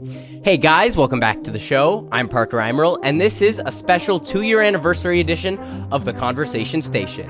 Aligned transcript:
Hey 0.00 0.58
guys, 0.58 0.96
welcome 0.96 1.18
back 1.18 1.42
to 1.42 1.50
the 1.50 1.58
show. 1.58 2.08
I'm 2.12 2.28
Parker 2.28 2.58
Eimerl, 2.58 3.00
and 3.02 3.20
this 3.20 3.42
is 3.42 3.60
a 3.64 3.72
special 3.72 4.20
two 4.20 4.42
year 4.42 4.62
anniversary 4.62 5.18
edition 5.18 5.58
of 5.90 6.04
the 6.04 6.12
Conversation 6.12 6.82
Station. 6.82 7.28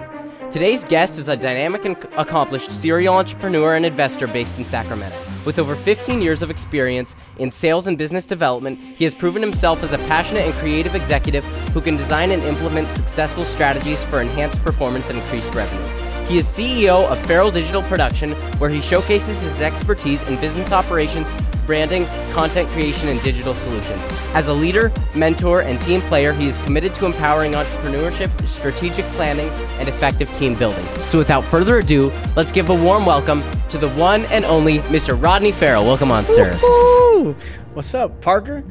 Today's 0.50 0.84
guest 0.84 1.17
is 1.17 1.28
a 1.28 1.36
dynamic 1.36 1.86
and 1.86 1.96
accomplished 2.18 2.70
serial 2.70 3.15
entrepreneur 3.15 3.75
and 3.75 3.86
investor 3.86 4.26
based 4.26 4.58
in 4.58 4.67
Sacramento. 4.67 5.17
With 5.46 5.58
over 5.58 5.75
15 5.75 6.20
years 6.20 6.42
of 6.42 6.50
experience 6.50 7.17
in 7.39 7.50
sales 7.50 7.86
and 7.86 7.96
business 7.96 8.27
development, 8.27 8.79
he 8.79 9.05
has 9.05 9.14
proven 9.14 9.41
himself 9.41 9.82
as 9.82 9.95
a 9.95 9.98
passionate 10.07 10.45
and 10.45 10.53
creative 10.57 10.95
executive 10.95 11.46
who 11.73 11.80
can 11.80 11.96
design 11.96 12.32
and 12.32 12.43
implement 12.43 12.87
successful 12.89 13.46
strategies 13.46 14.05
for 14.05 14.21
enhanced 14.21 14.62
performance 14.62 15.09
and 15.09 15.19
increased 15.19 15.55
revenue. 15.55 15.89
He 16.27 16.37
is 16.37 16.46
CEO 16.46 17.11
of 17.11 17.19
Ferrell 17.25 17.50
Digital 17.50 17.80
Production, 17.85 18.32
where 18.59 18.69
he 18.69 18.82
showcases 18.82 19.41
his 19.41 19.62
expertise 19.62 20.23
in 20.29 20.39
business 20.39 20.71
operations 20.71 21.27
branding, 21.69 22.07
content 22.32 22.66
creation, 22.71 23.11
and 23.11 23.23
digital 23.23 23.55
solutions. 23.55 24.00
As 24.32 24.48
a 24.48 24.53
leader, 24.55 24.90
mentor, 25.14 25.61
and 25.61 25.79
team 25.82 26.00
player, 26.00 26.32
he 26.32 26.49
is 26.49 26.57
committed 26.64 26.94
to 26.94 27.04
empowering 27.04 27.53
entrepreneurship, 27.53 28.31
strategic 28.49 29.04
planning, 29.17 29.50
and 29.79 29.86
effective 29.86 30.32
team 30.32 30.54
building. 30.54 30.85
So 31.11 31.18
without 31.18 31.44
further 31.44 31.77
ado, 31.77 32.10
let's 32.36 32.50
give 32.50 32.70
a 32.70 32.74
warm 32.82 33.04
welcome 33.04 33.44
to 33.68 33.77
the 33.77 33.91
one 33.91 34.24
and 34.32 34.46
only 34.46 34.78
Mr. 34.78 35.22
Rodney 35.22 35.52
Ferrell. 35.52 35.84
Welcome 35.84 36.10
on, 36.10 36.24
sir. 36.24 36.58
Woo-hoo! 36.62 37.36
What's 37.74 37.92
up, 37.94 38.22
Parker? 38.22 38.64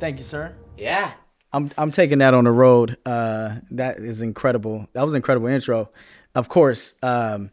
Thank 0.00 0.18
you, 0.18 0.24
sir. 0.24 0.54
Yeah. 0.78 1.12
I'm 1.52 1.70
I'm 1.76 1.90
taking 1.90 2.16
that 2.20 2.32
on 2.32 2.44
the 2.44 2.50
road. 2.50 2.96
Uh, 3.04 3.56
that 3.72 3.98
is 3.98 4.22
incredible. 4.22 4.88
That 4.94 5.04
was 5.04 5.12
an 5.12 5.18
incredible 5.18 5.48
intro. 5.48 5.90
Of 6.34 6.48
course, 6.48 6.94
um, 7.02 7.50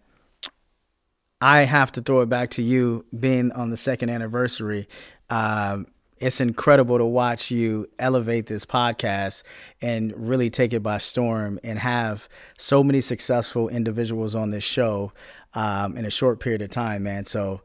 I 1.42 1.62
have 1.62 1.92
to 1.94 2.02
throw 2.02 2.22
it 2.22 2.30
back 2.30 2.50
to 2.52 2.62
you 2.62 3.06
being 3.18 3.52
on 3.52 3.70
the 3.70 3.78
second 3.78 4.10
anniversary. 4.10 4.88
Um, 5.30 5.88
it's 6.18 6.42
incredible 6.42 6.98
to 6.98 7.06
watch 7.06 7.50
you 7.50 7.88
elevate 7.98 8.48
this 8.48 8.66
podcast 8.66 9.44
and 9.82 10.14
really 10.18 10.50
take 10.50 10.74
it 10.74 10.84
by 10.84 10.98
storm 10.98 11.60
and 11.64 11.80
have 11.80 12.28
so 12.58 12.84
many 12.84 13.00
successful 13.00 13.70
individuals 13.70 14.36
on 14.36 14.50
this 14.50 14.64
show 14.64 15.14
um, 15.54 15.96
in 15.96 16.06
a 16.06 16.10
short 16.10 16.42
period 16.42 16.62
of 16.62 16.70
time, 16.70 17.04
man. 17.04 17.24
So 17.24 17.62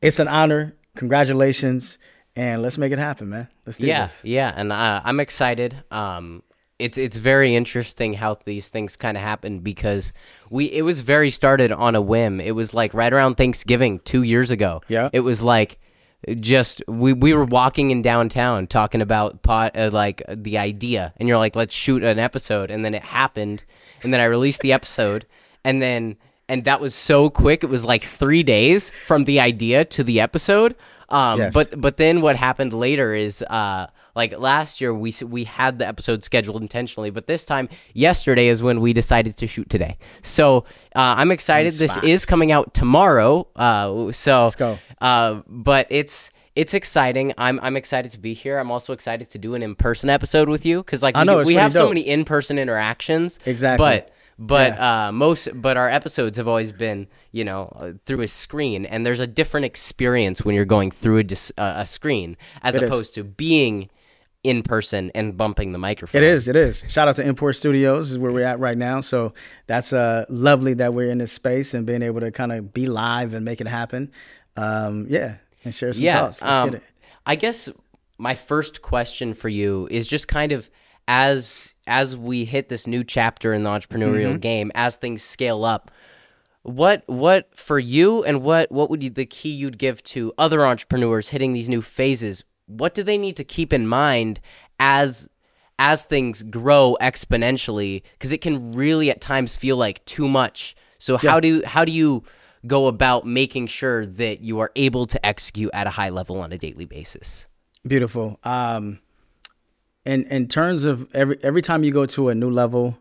it's 0.00 0.18
an 0.18 0.26
honor. 0.26 0.74
Congratulations. 0.96 1.98
And 2.34 2.62
let's 2.62 2.78
make 2.78 2.92
it 2.92 2.98
happen, 2.98 3.28
man. 3.28 3.48
Let's 3.66 3.78
do 3.78 3.86
yeah, 3.86 4.04
this. 4.04 4.24
Yeah, 4.24 4.52
and 4.56 4.72
uh, 4.72 5.00
I'm 5.04 5.20
excited. 5.20 5.84
Um, 5.90 6.42
it's 6.82 6.98
it's 6.98 7.16
very 7.16 7.54
interesting 7.54 8.12
how 8.14 8.38
these 8.44 8.68
things 8.68 8.96
kind 8.96 9.16
of 9.16 9.22
happen 9.22 9.60
because 9.60 10.12
we 10.50 10.64
it 10.66 10.82
was 10.82 11.00
very 11.00 11.30
started 11.30 11.70
on 11.72 11.94
a 11.94 12.00
whim. 12.00 12.40
It 12.40 12.54
was 12.54 12.74
like 12.74 12.92
right 12.94 13.12
around 13.12 13.36
Thanksgiving 13.36 14.00
two 14.00 14.22
years 14.22 14.50
ago. 14.50 14.82
Yeah. 14.88 15.08
it 15.12 15.20
was 15.20 15.42
like 15.42 15.78
just 16.40 16.82
we 16.86 17.12
we 17.12 17.32
were 17.34 17.44
walking 17.44 17.90
in 17.90 18.00
downtown 18.02 18.66
talking 18.66 19.00
about 19.02 19.42
pot 19.42 19.76
uh, 19.76 19.90
like 19.92 20.22
the 20.28 20.58
idea, 20.58 21.12
and 21.16 21.28
you're 21.28 21.38
like, 21.38 21.56
let's 21.56 21.74
shoot 21.74 22.02
an 22.04 22.18
episode, 22.18 22.70
and 22.70 22.84
then 22.84 22.94
it 22.94 23.02
happened, 23.02 23.64
and 24.02 24.12
then 24.12 24.20
I 24.20 24.24
released 24.26 24.60
the 24.60 24.72
episode, 24.72 25.26
and 25.64 25.82
then 25.82 26.16
and 26.48 26.64
that 26.64 26.80
was 26.80 26.94
so 26.94 27.28
quick. 27.30 27.64
It 27.64 27.70
was 27.70 27.84
like 27.84 28.02
three 28.02 28.42
days 28.44 28.92
from 29.04 29.24
the 29.24 29.40
idea 29.40 29.84
to 29.86 30.04
the 30.04 30.20
episode. 30.20 30.76
Um, 31.08 31.38
Yes. 31.40 31.54
but 31.54 31.80
but 31.80 31.96
then 31.96 32.20
what 32.20 32.36
happened 32.36 32.72
later 32.72 33.12
is 33.14 33.42
uh 33.42 33.86
like 34.14 34.38
last 34.38 34.80
year 34.80 34.92
we 34.94 35.14
we 35.24 35.44
had 35.44 35.78
the 35.78 35.86
episode 35.86 36.22
scheduled 36.22 36.60
intentionally, 36.62 37.10
but 37.10 37.26
this 37.26 37.44
time 37.44 37.68
yesterday 37.94 38.48
is 38.48 38.62
when 38.62 38.80
we 38.80 38.92
decided 38.92 39.36
to 39.38 39.46
shoot 39.46 39.68
today. 39.70 39.96
So 40.22 40.58
uh, 40.94 41.14
I'm 41.16 41.30
excited. 41.30 41.72
This 41.72 41.96
is 41.98 42.26
coming 42.26 42.52
out 42.52 42.74
tomorrow. 42.74 43.46
Uh, 43.56 44.12
so 44.12 44.44
Let's 44.44 44.56
go. 44.56 44.78
Uh, 45.00 45.42
but 45.48 45.86
it's. 45.90 46.30
It's 46.54 46.74
exciting. 46.74 47.32
I'm 47.38 47.58
I'm 47.62 47.78
excited 47.78 48.10
to 48.10 48.18
be 48.18 48.34
here. 48.34 48.58
I'm 48.58 48.70
also 48.70 48.92
excited 48.92 49.30
to 49.30 49.38
do 49.38 49.54
an 49.54 49.62
in 49.62 49.74
person 49.74 50.10
episode 50.10 50.50
with 50.50 50.66
you 50.66 50.82
because 50.82 51.02
like 51.02 51.16
I 51.16 51.22
we, 51.22 51.24
know, 51.24 51.42
we 51.44 51.54
have 51.54 51.72
so 51.72 51.88
many 51.88 52.02
in 52.02 52.26
person 52.26 52.58
interactions. 52.58 53.38
Exactly. 53.46 53.82
But 53.82 54.12
but 54.38 54.78
uh, 54.78 55.12
most 55.12 55.48
but 55.54 55.78
our 55.78 55.88
episodes 55.88 56.36
have 56.36 56.46
always 56.46 56.70
been 56.70 57.06
you 57.30 57.42
know 57.42 57.72
uh, 57.80 57.92
through 58.04 58.20
a 58.20 58.28
screen 58.28 58.84
and 58.84 59.06
there's 59.06 59.20
a 59.20 59.26
different 59.26 59.64
experience 59.64 60.44
when 60.44 60.54
you're 60.54 60.66
going 60.66 60.90
through 60.90 61.18
a, 61.18 61.24
dis- 61.24 61.52
uh, 61.56 61.72
a 61.76 61.86
screen 61.86 62.36
as 62.62 62.74
It 62.74 62.82
is. 62.82 62.90
opposed 62.90 63.14
to 63.14 63.24
being 63.24 63.88
in 64.44 64.62
person 64.62 65.10
and 65.14 65.36
bumping 65.36 65.72
the 65.72 65.78
microphone 65.78 66.22
It 66.22 66.26
is. 66.26 66.48
It 66.48 66.56
is. 66.56 66.84
Shout 66.88 67.06
out 67.08 67.16
to 67.16 67.26
Import 67.26 67.54
Studios 67.56 68.10
is 68.10 68.18
where 68.18 68.32
we're 68.32 68.44
at 68.46 68.58
right 68.58 68.76
now. 68.76 69.00
So 69.00 69.34
that's 69.66 69.92
uh, 69.92 70.24
lovely 70.28 70.74
that 70.74 70.94
we're 70.94 71.10
in 71.10 71.18
this 71.18 71.32
space 71.32 71.74
and 71.74 71.86
being 71.86 72.02
able 72.02 72.20
to 72.20 72.30
kind 72.32 72.50
of 72.52 72.72
be 72.72 72.86
live 72.86 73.34
and 73.34 73.44
make 73.44 73.60
it 73.60 73.68
happen. 73.68 74.10
Um, 74.56 75.06
yeah, 75.08 75.36
and 75.64 75.72
share 75.74 75.92
some 75.92 76.02
yeah 76.04 76.20
thoughts. 76.22 76.42
Let's 76.42 76.56
um, 76.56 76.70
get 76.70 76.76
it. 76.78 76.82
i 77.24 77.36
guess 77.36 77.68
my 78.18 78.34
first 78.34 78.82
question 78.82 79.32
for 79.32 79.48
you 79.48 79.88
is 79.90 80.06
just 80.08 80.26
kind 80.28 80.52
of 80.52 80.68
as 81.08 81.74
as 81.86 82.16
we 82.16 82.44
hit 82.44 82.68
this 82.68 82.86
new 82.86 83.02
chapter 83.04 83.52
in 83.54 83.62
the 83.62 83.70
entrepreneurial 83.70 84.30
Mm-hmm. 84.32 84.38
game 84.38 84.72
as 84.74 84.96
things 84.96 85.22
scale 85.22 85.64
up 85.64 85.90
what 86.62 87.02
what 87.06 87.48
for 87.56 87.78
you 87.78 88.22
and 88.24 88.42
what 88.42 88.70
what 88.70 88.90
would 88.90 89.02
you 89.02 89.10
the 89.10 89.24
key 89.26 89.50
you'd 89.50 89.78
give 89.78 90.02
to 90.04 90.32
other 90.38 90.64
entrepreneurs 90.66 91.30
hitting 91.30 91.52
these 91.52 91.68
new 91.68 91.82
phases 91.82 92.44
what 92.78 92.94
do 92.94 93.02
they 93.02 93.18
need 93.18 93.36
to 93.36 93.44
keep 93.44 93.72
in 93.72 93.86
mind 93.86 94.40
as 94.80 95.28
as 95.78 96.04
things 96.04 96.42
grow 96.44 96.96
exponentially 97.00 98.02
because 98.12 98.32
it 98.32 98.40
can 98.40 98.72
really 98.72 99.10
at 99.10 99.20
times 99.20 99.56
feel 99.56 99.76
like 99.76 100.04
too 100.04 100.28
much 100.28 100.76
so 100.98 101.16
how 101.16 101.40
do 101.40 101.62
how 101.64 101.84
do 101.84 101.92
you 101.92 102.22
go 102.66 102.86
about 102.86 103.26
making 103.26 103.66
sure 103.66 104.06
that 104.06 104.40
you 104.40 104.60
are 104.60 104.70
able 104.76 105.06
to 105.06 105.24
execute 105.26 105.70
at 105.72 105.86
a 105.86 105.90
high 105.90 106.10
level 106.10 106.40
on 106.40 106.52
a 106.52 106.58
daily 106.58 106.84
basis 106.84 107.48
Beautiful. 107.86 108.38
Um, 108.44 109.00
in 110.04 110.24
in 110.24 110.46
terms 110.46 110.84
of 110.84 111.12
every 111.14 111.38
every 111.42 111.62
time 111.62 111.82
you 111.82 111.92
go 111.92 112.06
to 112.06 112.28
a 112.28 112.34
new 112.34 112.50
level, 112.50 112.96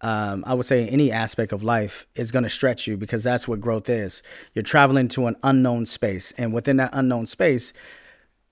um, 0.00 0.42
I 0.46 0.54
would 0.54 0.64
say 0.64 0.88
any 0.88 1.12
aspect 1.12 1.52
of 1.52 1.62
life 1.62 2.06
is 2.14 2.32
going 2.32 2.44
to 2.44 2.48
stretch 2.48 2.86
you 2.86 2.96
because 2.96 3.22
that's 3.22 3.46
what 3.46 3.60
growth 3.60 3.90
is. 3.90 4.22
You're 4.54 4.62
traveling 4.62 5.08
to 5.08 5.26
an 5.26 5.36
unknown 5.42 5.84
space, 5.84 6.32
and 6.32 6.54
within 6.54 6.78
that 6.78 6.90
unknown 6.94 7.26
space, 7.26 7.74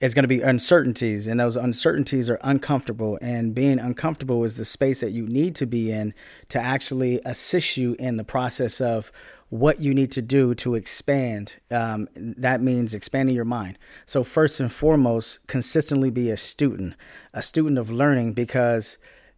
it's 0.01 0.15
going 0.15 0.25
to 0.25 0.29
be 0.29 0.41
uncertainties, 0.41 1.27
and 1.27 1.39
those 1.39 1.57
uncertainties 1.57 2.31
are 2.31 2.39
uncomfortable. 2.43 3.19
And 3.21 3.55
being 3.55 3.79
uncomfortable 3.79 4.43
is 4.45 4.57
the 4.57 4.65
space 4.65 5.01
that 5.01 5.11
you 5.11 5.27
need 5.27 5.55
to 5.57 5.67
be 5.67 5.93
in 5.93 6.15
to 6.49 6.59
actually 6.59 7.21
assist 7.27 7.77
you 7.77 7.97
in 7.99 8.17
the 8.17 8.25
process 8.25 8.81
of 8.81 9.13
what 9.51 9.81
you 9.81 9.93
need 9.93 10.11
to 10.13 10.23
do 10.23 10.55
to 10.55 10.75
expand. 10.75 11.57
Um, 11.71 12.09
that 12.15 12.63
means 12.63 12.95
expanding 12.95 13.35
your 13.35 13.45
mind. 13.45 13.79
So, 14.07 14.25
first 14.25 14.59
and 14.59 14.73
foremost, 14.73 15.47
consistently 15.47 16.11
be 16.11 16.31
a 16.31 16.37
student, 16.37 16.95
a 17.35 17.43
student 17.43 17.79
of 17.79 17.91
learning, 17.91 18.33
because 18.33 18.97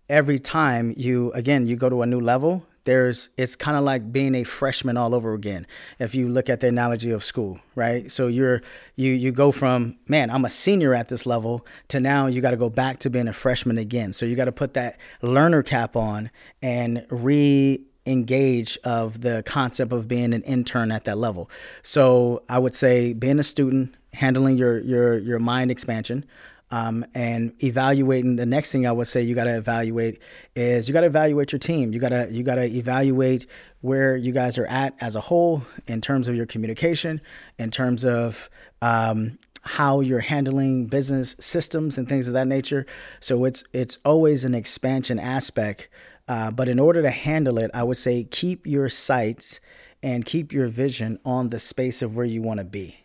every 0.09 0.39
time 0.39 0.95
you, 0.97 1.33
again, 1.33 1.67
you 1.67 1.75
go 1.75 1.89
to 1.89 2.03
a 2.03 2.06
new 2.06 2.21
level, 2.21 2.67
there's 2.84 3.31
it's 3.37 3.56
kind 3.56 3.76
of 3.76 3.84
like 3.84 4.12
being 4.12 4.34
a 4.34 4.44
freshman 4.44 4.97
all 4.97 5.15
over 5.15 5.34
again 5.34 5.66
if 5.98 6.15
you 6.15 6.28
look 6.28 6.48
at 6.48 6.60
the 6.60 6.69
analogy 6.69 7.10
of 7.10 7.22
school 7.22 7.60
right? 7.75 8.10
So 8.10 8.26
you're 8.26 8.62
you 8.97 9.12
you 9.12 9.32
go 9.32 9.50
from 9.53 9.98
man 10.09 10.31
i'm 10.31 10.44
a 10.44 10.50
senior 10.50 10.94
at 10.94 11.09
this 11.09 11.26
level 11.26 11.66
to 11.88 12.00
now 12.00 12.26
you 12.26 12.41
got 12.41 12.50
to 12.50 12.56
go 12.56 12.71
back 12.71 12.98
to 13.00 13.10
being 13.10 13.28
a 13.28 13.32
freshman 13.32 13.78
again. 13.78 14.12
So 14.12 14.26
you 14.26 14.37
got 14.37 14.47
to 14.47 14.53
put 14.53 14.75
that 14.75 14.98
learner 15.21 15.62
cap 15.62 15.97
on 15.97 16.31
and 16.60 17.06
re 17.10 17.84
engage 18.04 18.76
of 18.82 19.21
the 19.21 19.44
concept 19.47 19.92
of 19.92 20.09
being 20.09 20.34
an 20.34 20.42
intern 20.42 20.91
at 20.91 21.04
that 21.04 21.19
level. 21.19 21.50
So 21.82 22.42
i 22.48 22.59
would 22.59 22.75
say 22.75 23.12
being 23.12 23.38
a 23.38 23.44
student 23.44 23.94
handling 24.15 24.59
your 24.59 24.78
your 24.81 25.19
your 25.19 25.38
mind 25.38 25.71
expansion 25.71 26.25
um, 26.72 27.05
and 27.15 27.53
evaluating 27.62 28.37
the 28.37 28.47
next 28.47 28.72
thing 28.72 28.87
I 28.87 28.93
would 28.93 29.06
say 29.06 29.21
you 29.21 29.34
got 29.34 29.44
to 29.44 29.56
evaluate 29.56 30.21
is 30.56 30.88
you 30.88 30.94
got 30.94 31.03
to 31.03 31.06
evaluate 31.06 31.53
your 31.53 31.59
team. 31.59 31.93
You 31.93 32.00
got 32.00 32.09
to 32.09 32.28
you 32.31 32.43
got 32.43 32.55
to 32.55 32.65
evaluate 32.65 33.47
where 33.83 34.16
you 34.16 34.33
guys 34.33 34.56
are 34.56 34.66
at 34.66 34.94
as 35.00 35.15
a 35.15 35.21
whole 35.21 35.62
in 35.87 36.00
terms 36.00 36.28
of 36.28 36.34
your 36.34 36.47
communication, 36.47 37.21
in 37.59 37.71
terms 37.71 38.06
of 38.06 38.49
um, 38.81 39.38
how 39.65 40.00
you're 40.00 40.21
handling 40.21 40.87
business 40.87 41.37
systems 41.38 41.99
and 41.99 42.09
things 42.09 42.27
of 42.27 42.33
that 42.33 42.47
nature. 42.47 42.86
So 43.21 43.45
it's 43.45 43.65
it's 43.74 43.98
always 44.03 44.42
an 44.47 44.54
expansion 44.54 45.19
aspect. 45.19 45.89
Uh, 46.27 46.51
but 46.51 46.71
in 46.71 46.78
order 46.78 47.03
to 47.03 47.10
handle 47.10 47.59
it, 47.59 47.71
I 47.74 47.83
would 47.83 47.98
say 47.98 48.24
keep 48.24 48.66
your 48.66 48.89
sights 48.89 49.60
and 50.03 50.24
keep 50.24 50.53
your 50.53 50.69
vision 50.69 51.19
on 51.22 51.51
the 51.51 51.59
space 51.59 52.01
of 52.01 52.16
where 52.16 52.24
you 52.24 52.41
want 52.41 52.60
to 52.60 52.65
be 52.65 53.02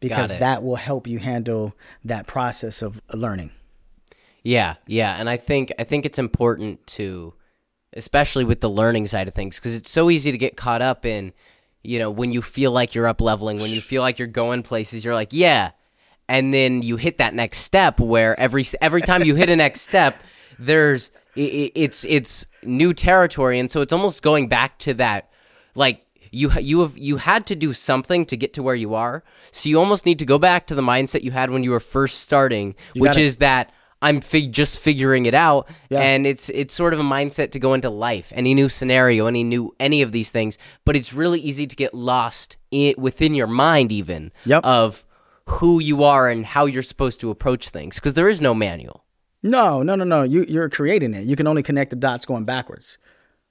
because 0.00 0.38
that 0.38 0.62
will 0.62 0.76
help 0.76 1.06
you 1.06 1.18
handle 1.18 1.74
that 2.04 2.26
process 2.26 2.82
of 2.82 3.00
learning. 3.12 3.52
Yeah, 4.42 4.76
yeah, 4.86 5.16
and 5.18 5.28
I 5.28 5.36
think 5.36 5.72
I 5.78 5.84
think 5.84 6.06
it's 6.06 6.18
important 6.18 6.86
to, 6.88 7.34
especially 7.92 8.44
with 8.44 8.60
the 8.60 8.70
learning 8.70 9.06
side 9.06 9.28
of 9.28 9.34
things, 9.34 9.56
because 9.56 9.74
it's 9.74 9.90
so 9.90 10.10
easy 10.10 10.32
to 10.32 10.38
get 10.38 10.56
caught 10.56 10.80
up 10.80 11.04
in, 11.04 11.32
you 11.82 11.98
know, 11.98 12.10
when 12.10 12.30
you 12.30 12.40
feel 12.40 12.70
like 12.70 12.94
you're 12.94 13.08
up 13.08 13.20
leveling, 13.20 13.60
when 13.60 13.70
you 13.70 13.80
feel 13.80 14.02
like 14.02 14.18
you're 14.18 14.28
going 14.28 14.62
places, 14.62 15.04
you're 15.04 15.14
like, 15.14 15.30
yeah, 15.32 15.72
and 16.28 16.54
then 16.54 16.82
you 16.82 16.96
hit 16.96 17.18
that 17.18 17.34
next 17.34 17.58
step 17.58 17.98
where 18.00 18.38
every 18.38 18.64
every 18.80 19.02
time 19.02 19.22
you 19.24 19.34
hit 19.34 19.50
a 19.50 19.56
next 19.56 19.82
step, 19.82 20.22
there's 20.58 21.10
it's 21.34 22.04
it's 22.04 22.46
new 22.62 22.94
territory, 22.94 23.58
and 23.58 23.70
so 23.70 23.80
it's 23.80 23.92
almost 23.92 24.22
going 24.22 24.48
back 24.48 24.78
to 24.78 24.94
that, 24.94 25.30
like 25.74 26.04
you 26.30 26.50
ha- 26.50 26.60
you 26.60 26.80
have 26.80 26.96
you 26.98 27.16
had 27.18 27.46
to 27.46 27.56
do 27.56 27.72
something 27.74 28.24
to 28.26 28.36
get 28.36 28.52
to 28.54 28.62
where 28.62 28.74
you 28.74 28.94
are. 28.94 29.22
So 29.52 29.68
you 29.68 29.78
almost 29.78 30.06
need 30.06 30.18
to 30.20 30.26
go 30.26 30.38
back 30.38 30.66
to 30.68 30.74
the 30.74 30.82
mindset 30.82 31.22
you 31.22 31.30
had 31.32 31.50
when 31.50 31.64
you 31.64 31.70
were 31.70 31.80
first 31.80 32.20
starting, 32.20 32.74
which 32.94 33.10
gotta- 33.12 33.20
is 33.22 33.36
that 33.36 33.72
I'm 34.00 34.20
fig- 34.20 34.52
just 34.52 34.78
figuring 34.78 35.26
it 35.26 35.34
out, 35.34 35.68
Yeah. 35.90 36.00
and 36.00 36.24
it's 36.26 36.48
it's 36.50 36.72
sort 36.74 36.92
of 36.94 37.00
a 37.00 37.02
mindset 37.02 37.50
to 37.52 37.58
go 37.58 37.74
into 37.74 37.90
life, 37.90 38.32
any 38.34 38.54
new 38.54 38.68
scenario, 38.68 39.26
any 39.26 39.42
new 39.42 39.74
any 39.80 40.02
of 40.02 40.12
these 40.12 40.30
things. 40.30 40.56
But 40.84 40.94
it's 40.94 41.12
really 41.12 41.40
easy 41.40 41.66
to 41.66 41.74
get 41.74 41.92
lost 41.94 42.56
i 42.72 42.94
within 42.96 43.34
your 43.34 43.48
mind, 43.48 43.90
even 43.90 44.30
Yep. 44.44 44.64
of 44.64 45.04
who 45.46 45.80
you 45.80 46.04
are 46.04 46.28
and 46.28 46.44
how 46.46 46.66
you're 46.66 46.82
supposed 46.82 47.20
to 47.20 47.30
approach 47.30 47.70
things, 47.70 47.96
because 47.96 48.14
there 48.14 48.28
is 48.28 48.40
no 48.40 48.54
manual. 48.54 49.04
No, 49.42 49.82
no, 49.82 49.94
no, 49.96 50.04
no. 50.04 50.22
You 50.22 50.44
you're 50.48 50.68
creating 50.68 51.14
it. 51.14 51.24
You 51.24 51.34
can 51.36 51.46
only 51.46 51.62
connect 51.62 51.90
the 51.90 51.96
dots 51.96 52.26
going 52.26 52.44
backwards. 52.44 52.98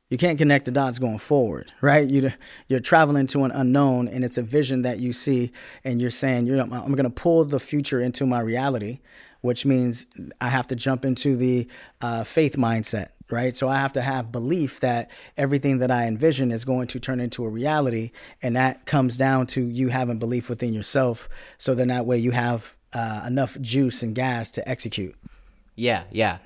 You 0.09 0.17
can't 0.17 0.37
connect 0.37 0.65
the 0.65 0.71
dots 0.71 0.99
going 0.99 1.17
forward, 1.17 1.73
right? 1.81 2.07
You 2.07 2.31
you're 2.67 2.79
traveling 2.79 3.27
to 3.27 3.43
an 3.43 3.51
unknown, 3.51 4.07
and 4.07 4.23
it's 4.23 4.37
a 4.37 4.43
vision 4.43 4.83
that 4.83 4.99
you 4.99 5.11
see, 5.11 5.51
and 5.83 5.99
you're 5.99 6.09
saying, 6.09 6.45
"You're 6.45 6.61
I'm 6.61 6.69
going 6.69 7.03
to 7.03 7.09
pull 7.09 7.43
the 7.43 7.59
future 7.59 7.99
into 7.99 8.25
my 8.25 8.39
reality," 8.39 8.99
which 9.41 9.65
means 9.65 10.05
I 10.39 10.47
have 10.47 10.67
to 10.67 10.75
jump 10.75 11.03
into 11.03 11.35
the 11.35 11.67
uh, 11.99 12.23
faith 12.23 12.55
mindset, 12.55 13.09
right? 13.29 13.57
So 13.57 13.67
I 13.67 13.79
have 13.79 13.91
to 13.93 14.01
have 14.01 14.31
belief 14.31 14.79
that 14.79 15.11
everything 15.35 15.79
that 15.79 15.91
I 15.91 16.05
envision 16.05 16.51
is 16.51 16.63
going 16.63 16.87
to 16.87 16.99
turn 16.99 17.19
into 17.19 17.43
a 17.43 17.49
reality, 17.49 18.11
and 18.41 18.55
that 18.55 18.85
comes 18.85 19.17
down 19.17 19.47
to 19.47 19.61
you 19.61 19.89
having 19.89 20.19
belief 20.19 20.47
within 20.47 20.73
yourself. 20.73 21.27
So 21.57 21.75
then 21.75 21.89
that 21.89 22.05
way 22.05 22.17
you 22.17 22.31
have 22.31 22.77
uh, 22.93 23.25
enough 23.27 23.59
juice 23.59 24.03
and 24.03 24.15
gas 24.15 24.51
to 24.51 24.67
execute. 24.69 25.15
Yeah, 25.75 26.05
yeah. 26.11 26.37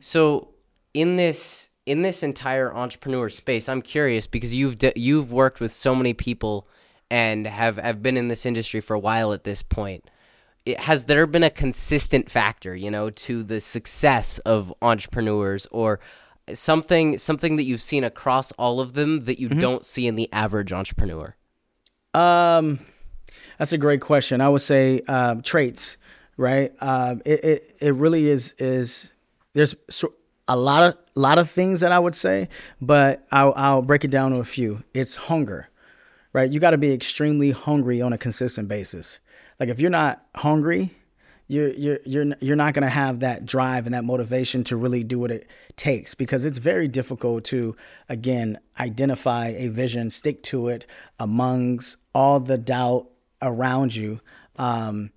So 0.00 0.50
in 0.92 1.16
this 1.16 1.70
in 1.86 2.02
this 2.02 2.22
entire 2.22 2.74
entrepreneur 2.74 3.28
space, 3.28 3.68
I'm 3.68 3.80
curious 3.80 4.26
because 4.26 4.54
you've 4.54 4.76
d- 4.78 4.92
you've 4.96 5.32
worked 5.32 5.60
with 5.60 5.72
so 5.72 5.94
many 5.94 6.12
people 6.12 6.68
and 7.10 7.46
have 7.46 7.76
have 7.76 8.02
been 8.02 8.16
in 8.16 8.28
this 8.28 8.44
industry 8.44 8.80
for 8.80 8.94
a 8.94 8.98
while 8.98 9.32
at 9.32 9.44
this 9.44 9.62
point. 9.62 10.10
It, 10.64 10.80
has 10.80 11.04
there 11.04 11.26
been 11.28 11.44
a 11.44 11.50
consistent 11.50 12.28
factor, 12.28 12.74
you 12.74 12.90
know, 12.90 13.08
to 13.10 13.44
the 13.44 13.60
success 13.60 14.40
of 14.40 14.74
entrepreneurs 14.82 15.66
or 15.70 16.00
something 16.52 17.18
something 17.18 17.54
that 17.56 17.62
you've 17.62 17.82
seen 17.82 18.02
across 18.02 18.50
all 18.52 18.80
of 18.80 18.94
them 18.94 19.20
that 19.20 19.38
you 19.38 19.48
don't 19.48 19.84
see 19.84 20.08
in 20.08 20.16
the 20.16 20.28
average 20.32 20.72
entrepreneur? 20.72 21.36
Um, 22.14 22.80
that's 23.58 23.72
a 23.72 23.78
great 23.78 24.00
question. 24.00 24.40
I 24.40 24.48
would 24.48 24.60
say 24.60 25.02
um, 25.02 25.42
traits, 25.42 25.98
right? 26.36 26.72
Um, 26.80 27.22
it, 27.24 27.44
it 27.44 27.72
it 27.80 27.94
really 27.94 28.28
is 28.28 28.54
is 28.54 29.12
there's 29.52 29.76
so- 29.88 30.12
a 30.48 30.56
lot 30.56 30.82
of 30.82 30.96
lot 31.14 31.38
of 31.38 31.50
things 31.50 31.80
that 31.80 31.92
I 31.92 31.98
would 31.98 32.14
say, 32.14 32.48
but 32.80 33.26
I'll 33.30 33.52
I'll 33.56 33.82
break 33.82 34.04
it 34.04 34.10
down 34.10 34.32
to 34.32 34.38
a 34.38 34.44
few. 34.44 34.82
It's 34.94 35.16
hunger, 35.16 35.68
right? 36.32 36.50
You 36.50 36.60
got 36.60 36.70
to 36.70 36.78
be 36.78 36.92
extremely 36.92 37.50
hungry 37.50 38.00
on 38.00 38.12
a 38.12 38.18
consistent 38.18 38.68
basis. 38.68 39.18
Like 39.58 39.68
if 39.68 39.80
you're 39.80 39.90
not 39.90 40.24
hungry, 40.36 40.92
you're 41.48 41.70
you're 41.70 41.98
you're 42.04 42.26
you're 42.40 42.56
not 42.56 42.74
to 42.74 42.88
have 42.88 43.20
that 43.20 43.46
drive 43.46 43.86
and 43.86 43.94
that 43.94 44.04
motivation 44.04 44.64
to 44.64 44.76
really 44.76 45.02
do 45.02 45.18
what 45.18 45.30
it 45.30 45.48
takes 45.76 46.14
because 46.14 46.44
it's 46.44 46.58
very 46.58 46.88
difficult 46.88 47.44
to 47.44 47.76
again 48.08 48.58
identify 48.78 49.48
a 49.48 49.68
vision, 49.68 50.10
stick 50.10 50.42
to 50.44 50.68
it 50.68 50.86
amongst 51.18 51.96
all 52.14 52.40
the 52.40 52.58
doubt 52.58 53.08
around 53.42 53.94
you. 53.94 54.20
Um, 54.56 55.10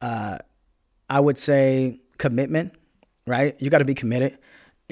uh, 0.00 0.38
I 1.08 1.20
would 1.20 1.38
say 1.38 2.00
commitment, 2.18 2.74
right? 3.26 3.60
You 3.60 3.70
got 3.70 3.78
to 3.78 3.84
be 3.84 3.94
committed. 3.94 4.38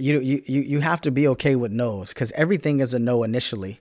You 0.00 0.20
you 0.20 0.43
you 0.47 0.81
have 0.81 1.00
to 1.02 1.11
be 1.11 1.29
okay 1.29 1.56
with 1.56 1.73
no's 1.73 2.11
because 2.11 2.32
everything 2.32 2.81
is 2.81 2.94
a 2.94 2.99
no 2.99 3.23
initially. 3.23 3.81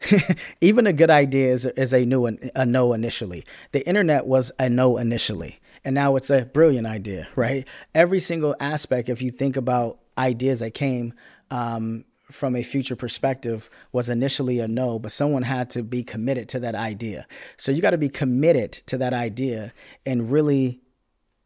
Even 0.60 0.86
a 0.86 0.92
good 0.92 1.10
idea 1.10 1.52
is 1.52 1.66
is 1.66 1.92
a 1.92 2.04
new 2.04 2.26
a 2.26 2.66
no 2.66 2.92
initially. 2.92 3.44
The 3.72 3.86
internet 3.86 4.26
was 4.26 4.52
a 4.58 4.68
no 4.68 4.98
initially, 4.98 5.58
and 5.84 5.94
now 5.94 6.16
it's 6.16 6.30
a 6.30 6.44
brilliant 6.44 6.86
idea, 6.86 7.28
right? 7.36 7.66
Every 7.94 8.18
single 8.18 8.54
aspect, 8.60 9.08
if 9.08 9.22
you 9.22 9.30
think 9.30 9.56
about 9.56 9.98
ideas 10.18 10.60
that 10.60 10.74
came 10.74 11.14
um, 11.50 12.04
from 12.30 12.56
a 12.56 12.62
future 12.62 12.96
perspective, 12.96 13.70
was 13.92 14.08
initially 14.08 14.60
a 14.60 14.68
no, 14.68 14.98
but 14.98 15.12
someone 15.12 15.44
had 15.44 15.70
to 15.70 15.82
be 15.82 16.02
committed 16.02 16.48
to 16.50 16.60
that 16.60 16.74
idea. 16.74 17.26
So 17.56 17.72
you 17.72 17.80
got 17.80 17.90
to 17.90 17.98
be 17.98 18.08
committed 18.08 18.72
to 18.72 18.98
that 18.98 19.14
idea 19.14 19.72
and 20.04 20.30
really 20.30 20.80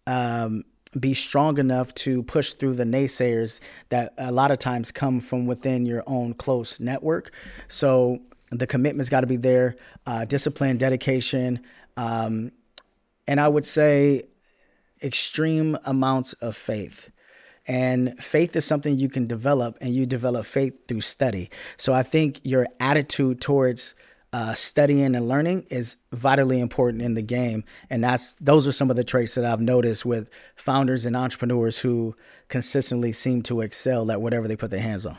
um, 0.07 0.65
be 0.99 1.15
strong 1.15 1.59
enough 1.59 1.95
to 1.95 2.23
push 2.25 2.53
through 2.55 2.75
the 2.75 2.85
naysayers 2.85 3.61
that 3.91 4.13
a 4.19 4.33
lot 4.33 4.51
of 4.51 4.59
times 4.59 4.91
come 4.91 5.21
from 5.21 5.47
within 5.47 5.87
your 5.87 6.03
own 6.07 6.35
close 6.35 6.81
network. 6.81 7.33
So 7.69 8.21
the 8.51 8.67
commitment's 8.67 9.09
got 9.09 9.21
to 9.21 9.27
be 9.29 9.37
there, 9.37 9.77
uh, 10.07 10.25
discipline, 10.25 10.77
dedication, 10.79 11.61
um, 11.97 12.51
and 13.29 13.41
I 13.41 13.47
would 13.47 13.67
say 13.67 14.25
extreme 15.03 15.79
amounts 15.85 16.33
of 16.35 16.57
faith. 16.57 17.11
And 17.67 18.19
faith 18.19 18.57
is 18.57 18.65
something 18.65 18.99
you 18.99 19.09
can 19.09 19.29
develop, 19.29 19.79
and 19.81 19.95
you 19.95 20.07
develop 20.07 20.47
faith 20.47 20.89
through 20.89 21.03
study. 21.03 21.51
So 21.77 21.93
I 21.93 22.03
think 22.03 22.41
your 22.43 22.67
attitude 22.81 23.41
towards 23.41 23.95
uh, 24.33 24.55
studying 24.55 25.15
and 25.17 25.29
learning 25.29 25.67
is 25.71 25.97
vitally 26.13 26.61
important 26.61 27.03
in 27.03 27.15
the 27.15 27.23
game, 27.23 27.65
and 27.89 28.05
that's 28.05 28.35
those 28.41 28.69
are 28.69 28.73
some 28.73 28.89
of 28.91 28.97
the 28.97 29.05
traits 29.05 29.35
that 29.35 29.45
I've 29.45 29.61
noticed 29.61 30.07
with 30.07 30.31
founders 30.55 31.05
and 31.05 31.17
entrepreneurs 31.17 31.81
who 31.81 32.15
consistently 32.49 33.13
seem 33.13 33.43
to 33.43 33.61
excel 33.61 34.11
at 34.11 34.21
whatever 34.21 34.47
they 34.47 34.57
put 34.57 34.71
their 34.71 34.81
hands 34.81 35.05
on. 35.07 35.19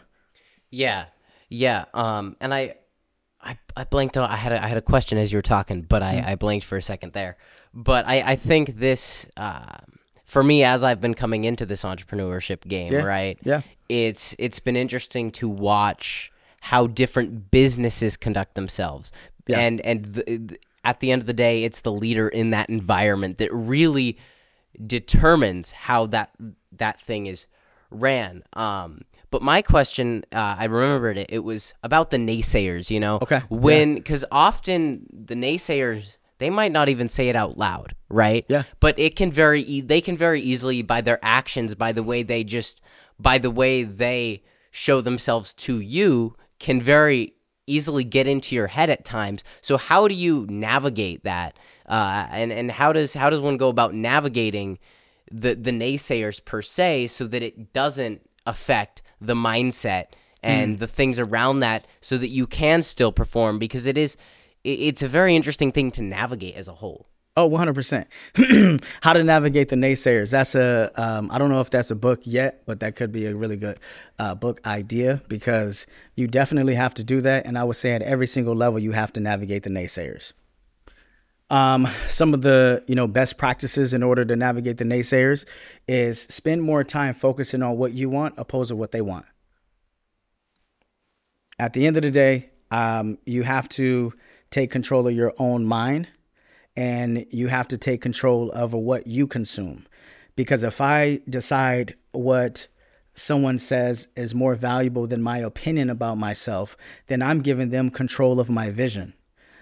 Yeah, 0.70 1.06
yeah. 1.50 1.86
Um, 1.94 2.38
and 2.40 2.54
I, 2.54 2.76
I, 3.42 3.58
I 3.76 3.84
blanked 3.84 4.16
out. 4.18 4.30
I 4.30 4.38
had 4.38 4.54
a, 4.54 4.64
I 4.64 4.68
had 4.68 4.78
a 4.78 4.82
question 4.82 5.18
as 5.18 5.32
you 5.34 5.38
were 5.38 5.42
talking, 5.44 5.82
but 5.82 6.02
I, 6.02 6.24
I 6.28 6.36
blanked 6.36 6.66
for 6.66 6.78
a 6.78 6.82
second 6.82 7.12
there. 7.14 7.38
But 7.74 8.08
I, 8.08 8.22
I 8.22 8.36
think 8.38 8.78
this, 8.78 9.28
uh, 9.36 9.78
for 10.26 10.42
me, 10.44 10.64
as 10.64 10.84
I've 10.84 11.02
been 11.02 11.14
coming 11.14 11.44
into 11.44 11.66
this 11.66 11.84
entrepreneurship 11.84 12.66
game, 12.68 12.94
Yeah, 12.94 13.04
right? 13.04 13.38
yeah. 13.44 13.62
It's 13.90 14.34
it's 14.40 14.60
been 14.60 14.78
interesting 14.78 15.32
to 15.32 15.50
watch 15.50 16.31
how 16.62 16.88
different 16.88 17.52
businesses 17.52 18.16
conduct 18.18 18.56
themselves, 18.56 19.12
Yeah. 19.48 19.60
and 19.60 19.82
and 19.82 20.06
the- 20.06 20.58
at 20.84 21.00
the 21.00 21.12
end 21.12 21.22
of 21.22 21.28
the 21.28 21.34
day, 21.34 21.64
it's 21.64 21.82
the 21.82 21.92
leader 21.92 22.28
in 22.28 22.50
that 22.52 22.70
environment 22.70 23.38
that 23.38 23.54
really 23.54 24.18
determines 24.86 25.72
how 25.72 26.06
that 26.08 26.32
that 26.72 27.00
thing 27.00 27.28
is 27.28 27.46
ran. 27.90 28.44
Um, 28.54 29.02
but 29.30 29.42
my 29.42 29.62
question, 29.62 30.24
uh, 30.32 30.56
I 30.58 30.66
remembered 30.66 31.18
it. 31.18 31.28
It 31.30 31.44
was 31.44 31.74
about 31.84 32.10
the 32.10 32.18
naysayers. 32.18 32.90
You 32.90 33.00
know, 33.00 33.16
Okay, 33.22 33.42
when 33.50 33.96
because 33.96 34.26
often 34.32 35.06
the 35.12 35.36
naysayers 35.36 36.18
they 36.40 36.50
might 36.50 36.72
not 36.72 36.90
even 36.90 37.08
say 37.08 37.30
it 37.30 37.36
out 37.36 37.56
loud, 37.58 37.94
right? 38.10 38.46
Yeah. 38.50 38.64
But 38.80 38.98
it 38.98 39.16
can 39.16 39.32
very 39.32 39.62
e- 39.62 39.82
they 39.82 40.02
can 40.02 40.18
very 40.18 40.42
easily 40.42 40.82
by 40.82 41.02
their 41.02 41.20
actions, 41.22 41.76
by 41.76 41.92
the 41.92 42.02
way 42.04 42.24
they 42.24 42.44
just 42.44 42.82
by 43.20 43.38
the 43.38 43.52
way 43.52 43.84
they 43.84 44.42
show 44.72 45.02
themselves 45.02 45.54
to 45.54 45.80
you, 45.80 46.36
can 46.62 46.82
very 46.82 47.34
easily 47.68 48.04
get 48.04 48.28
into 48.28 48.56
your 48.56 48.68
head 48.68 48.90
at 48.90 49.04
times. 49.04 49.44
So 49.62 49.78
how 49.78 50.08
do 50.08 50.16
you 50.16 50.46
navigate 50.50 51.24
that? 51.24 51.58
Uh, 51.86 52.28
and 52.32 52.52
and 52.52 52.72
how 52.72 52.94
does 52.94 53.14
how 53.14 53.30
does 53.30 53.42
one 53.42 53.58
go 53.58 53.68
about 53.68 53.94
navigating 53.94 54.80
the 55.32 55.56
the 55.56 55.72
naysayers 55.72 56.44
per 56.44 56.62
se, 56.62 57.08
so 57.08 57.28
that 57.28 57.42
it 57.44 57.74
doesn't 57.74 58.22
affect 58.46 59.02
the 59.20 59.34
mindset 59.34 60.06
and 60.44 60.80
the 60.80 60.88
things 60.88 61.20
around 61.20 61.60
that, 61.60 61.86
so 62.00 62.18
that 62.18 62.30
you 62.30 62.48
can 62.48 62.82
still 62.82 63.12
perform 63.12 63.60
because 63.60 63.86
it 63.86 63.98
is 63.98 64.18
it's 64.64 65.04
a 65.04 65.08
very 65.08 65.36
interesting 65.36 65.72
thing 65.72 65.92
to 65.92 66.02
navigate 66.02 66.56
as 66.56 66.68
a 66.68 66.74
whole. 66.74 67.08
Oh, 67.38 67.50
100%. 67.50 68.86
How 69.02 69.14
to 69.14 69.24
navigate 69.24 69.70
the 69.70 69.78
naysayers. 69.78 70.32
That's 70.32 70.54
a, 70.54 70.92
um, 70.96 71.32
I 71.32 71.38
don't 71.38 71.50
know 71.50 71.62
if 71.62 71.70
that's 71.70 71.90
a 71.90 71.96
book 71.96 72.20
yet, 72.24 72.64
but 72.66 72.82
that 72.82 72.98
could 72.98 73.14
be 73.14 73.26
a 73.26 73.34
really 73.34 73.56
good 73.56 73.80
uh, 74.20 74.36
book 74.36 74.60
idea 74.66 75.22
because 75.30 75.88
you 76.16 76.28
definitely 76.28 76.76
have 76.76 76.94
to 76.96 77.06
do 77.06 77.22
that. 77.22 77.46
And 77.46 77.58
I 77.58 77.64
would 77.64 77.78
say 77.78 77.94
at 77.94 78.02
every 78.02 78.28
single 78.28 78.54
level, 78.54 78.80
you 78.80 78.92
have 78.92 79.14
to 79.14 79.22
navigate 79.22 79.64
the 79.64 79.70
naysayers. 79.70 80.34
Um, 81.50 81.88
some 82.08 82.34
of 82.34 82.42
the, 82.42 82.84
you 82.88 82.96
know, 82.96 83.08
best 83.08 83.38
practices 83.38 83.94
in 83.94 84.04
order 84.04 84.26
to 84.26 84.36
navigate 84.36 84.78
the 84.78 84.86
naysayers 84.86 85.46
is 85.88 86.22
spend 86.22 86.64
more 86.64 86.84
time 86.84 87.14
focusing 87.14 87.64
on 87.64 87.78
what 87.78 87.94
you 87.94 88.10
want 88.10 88.36
opposed 88.38 88.70
to 88.70 88.76
what 88.76 88.92
they 88.92 89.02
want. 89.02 89.26
At 91.58 91.74
the 91.74 91.88
end 91.88 91.96
of 91.96 92.04
the 92.04 92.12
day, 92.12 92.50
um, 92.72 93.20
you 93.26 93.44
have 93.44 93.70
to 93.70 94.14
take 94.50 94.70
control 94.70 95.08
of 95.08 95.14
your 95.14 95.34
own 95.38 95.66
mind 95.66 96.10
and 96.76 97.26
you 97.30 97.48
have 97.48 97.68
to 97.70 97.78
take 97.78 98.02
control 98.02 98.50
of 98.52 98.74
what 98.74 99.08
you 99.08 99.28
consume. 99.28 99.86
Because 100.36 100.64
if 100.64 100.80
I 100.80 101.20
decide 101.30 101.96
what 102.12 102.68
someone 103.14 103.58
says 103.58 104.08
is 104.16 104.34
more 104.34 104.56
valuable 104.56 105.06
than 105.08 105.22
my 105.22 105.40
opinion 105.40 105.90
about 105.90 106.18
myself, 106.18 106.78
then 107.08 107.22
I'm 107.22 107.42
giving 107.42 107.70
them 107.70 107.90
control 107.90 108.40
of 108.40 108.50
my 108.50 108.72
vision. 108.72 109.14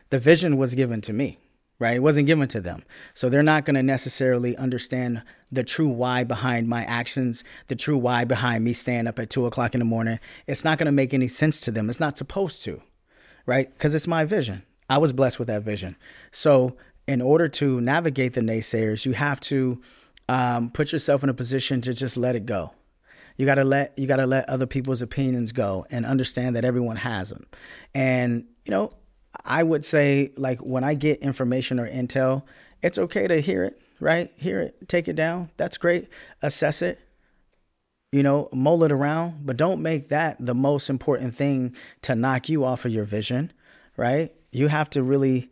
The 0.10 0.20
vision 0.20 0.58
was 0.58 0.76
given 0.76 1.02
to 1.02 1.14
me, 1.14 1.40
right? 1.80 1.96
It 1.96 2.04
wasn't 2.04 2.28
given 2.28 2.48
to 2.50 2.62
them. 2.62 2.84
So 3.14 3.28
they're 3.28 3.44
not 3.44 3.66
going 3.66 3.76
to 3.76 3.84
necessarily 3.84 4.56
understand 4.56 5.24
the 5.50 5.64
true 5.64 5.90
why 5.90 6.24
behind 6.24 6.68
my 6.68 6.84
actions, 6.84 7.44
the 7.68 7.76
true 7.76 7.98
why 7.98 8.24
behind 8.24 8.64
me 8.64 8.74
staying 8.74 9.08
up 9.08 9.20
at 9.20 9.32
two 9.32 9.46
o'clock 9.48 9.74
in 9.74 9.80
the 9.80 9.86
morning. 9.86 10.20
It's 10.46 10.64
not 10.64 10.78
going 10.78 10.86
to 10.86 10.92
make 10.92 11.14
any 11.14 11.28
sense 11.28 11.62
to 11.62 11.72
them. 11.72 11.90
It's 11.90 12.00
not 12.00 12.18
supposed 12.18 12.64
to 12.64 12.82
right? 13.50 13.72
Because 13.74 13.96
it's 13.96 14.08
my 14.08 14.26
vision. 14.26 14.64
I 14.90 15.00
was 15.00 15.12
blessed 15.12 15.40
with 15.40 15.48
that 15.48 15.64
vision. 15.64 15.96
So, 16.32 16.78
in 17.10 17.24
order 17.24 17.48
to 17.48 17.82
navigate 17.82 18.34
the 18.34 18.42
naysayers, 18.42 19.04
you 19.04 19.14
have 19.14 19.40
to 19.40 19.82
um, 20.30 20.70
put 20.70 20.94
yourself 20.94 21.24
in 21.24 21.30
a 21.30 21.34
position 21.34 21.82
to 21.82 21.92
just 21.92 22.16
let 22.18 22.36
it 22.36 22.46
go. 22.46 22.72
You 23.36 23.48
gotta 23.48 23.64
let 23.64 23.98
you 23.98 24.06
gotta 24.06 24.28
let 24.28 24.48
other 24.48 24.68
people's 24.68 25.02
opinions 25.02 25.52
go 25.52 25.88
and 25.90 26.06
understand 26.06 26.56
that 26.56 26.64
everyone 26.64 26.98
has 26.98 27.32
them. 27.32 27.48
And 27.96 28.46
you 28.64 28.70
know, 28.70 28.92
I 29.44 29.64
would 29.64 29.84
say 29.84 30.32
like 30.38 30.60
when 30.60 30.84
I 30.84 30.94
get 30.94 31.20
information 31.22 31.80
or 31.80 31.90
intel, 31.90 32.44
it's 32.84 33.00
okay 33.00 33.28
to 33.28 33.42
hear 33.42 33.64
it, 33.64 33.82
right? 34.00 34.32
Hear 34.38 34.60
it, 34.60 34.88
take 34.88 35.08
it 35.08 35.16
down. 35.16 35.50
That's 35.58 35.80
great. 35.80 36.10
Assess 36.44 36.84
it. 36.84 37.00
You 38.12 38.22
know, 38.22 38.50
mull 38.54 38.84
it 38.84 38.92
around, 38.92 39.48
but 39.48 39.58
don't 39.58 39.82
make 39.82 40.10
that 40.10 40.38
the 40.40 40.56
most 40.56 40.92
important 40.92 41.34
thing 41.34 41.76
to 42.04 42.14
knock 42.14 42.50
you 42.50 42.64
off 42.66 42.86
of 42.86 42.92
your 42.92 43.06
vision, 43.06 43.52
right? 43.98 44.32
You 44.52 44.68
have 44.68 44.92
to 44.92 45.02
really 45.02 45.50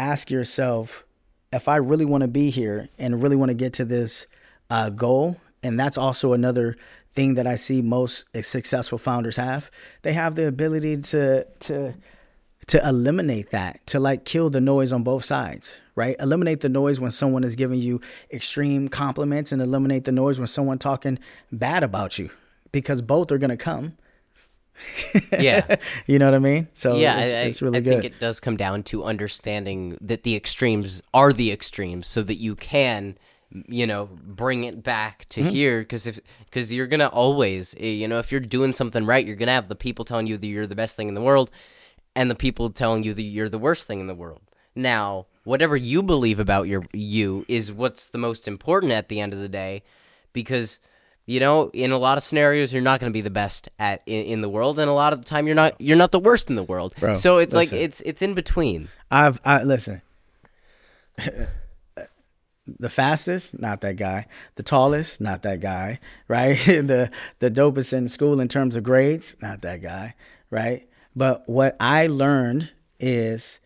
ask 0.00 0.30
yourself 0.30 1.04
if 1.52 1.68
I 1.68 1.76
really 1.76 2.04
want 2.04 2.22
to 2.22 2.28
be 2.28 2.50
here 2.50 2.88
and 2.98 3.22
really 3.22 3.36
want 3.36 3.50
to 3.50 3.54
get 3.54 3.72
to 3.74 3.84
this 3.84 4.26
uh, 4.70 4.90
goal, 4.90 5.36
and 5.62 5.78
that's 5.78 5.98
also 5.98 6.32
another 6.32 6.76
thing 7.12 7.34
that 7.34 7.46
I 7.46 7.56
see 7.56 7.82
most 7.82 8.24
successful 8.44 8.98
founders 8.98 9.36
have. 9.36 9.70
They 10.02 10.12
have 10.12 10.36
the 10.36 10.46
ability 10.46 10.98
to 11.02 11.44
to 11.44 11.94
to 12.68 12.88
eliminate 12.88 13.50
that, 13.50 13.84
to 13.88 13.98
like 13.98 14.24
kill 14.24 14.48
the 14.48 14.60
noise 14.60 14.92
on 14.92 15.02
both 15.02 15.24
sides, 15.24 15.80
right? 15.96 16.14
Eliminate 16.20 16.60
the 16.60 16.68
noise 16.68 17.00
when 17.00 17.10
someone 17.10 17.42
is 17.42 17.56
giving 17.56 17.80
you 17.80 18.00
extreme 18.32 18.88
compliments 18.88 19.50
and 19.50 19.60
eliminate 19.60 20.04
the 20.04 20.12
noise 20.12 20.38
when 20.38 20.46
someone 20.46 20.78
talking 20.78 21.18
bad 21.50 21.82
about 21.82 22.18
you 22.18 22.30
because 22.70 23.02
both 23.02 23.32
are 23.32 23.38
going 23.38 23.50
to 23.50 23.56
come. 23.56 23.96
yeah. 25.38 25.76
you 26.06 26.18
know 26.18 26.26
what 26.26 26.34
I 26.34 26.38
mean? 26.38 26.68
So 26.72 26.96
yeah, 26.96 27.20
it's, 27.20 27.32
I, 27.32 27.36
it's 27.42 27.62
really 27.62 27.78
I 27.78 27.80
good. 27.80 27.90
think 28.02 28.04
it 28.04 28.18
does 28.20 28.40
come 28.40 28.56
down 28.56 28.82
to 28.84 29.04
understanding 29.04 29.98
that 30.00 30.22
the 30.22 30.36
extremes 30.36 31.02
are 31.14 31.32
the 31.32 31.50
extremes 31.52 32.06
so 32.06 32.22
that 32.22 32.36
you 32.36 32.54
can 32.56 33.18
you 33.66 33.84
know 33.84 34.08
bring 34.22 34.62
it 34.62 34.80
back 34.82 35.24
to 35.30 35.40
Mm-hmm. 35.40 35.50
here 35.50 35.80
because 35.80 36.06
if 36.06 36.20
because 36.44 36.72
you're 36.72 36.86
gonna 36.86 37.08
always 37.08 37.74
eh, 37.80 37.86
you 37.88 38.06
know 38.06 38.20
if 38.20 38.30
you're 38.30 38.40
doing 38.40 38.72
something 38.72 39.04
right 39.04 39.26
you're 39.26 39.34
gonna 39.34 39.50
have 39.50 39.68
the 39.68 39.74
people 39.74 40.04
telling 40.04 40.28
you 40.28 40.36
that 40.36 40.46
you're 40.46 40.68
the 40.68 40.76
best 40.76 40.94
thing 40.96 41.08
in 41.08 41.14
the 41.14 41.20
world 41.20 41.50
and 42.14 42.30
the 42.30 42.36
people 42.36 42.70
telling 42.70 43.02
you 43.02 43.12
that 43.12 43.22
you're 43.22 43.48
the 43.48 43.58
worst 43.58 43.88
thing 43.88 43.98
in 43.98 44.06
the 44.06 44.14
world 44.14 44.40
now 44.76 45.26
whatever 45.42 45.76
you 45.76 46.00
believe 46.00 46.38
about 46.38 46.68
your 46.68 46.84
you 46.92 47.44
is 47.48 47.72
what's 47.72 48.06
the 48.08 48.18
most 48.18 48.46
important 48.46 48.92
at 48.92 49.08
the 49.08 49.18
end 49.18 49.32
of 49.32 49.40
the 49.40 49.48
day 49.48 49.82
because 50.32 50.78
you 51.30 51.40
know 51.40 51.70
in 51.72 51.92
a 51.92 51.98
lot 51.98 52.16
of 52.16 52.22
scenarios 52.22 52.72
you're 52.72 52.82
not 52.82 53.00
going 53.00 53.10
to 53.10 53.16
be 53.16 53.20
the 53.20 53.30
best 53.30 53.68
at 53.78 54.02
in, 54.06 54.26
in 54.26 54.40
the 54.40 54.48
world 54.48 54.78
and 54.78 54.90
a 54.90 54.94
lot 54.94 55.12
of 55.12 55.20
the 55.22 55.28
time 55.28 55.46
you're 55.46 55.54
not 55.54 55.80
you're 55.80 55.96
not 55.96 56.12
the 56.12 56.18
worst 56.18 56.50
in 56.50 56.56
the 56.56 56.62
world 56.62 56.94
Bro, 56.98 57.14
so 57.14 57.38
it's 57.38 57.54
listen. 57.54 57.78
like 57.78 57.84
it's 57.84 58.00
it's 58.02 58.22
in 58.22 58.34
between 58.34 58.88
I've 59.10 59.40
I 59.44 59.62
listen. 59.62 60.02
the 62.78 62.88
fastest, 62.88 63.58
not 63.58 63.80
that 63.80 63.96
guy. 63.96 64.26
The 64.54 64.62
tallest, 64.62 65.20
not 65.20 65.42
that 65.42 65.60
guy. 65.60 65.98
Right? 66.28 66.56
the 66.66 67.10
the 67.38 67.50
dopest 67.50 67.92
in 67.92 68.08
school 68.08 68.40
in 68.40 68.48
terms 68.48 68.76
of 68.76 68.84
grades, 68.84 69.36
not 69.42 69.62
that 69.62 69.82
guy. 69.82 70.14
Right? 70.50 70.88
But 71.14 71.42
what 71.46 71.76
I 71.80 72.06
learned 72.06 72.72
is 72.98 73.60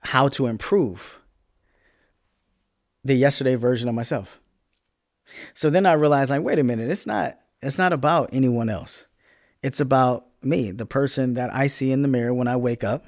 how 0.00 0.28
to 0.28 0.46
improve 0.46 1.20
the 3.04 3.14
yesterday 3.14 3.56
version 3.56 3.88
of 3.88 3.94
myself. 3.94 4.40
So 5.54 5.70
then 5.70 5.86
I 5.86 5.92
realized, 5.92 6.30
like, 6.30 6.42
wait 6.42 6.58
a 6.58 6.62
minute, 6.64 6.90
it's 6.90 7.06
not 7.06 7.38
it's 7.62 7.78
not 7.78 7.92
about 7.92 8.30
anyone 8.32 8.68
else. 8.68 9.06
It's 9.62 9.80
about 9.80 10.26
me, 10.42 10.72
the 10.72 10.86
person 10.86 11.34
that 11.34 11.54
I 11.54 11.68
see 11.68 11.92
in 11.92 12.02
the 12.02 12.08
mirror 12.08 12.34
when 12.34 12.48
I 12.48 12.56
wake 12.56 12.82
up 12.82 13.04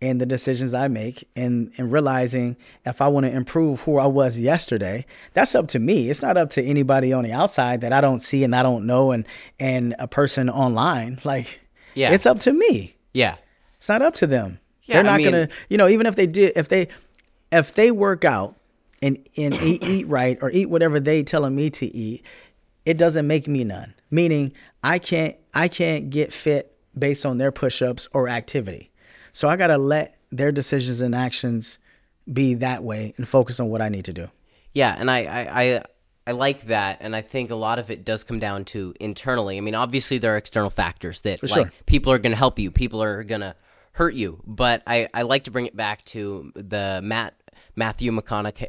and 0.00 0.18
the 0.20 0.24
decisions 0.26 0.72
I 0.72 0.88
make 0.88 1.28
and, 1.36 1.70
and 1.76 1.92
realizing 1.92 2.56
if 2.86 3.02
I 3.02 3.08
want 3.08 3.26
to 3.26 3.32
improve 3.32 3.80
who 3.82 3.98
I 3.98 4.06
was 4.06 4.40
yesterday, 4.40 5.04
that's 5.34 5.54
up 5.54 5.68
to 5.68 5.78
me. 5.78 6.08
It's 6.08 6.22
not 6.22 6.38
up 6.38 6.48
to 6.50 6.62
anybody 6.62 7.12
on 7.12 7.24
the 7.24 7.32
outside 7.32 7.82
that 7.82 7.92
I 7.92 8.00
don't 8.00 8.20
see 8.22 8.42
and 8.42 8.56
I 8.56 8.62
don't 8.62 8.86
know 8.86 9.10
and 9.12 9.26
and 9.60 9.94
a 9.98 10.08
person 10.08 10.48
online. 10.48 11.18
Like 11.24 11.60
Yeah. 11.94 12.12
it's 12.12 12.24
up 12.26 12.40
to 12.40 12.52
me. 12.52 12.96
yeah 13.12 13.36
It's 13.76 13.88
not 13.90 14.00
up 14.02 14.14
to 14.16 14.26
them. 14.26 14.58
Yeah, 14.84 14.94
They're 15.02 15.04
I 15.04 15.06
not 15.12 15.16
mean- 15.18 15.30
gonna 15.30 15.48
you 15.68 15.76
know, 15.76 15.88
even 15.88 16.06
if 16.06 16.16
they 16.16 16.26
did 16.26 16.54
if 16.56 16.68
they 16.68 16.88
if 17.52 17.74
they 17.74 17.90
work 17.90 18.24
out 18.24 18.56
and 19.02 19.18
and 19.36 19.54
eat, 19.54 19.82
eat 19.86 20.06
right 20.06 20.38
or 20.40 20.50
eat 20.50 20.70
whatever 20.70 21.00
they 21.00 21.22
telling 21.22 21.54
me 21.54 21.68
to 21.70 21.86
eat, 21.86 22.24
it 22.86 22.96
doesn't 22.96 23.26
make 23.26 23.46
me 23.46 23.64
none. 23.64 23.94
Meaning 24.10 24.52
I 24.82 24.98
can't 24.98 25.36
I 25.52 25.68
can't 25.68 26.08
get 26.10 26.32
fit 26.32 26.76
based 26.98 27.26
on 27.26 27.38
their 27.38 27.52
push-ups 27.52 28.08
or 28.12 28.28
activity. 28.28 28.90
So 29.32 29.48
I 29.48 29.56
gotta 29.56 29.78
let 29.78 30.16
their 30.30 30.52
decisions 30.52 31.00
and 31.00 31.14
actions 31.14 31.78
be 32.30 32.54
that 32.54 32.82
way 32.82 33.14
and 33.16 33.26
focus 33.26 33.60
on 33.60 33.68
what 33.68 33.82
I 33.82 33.88
need 33.88 34.04
to 34.06 34.12
do. 34.12 34.28
Yeah, 34.72 34.94
and 34.98 35.10
I, 35.10 35.24
I, 35.24 35.62
I, 35.62 35.82
I 36.26 36.32
like 36.32 36.62
that, 36.62 36.98
and 37.00 37.14
I 37.14 37.20
think 37.20 37.50
a 37.50 37.54
lot 37.54 37.78
of 37.78 37.90
it 37.90 38.04
does 38.04 38.24
come 38.24 38.38
down 38.38 38.64
to 38.66 38.94
internally. 39.00 39.58
I 39.58 39.60
mean, 39.60 39.74
obviously 39.74 40.18
there 40.18 40.34
are 40.34 40.36
external 40.36 40.70
factors 40.70 41.22
that 41.22 41.42
like 41.42 41.52
sure. 41.52 41.72
people 41.86 42.12
are 42.12 42.18
going 42.18 42.30
to 42.32 42.38
help 42.38 42.58
you, 42.58 42.70
people 42.70 43.02
are 43.02 43.22
going 43.24 43.40
to 43.42 43.54
hurt 43.92 44.14
you, 44.14 44.40
but 44.46 44.82
I, 44.86 45.08
I 45.12 45.22
like 45.22 45.44
to 45.44 45.50
bring 45.50 45.66
it 45.66 45.76
back 45.76 46.04
to 46.06 46.52
the 46.54 47.00
Matt 47.02 47.34
Matthew 47.76 48.12
McConaughey 48.12 48.68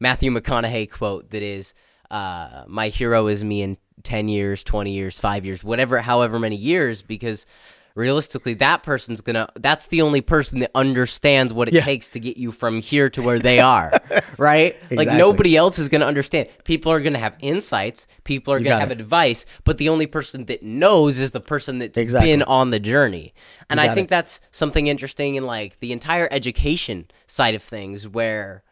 Matthew 0.00 0.30
McConaughey 0.30 0.90
quote 0.90 1.30
that 1.30 1.42
is, 1.42 1.74
uh, 2.10 2.64
"My 2.66 2.88
hero 2.88 3.26
is 3.26 3.42
me 3.44 3.62
in 3.62 3.76
ten 4.02 4.28
years, 4.28 4.62
twenty 4.64 4.92
years, 4.92 5.18
five 5.18 5.44
years, 5.44 5.62
whatever, 5.64 5.98
however 6.00 6.38
many 6.38 6.56
years," 6.56 7.02
because 7.02 7.46
realistically 7.94 8.54
that 8.54 8.84
person's 8.84 9.20
gonna 9.20 9.48
that's 9.56 9.88
the 9.88 10.02
only 10.02 10.20
person 10.20 10.60
that 10.60 10.70
understands 10.72 11.52
what 11.52 11.66
it 11.66 11.74
Yeah. 11.74 11.80
takes 11.80 12.08
to 12.10 12.20
get 12.20 12.36
you 12.36 12.52
from 12.52 12.80
here 12.80 13.10
to 13.10 13.20
where 13.22 13.40
they 13.40 13.58
are 13.74 13.90
right 14.38 14.76
like 14.92 15.08
nobody 15.08 15.56
else 15.56 15.80
is 15.80 15.88
gonna 15.88 16.04
understand 16.06 16.48
people 16.62 16.92
are 16.92 17.00
gonna 17.00 17.18
have 17.18 17.36
insights 17.40 18.06
people 18.22 18.54
are 18.54 18.60
gonna 18.60 18.78
have 18.78 18.92
it. 18.92 19.00
advice 19.00 19.46
but 19.64 19.78
the 19.78 19.88
only 19.88 20.06
person 20.06 20.44
that 20.44 20.62
knows 20.62 21.18
is 21.18 21.32
the 21.32 21.40
person 21.40 21.78
that's 21.78 21.98
Exactly. 21.98 22.30
been 22.30 22.44
on 22.44 22.70
the 22.70 22.78
journey 22.78 23.34
and 23.68 23.80
i 23.80 23.92
think 23.92 24.04
it. 24.06 24.10
that's 24.10 24.38
something 24.52 24.86
interesting 24.86 25.34
in 25.34 25.44
like 25.44 25.80
the 25.80 25.90
entire 25.90 26.28
education 26.30 27.08
side 27.26 27.56
of 27.56 27.62
things 27.64 28.06
where 28.06 28.62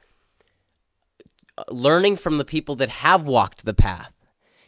learning 1.71 2.17
from 2.17 2.39
the 2.39 2.45
people 2.45 2.77
that 2.77 2.89
have 2.89 3.27
walked 3.27 3.65
the 3.65 3.75
path 3.75 4.13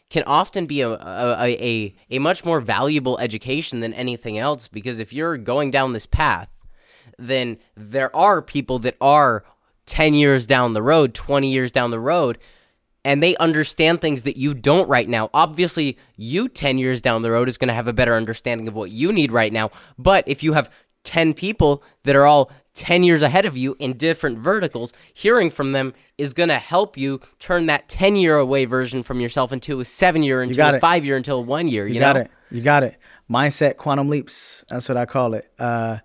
can 0.09 0.23
often 0.23 0.65
be 0.65 0.81
a, 0.81 0.89
a, 0.89 1.57
a, 1.59 1.95
a 2.09 2.19
much 2.19 2.43
more 2.43 2.59
valuable 2.59 3.19
education 3.19 3.79
than 3.79 3.93
anything 3.93 4.37
else 4.37 4.67
because 4.67 4.99
if 4.99 5.13
you're 5.13 5.37
going 5.37 5.69
down 5.69 5.93
this 5.93 6.07
path, 6.07 6.49
then 7.17 7.57
there 7.75 8.15
are 8.15 8.41
people 8.41 8.79
that 8.79 8.95
are 8.99 9.43
10 9.85 10.13
years 10.13 10.47
down 10.47 10.73
the 10.73 10.81
road, 10.81 11.13
20 11.13 11.51
years 11.51 11.71
down 11.71 11.91
the 11.91 11.99
road, 11.99 12.39
and 13.05 13.21
they 13.23 13.35
understand 13.37 14.01
things 14.01 14.23
that 14.23 14.37
you 14.37 14.53
don't 14.53 14.89
right 14.89 15.07
now. 15.07 15.29
Obviously, 15.33 15.97
you 16.15 16.49
10 16.49 16.77
years 16.77 17.01
down 17.01 17.21
the 17.21 17.31
road 17.31 17.47
is 17.47 17.57
going 17.57 17.69
to 17.69 17.73
have 17.73 17.87
a 17.87 17.93
better 17.93 18.15
understanding 18.15 18.67
of 18.67 18.75
what 18.75 18.91
you 18.91 19.11
need 19.11 19.31
right 19.31 19.53
now. 19.53 19.71
But 19.97 20.27
if 20.27 20.43
you 20.43 20.53
have 20.53 20.71
10 21.03 21.33
people 21.33 21.83
that 22.03 22.15
are 22.15 22.25
all 22.25 22.51
10 22.79 23.03
years 23.03 23.21
ahead 23.21 23.43
of 23.43 23.57
you 23.57 23.75
in 23.77 23.97
different 23.97 24.39
verticals, 24.39 24.93
hearing 25.13 25.49
from 25.49 25.73
them 25.73 25.93
is 26.17 26.33
going 26.33 26.47
to 26.47 26.57
help 26.57 26.97
you 26.97 27.19
turn 27.37 27.65
that 27.65 27.89
10 27.89 28.15
year 28.15 28.37
away 28.37 28.63
version 28.63 29.03
from 29.03 29.19
yourself 29.19 29.51
into 29.51 29.81
a 29.81 29.85
seven 29.85 30.23
year, 30.23 30.41
into 30.41 30.75
a 30.75 30.79
five 30.79 31.05
year, 31.05 31.17
until 31.17 31.43
one 31.43 31.67
year. 31.67 31.85
You, 31.85 31.95
You 31.95 31.99
got 31.99 32.15
know? 32.15 32.21
it. 32.21 32.31
You 32.49 32.61
got 32.61 32.83
it. 32.83 32.97
Mindset 33.29 33.75
quantum 33.75 34.07
leaps. 34.07 34.63
That's 34.69 34.87
what 34.87 34.97
I 34.97 35.05
call 35.05 35.33
it. 35.33 35.51
Uh, 35.59 35.97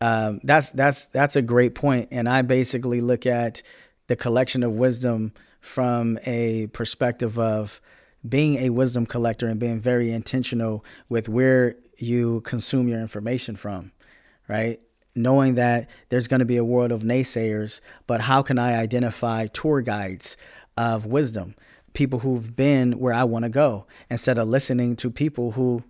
um, 0.00 0.40
that's 0.42 0.70
that's 0.70 1.06
that's 1.06 1.36
a 1.36 1.42
great 1.42 1.74
point. 1.76 2.08
And 2.10 2.28
I 2.28 2.42
basically 2.42 3.00
look 3.00 3.24
at 3.24 3.62
the 4.08 4.16
collection 4.16 4.64
of 4.64 4.72
wisdom 4.72 5.32
from 5.60 6.18
a 6.26 6.66
perspective 6.68 7.38
of 7.38 7.80
being 8.28 8.56
a 8.56 8.70
wisdom 8.70 9.06
collector 9.06 9.46
and 9.46 9.60
being 9.60 9.80
very 9.80 10.10
intentional 10.10 10.84
with 11.08 11.28
where 11.28 11.76
you 11.98 12.40
consume 12.40 12.88
your 12.88 13.00
information 13.00 13.54
from, 13.54 13.92
right? 14.48 14.80
Knowing 15.16 15.54
that 15.54 15.88
there's 16.10 16.28
going 16.28 16.40
to 16.40 16.46
be 16.46 16.56
a 16.56 16.64
world 16.64 16.92
of 16.92 17.02
naysayers, 17.02 17.80
but 18.06 18.22
how 18.22 18.42
can 18.42 18.58
I 18.58 18.76
identify 18.76 19.46
tour 19.46 19.80
guides 19.80 20.36
of 20.76 21.06
wisdom, 21.06 21.54
people 21.94 22.20
who've 22.20 22.54
been 22.54 22.98
where 22.98 23.14
I 23.14 23.24
want 23.24 23.44
to 23.44 23.48
go, 23.48 23.86
instead 24.10 24.38
of 24.38 24.46
listening 24.48 24.94
to 24.96 25.10
people 25.10 25.52
who 25.52 25.82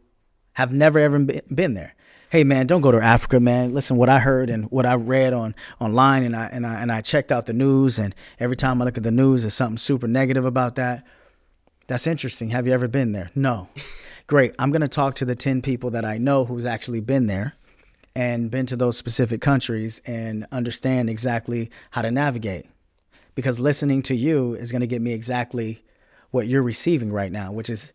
have 0.57 0.73
never 0.73 0.99
ever 0.99 1.19
been 1.19 1.75
there. 1.75 1.95
Hey 2.31 2.43
man, 2.43 2.67
don't 2.67 2.81
go 2.81 2.91
to 2.91 3.01
Africa, 3.01 3.39
man. 3.39 3.75
Listen, 3.75 3.97
what 3.97 4.09
I 4.09 4.19
heard 4.19 4.51
and 4.51 4.65
what 4.67 4.87
I 4.87 4.95
read 4.95 5.33
on 5.33 5.55
online, 5.79 6.25
and 6.25 6.35
I 6.35 6.47
and 6.47 6.67
I 6.67 6.81
and 6.81 6.91
I 6.91 7.01
checked 7.01 7.31
out 7.31 7.47
the 7.47 7.53
news, 7.53 7.99
and 7.99 8.15
every 8.41 8.57
time 8.57 8.81
I 8.81 8.85
look 8.87 8.97
at 8.97 9.03
the 9.03 9.11
news, 9.11 9.43
there's 9.43 9.55
something 9.55 9.79
super 9.79 10.09
negative 10.09 10.45
about 10.45 10.75
that. 10.77 11.07
That's 11.87 12.07
interesting. 12.07 12.51
Have 12.51 12.67
you 12.67 12.73
ever 12.73 12.89
been 12.89 13.13
there? 13.13 13.31
No. 13.35 13.69
Great. 14.27 14.55
I'm 14.59 14.73
gonna 14.73 14.89
talk 14.89 15.15
to 15.17 15.25
the 15.25 15.37
ten 15.37 15.63
people 15.63 15.91
that 15.91 16.05
I 16.05 16.19
know 16.19 16.47
who's 16.47 16.67
actually 16.67 17.01
been 17.01 17.27
there, 17.27 17.55
and 18.17 18.51
been 18.51 18.65
to 18.67 18.77
those 18.77 18.97
specific 18.97 19.41
countries, 19.41 20.01
and 20.07 20.47
understand 20.51 21.11
exactly 21.11 21.71
how 21.91 22.03
to 22.03 22.11
navigate. 22.11 22.67
Because 23.35 23.61
listening 23.61 24.01
to 24.03 24.15
you 24.17 24.55
is 24.55 24.73
gonna 24.73 24.87
get 24.87 25.03
me 25.03 25.13
exactly 25.13 25.85
what 26.31 26.47
you're 26.47 26.63
receiving 26.63 27.13
right 27.13 27.31
now, 27.31 27.53
which 27.53 27.69
is 27.69 27.93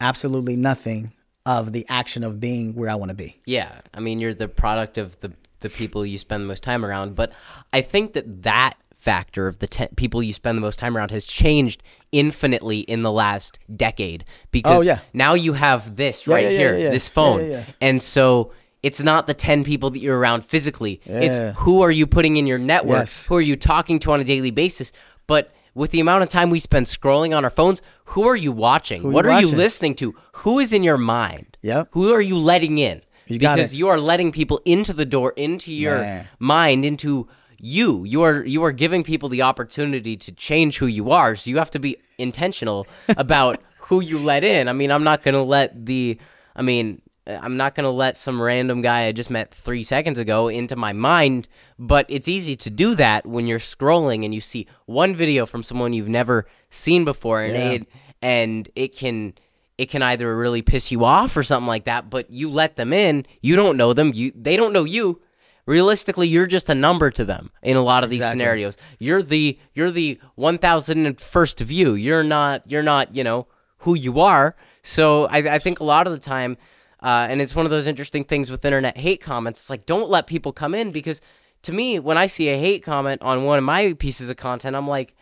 absolutely 0.00 0.56
nothing 0.56 1.12
of 1.44 1.72
the 1.72 1.84
action 1.88 2.24
of 2.24 2.40
being 2.40 2.74
where 2.74 2.88
I 2.90 2.94
want 2.94 3.10
to 3.10 3.14
be. 3.14 3.40
Yeah, 3.46 3.80
I 3.94 4.00
mean, 4.00 4.18
you're 4.18 4.34
the 4.34 4.48
product 4.48 4.96
of 4.98 5.18
the 5.20 5.32
the 5.60 5.68
people 5.68 6.06
you 6.06 6.18
spend 6.18 6.44
the 6.44 6.46
most 6.46 6.62
time 6.62 6.84
around. 6.84 7.14
But 7.16 7.32
I 7.72 7.80
think 7.80 8.12
that 8.12 8.42
that 8.44 8.74
factor 8.96 9.48
of 9.48 9.58
the 9.58 9.66
te- 9.66 9.88
people 9.96 10.22
you 10.22 10.32
spend 10.32 10.56
the 10.56 10.62
most 10.62 10.78
time 10.78 10.96
around 10.96 11.10
has 11.10 11.24
changed 11.24 11.82
infinitely 12.12 12.80
in 12.80 13.02
the 13.02 13.10
last 13.12 13.58
decade 13.74 14.24
because 14.52 14.80
Oh, 14.80 14.82
yeah. 14.82 15.00
now 15.12 15.34
you 15.34 15.52
have 15.54 15.96
this 15.96 16.26
right 16.28 16.44
yeah, 16.44 16.50
here, 16.50 16.72
yeah, 16.76 16.84
yeah. 16.84 16.90
this 16.90 17.08
phone, 17.08 17.64
and 17.80 18.00
so. 18.00 18.52
It's 18.82 19.02
not 19.02 19.26
the 19.26 19.34
10 19.34 19.64
people 19.64 19.90
that 19.90 19.98
you're 19.98 20.18
around 20.18 20.44
physically. 20.44 21.00
Yeah. 21.04 21.20
It's 21.20 21.58
who 21.60 21.82
are 21.82 21.90
you 21.90 22.06
putting 22.06 22.36
in 22.36 22.46
your 22.46 22.58
network? 22.58 23.00
Yes. 23.00 23.26
Who 23.26 23.36
are 23.36 23.40
you 23.40 23.56
talking 23.56 23.98
to 24.00 24.12
on 24.12 24.20
a 24.20 24.24
daily 24.24 24.50
basis? 24.50 24.92
But 25.26 25.52
with 25.74 25.90
the 25.90 26.00
amount 26.00 26.22
of 26.22 26.28
time 26.28 26.50
we 26.50 26.58
spend 26.58 26.86
scrolling 26.86 27.36
on 27.36 27.44
our 27.44 27.50
phones, 27.50 27.82
who 28.06 28.26
are 28.26 28.36
you 28.36 28.52
watching? 28.52 29.02
Who 29.02 29.10
what 29.10 29.24
you 29.24 29.30
are 29.30 29.40
you 29.40 29.48
listening 29.48 29.94
to? 29.96 30.14
Who 30.32 30.58
is 30.58 30.72
in 30.72 30.82
your 30.82 30.98
mind? 30.98 31.56
Yep. 31.62 31.88
Who 31.92 32.12
are 32.12 32.20
you 32.20 32.38
letting 32.38 32.78
in? 32.78 33.02
You 33.26 33.38
because 33.38 33.74
you 33.74 33.88
are 33.88 34.00
letting 34.00 34.32
people 34.32 34.60
into 34.64 34.92
the 34.92 35.04
door, 35.04 35.34
into 35.36 35.72
your 35.72 35.98
Man. 35.98 36.28
mind, 36.38 36.84
into 36.84 37.28
you. 37.58 38.04
You 38.04 38.22
are 38.22 38.44
you 38.44 38.64
are 38.64 38.72
giving 38.72 39.04
people 39.04 39.28
the 39.28 39.42
opportunity 39.42 40.16
to 40.16 40.32
change 40.32 40.78
who 40.78 40.86
you 40.86 41.10
are. 41.10 41.36
So 41.36 41.50
you 41.50 41.58
have 41.58 41.70
to 41.72 41.78
be 41.78 41.96
intentional 42.16 42.86
about 43.08 43.60
who 43.80 44.00
you 44.00 44.18
let 44.18 44.44
in. 44.44 44.68
I 44.68 44.72
mean, 44.72 44.90
I'm 44.90 45.04
not 45.04 45.22
gonna 45.22 45.42
let 45.42 45.84
the. 45.84 46.18
I 46.56 46.62
mean, 46.62 47.02
Uh, 47.28 47.38
I'm 47.42 47.56
not 47.56 47.74
gonna 47.74 47.90
let 47.90 48.16
some 48.16 48.40
random 48.40 48.80
guy 48.82 49.04
I 49.06 49.12
just 49.12 49.30
met 49.30 49.52
three 49.54 49.84
seconds 49.84 50.18
ago 50.18 50.48
into 50.48 50.74
my 50.76 50.92
mind. 50.92 51.46
But 51.78 52.06
it's 52.08 52.26
easy 52.28 52.56
to 52.56 52.70
do 52.70 52.94
that 52.96 53.26
when 53.26 53.46
you're 53.46 53.58
scrolling 53.58 54.24
and 54.24 54.34
you 54.34 54.40
see 54.40 54.66
one 54.86 55.14
video 55.14 55.44
from 55.46 55.62
someone 55.62 55.92
you've 55.92 56.08
never 56.08 56.46
seen 56.70 57.04
before, 57.04 57.42
and 57.42 57.54
Yeah. 57.54 57.70
it 57.70 57.86
and 58.22 58.68
it 58.74 58.96
can 58.96 59.34
it 59.76 59.88
can 59.90 60.02
either 60.02 60.36
really 60.36 60.60
piss 60.62 60.90
you 60.90 61.04
off 61.04 61.36
or 61.36 61.44
something 61.44 61.68
like 61.68 61.84
that 61.84 62.10
but 62.10 62.28
you 62.32 62.50
let 62.50 62.74
them 62.74 62.92
in 62.92 63.24
you 63.40 63.54
don't 63.54 63.76
know 63.76 63.92
them 63.92 64.10
you 64.12 64.32
they 64.34 64.56
don't 64.56 64.72
know 64.72 64.82
you 64.82 65.20
realistically 65.66 66.26
you're 66.26 66.44
just 66.48 66.68
a 66.68 66.74
number 66.74 67.12
to 67.12 67.24
them 67.24 67.50
in 67.62 67.76
a 67.76 67.80
lot 67.80 68.02
of 68.02 68.10
these 68.10 68.18
Exactly. 68.18 68.40
scenarios 68.40 68.76
you're 68.98 69.22
the 69.22 69.56
you're 69.72 69.92
the 69.92 70.18
1001st 70.36 71.60
view 71.60 71.94
you're 71.94 72.24
not 72.24 72.68
you're 72.68 72.82
not 72.82 73.14
you 73.14 73.22
know 73.22 73.46
who 73.78 73.94
you 73.94 74.18
are 74.18 74.56
so 74.82 75.26
i, 75.26 75.36
I 75.38 75.58
think 75.60 75.78
a 75.78 75.84
lot 75.84 76.08
of 76.08 76.12
the 76.12 76.18
time 76.18 76.56
uh, 77.02 77.26
and 77.30 77.40
it's 77.40 77.54
one 77.54 77.66
of 77.66 77.70
those 77.70 77.86
interesting 77.86 78.24
things 78.24 78.50
with 78.50 78.64
internet 78.64 78.96
hate 78.98 79.20
comments 79.20 79.60
it's 79.60 79.70
like 79.70 79.86
don't 79.86 80.10
let 80.10 80.26
people 80.26 80.52
come 80.52 80.74
in 80.74 80.90
because 80.90 81.20
to 81.62 81.72
me 81.72 81.98
when 81.98 82.16
i 82.16 82.26
see 82.26 82.48
a 82.48 82.58
hate 82.58 82.82
comment 82.82 83.20
on 83.22 83.44
one 83.44 83.58
of 83.58 83.64
my 83.64 83.92
pieces 83.94 84.30
of 84.30 84.36
content 84.36 84.76
i'm 84.76 84.88
like 84.88 85.14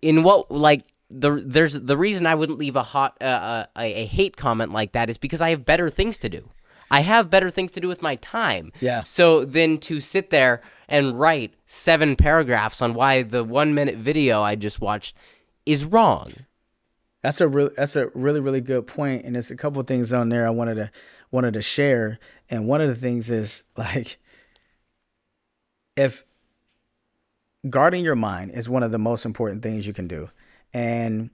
in 0.00 0.22
what 0.22 0.50
like 0.50 0.82
the 1.12 1.42
there's 1.44 1.74
the 1.74 1.96
reason 1.96 2.26
I 2.26 2.34
wouldn't 2.34 2.58
leave 2.58 2.76
a 2.76 2.82
hot 2.82 3.16
uh, 3.20 3.24
uh, 3.24 3.66
a, 3.76 4.02
a 4.02 4.06
hate 4.06 4.36
comment 4.36 4.72
like 4.72 4.92
that 4.92 5.10
is 5.10 5.18
because 5.18 5.40
I 5.40 5.50
have 5.50 5.64
better 5.64 5.90
things 5.90 6.18
to 6.18 6.28
do. 6.28 6.50
I 6.90 7.00
have 7.00 7.30
better 7.30 7.50
things 7.50 7.70
to 7.72 7.80
do 7.80 7.88
with 7.88 8.02
my 8.02 8.16
time. 8.16 8.72
Yeah. 8.80 9.02
So 9.04 9.44
then 9.44 9.78
to 9.78 10.00
sit 10.00 10.30
there 10.30 10.62
and 10.88 11.18
write 11.18 11.54
seven 11.64 12.16
paragraphs 12.16 12.82
on 12.82 12.94
why 12.94 13.22
the 13.22 13.44
one 13.44 13.74
minute 13.74 13.96
video 13.96 14.42
I 14.42 14.56
just 14.56 14.80
watched 14.80 15.16
is 15.64 15.84
wrong. 15.84 16.32
That's 17.22 17.40
a 17.40 17.48
real 17.48 17.70
that's 17.76 17.96
a 17.96 18.08
really 18.14 18.40
really 18.40 18.60
good 18.60 18.86
point, 18.86 19.24
and 19.24 19.34
there's 19.34 19.50
a 19.50 19.56
couple 19.56 19.82
things 19.82 20.12
on 20.12 20.28
there 20.28 20.46
I 20.46 20.50
wanted 20.50 20.74
to 20.76 20.90
wanted 21.30 21.54
to 21.54 21.62
share. 21.62 22.18
And 22.50 22.66
one 22.66 22.80
of 22.80 22.88
the 22.88 22.94
things 22.94 23.30
is 23.30 23.64
like 23.76 24.18
if 25.96 26.24
guarding 27.68 28.02
your 28.02 28.16
mind 28.16 28.50
is 28.52 28.68
one 28.68 28.82
of 28.82 28.90
the 28.90 28.98
most 28.98 29.24
important 29.24 29.62
things 29.62 29.86
you 29.86 29.92
can 29.92 30.08
do, 30.08 30.30
and 30.74 31.30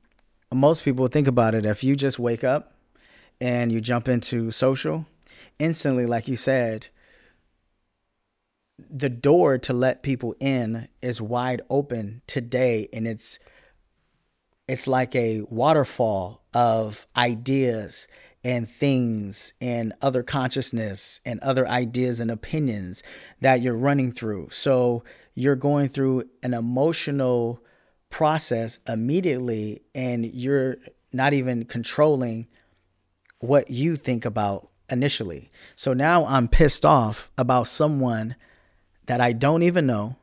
most 0.52 0.85
people 0.85 1.07
think 1.09 1.26
about 1.26 1.54
it. 1.54 1.64
If 1.64 1.83
you 1.83 1.97
just 1.97 2.18
wake 2.18 2.45
up 2.45 2.75
and 3.40 3.71
you 3.71 3.80
jump 3.80 4.09
into 4.09 4.50
social, 4.50 5.07
instantly, 5.59 6.07
like 6.07 6.28
you 6.28 6.37
said, 6.37 6.88
the 8.90 9.09
door 9.09 9.59
to 9.59 9.73
let 9.73 10.02
people 10.02 10.35
in 10.40 10.88
is 11.02 11.21
wide 11.21 11.61
open 11.68 12.23
today, 12.26 12.88
and 12.92 13.07
it's 13.07 13.38
it's 14.68 14.87
like 14.87 15.14
a 15.16 15.42
waterfall 15.48 16.42
of 16.54 17.06
ideas 17.16 18.06
and 18.44 18.68
things 18.68 19.54
and 19.60 19.93
other 20.00 20.23
consciousness 20.23 21.21
and 21.26 21.40
other 21.40 21.66
ideas 21.66 22.21
and 22.21 22.30
opinions 22.30 23.02
that 23.40 23.60
you're 23.60 23.76
running 23.76 24.12
through. 24.12 24.49
So 24.50 25.02
you're 25.34 25.56
going 25.56 25.88
through 25.88 26.25
an 26.43 26.54
emotional 26.54 27.62
process 28.10 28.78
immediately 28.88 29.82
and 29.95 30.25
you're 30.25 30.76
not 31.12 31.32
even 31.32 31.64
controlling 31.64 32.47
what 33.40 33.71
you 33.71 33.97
think 33.97 34.25
about 34.25 34.69
initially. 34.90 35.50
So 35.76 35.93
now 35.93 36.25
I'm 36.26 36.49
pissed 36.49 36.84
off 36.84 37.30
about 37.36 37.69
someone 37.69 38.36
that 39.06 39.21
I 39.21 39.32
don't 39.32 39.62
even 39.62 39.86
know. 39.86 40.16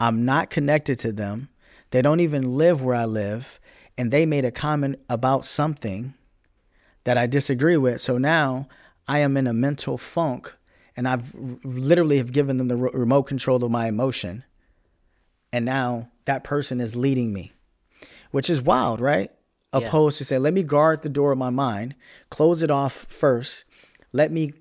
I'm 0.00 0.24
not 0.24 0.50
connected 0.50 0.98
to 1.00 1.12
them. 1.12 1.48
They 1.90 2.02
don't 2.02 2.20
even 2.20 2.56
live 2.56 2.82
where 2.82 2.96
I 2.96 3.04
live. 3.04 3.60
And 3.98 4.10
they 4.10 4.26
made 4.26 4.44
a 4.44 4.50
comment 4.50 4.98
about 5.08 5.44
something 5.44 6.14
that 7.04 7.18
I 7.18 7.26
disagree 7.26 7.76
with. 7.76 8.00
So 8.00 8.18
now 8.18 8.68
I 9.06 9.18
am 9.18 9.36
in 9.36 9.46
a 9.46 9.52
mental 9.52 9.98
funk 9.98 10.56
and 10.96 11.08
I've 11.08 11.34
literally 11.64 12.18
have 12.18 12.32
given 12.32 12.56
them 12.58 12.68
the 12.68 12.76
remote 12.76 13.24
control 13.24 13.62
of 13.64 13.70
my 13.70 13.88
emotion. 13.88 14.44
And 15.52 15.64
now 15.64 16.08
that 16.24 16.44
person 16.44 16.80
is 16.80 16.96
leading 16.96 17.32
me, 17.32 17.52
which 18.30 18.48
is 18.48 18.62
wild, 18.62 19.00
right? 19.00 19.30
Yeah. 19.74 19.80
Opposed 19.80 20.18
to 20.18 20.24
say, 20.24 20.38
let 20.38 20.52
me 20.52 20.62
guard 20.62 21.02
the 21.02 21.08
door 21.08 21.32
of 21.32 21.38
my 21.38 21.50
mind, 21.50 21.94
close 22.30 22.62
it 22.62 22.70
off 22.70 22.92
first, 22.92 23.64
let 24.12 24.30
me 24.30 24.52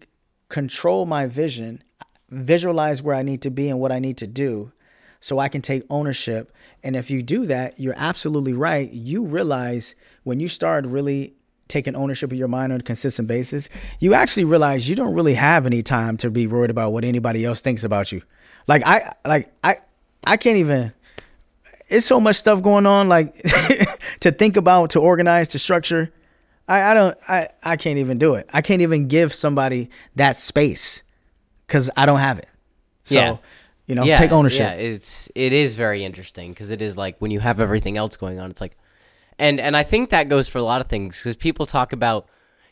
control 0.48 1.06
my 1.06 1.28
vision, 1.28 1.84
visualize 2.30 3.04
where 3.04 3.16
I 3.16 3.22
need 3.22 3.42
to 3.42 3.52
be 3.52 3.70
and 3.70 3.80
what 3.80 3.92
I 3.92 4.00
need 4.00 4.18
to 4.18 4.28
do 4.28 4.72
so 5.20 5.38
I 5.38 5.50
can 5.50 5.62
take 5.62 5.84
ownership. 5.90 6.54
And 6.84 6.96
if 6.96 7.12
you 7.12 7.22
do 7.22 7.46
that, 7.46 7.80
you're 7.80 7.96
absolutely 7.98 8.54
right. 8.54 8.92
You 8.92 9.24
realize 9.26 9.96
when 10.24 10.40
you 10.40 10.48
start 10.48 10.86
really 10.86 11.36
taking 11.68 11.96
ownership 11.96 12.32
of 12.32 12.38
your 12.38 12.48
mind 12.48 12.74
on 12.74 12.80
a 12.80 12.84
consistent 12.84 13.28
basis, 13.28 13.70
you 14.00 14.14
actually 14.14 14.44
realize 14.44 14.90
you 14.90 14.96
don't 14.96 15.14
really 15.14 15.36
have 15.36 15.66
any 15.66 15.82
time 15.82 16.18
to 16.18 16.30
be 16.30 16.46
worried 16.48 16.70
about 16.70 16.92
what 16.92 17.06
anybody 17.06 17.46
else 17.46 17.62
thinks 17.62 17.84
about 17.84 18.12
you. 18.12 18.22
Like 18.68 18.84
I 18.86 19.14
like 19.26 19.54
I 19.64 19.78
I 20.24 20.38
can't 20.38 20.58
even 20.58 20.94
it's 21.88 22.06
so 22.06 22.20
much 22.20 22.38
stuff 22.38 22.62
going 22.62 22.86
on 22.86 23.10
like 23.10 23.34
to 24.22 24.32
think 24.32 24.56
about, 24.58 24.92
to 24.92 25.00
organize, 25.00 25.50
to 25.50 25.60
structure. 25.60 26.12
I, 26.68 26.92
I 26.92 26.94
don't 26.94 27.18
I, 27.28 27.50
I 27.64 27.76
can't 27.76 28.00
even 28.00 28.18
do 28.18 28.36
it. 28.36 28.50
I 28.54 28.62
can't 28.62 28.82
even 28.82 29.08
give 29.08 29.34
somebody 29.34 29.90
that 30.16 30.38
space 30.38 31.02
because 31.68 31.90
I 31.96 32.06
don't 32.06 32.20
have 32.20 32.40
it. 32.40 32.50
So 33.04 33.16
Yeah. 33.16 33.38
You 33.92 33.96
know, 33.96 34.16
take 34.16 34.32
ownership. 34.32 34.60
Yeah, 34.62 34.72
it's 34.74 35.30
it 35.36 35.52
is 35.52 35.76
very 35.76 36.04
interesting 36.06 36.52
because 36.52 36.72
it 36.72 36.82
is 36.82 36.98
like 36.98 37.18
when 37.20 37.30
you 37.32 37.42
have 37.42 37.60
everything 37.60 37.98
else 37.98 38.16
going 38.16 38.40
on, 38.40 38.50
it's 38.50 38.62
like, 38.62 38.78
and 39.38 39.60
and 39.60 39.76
I 39.76 39.84
think 39.84 40.10
that 40.12 40.30
goes 40.30 40.48
for 40.48 40.60
a 40.60 40.64
lot 40.64 40.80
of 40.80 40.88
things 40.88 41.20
because 41.20 41.36
people 41.36 41.66
talk 41.66 41.92
about, 41.92 42.28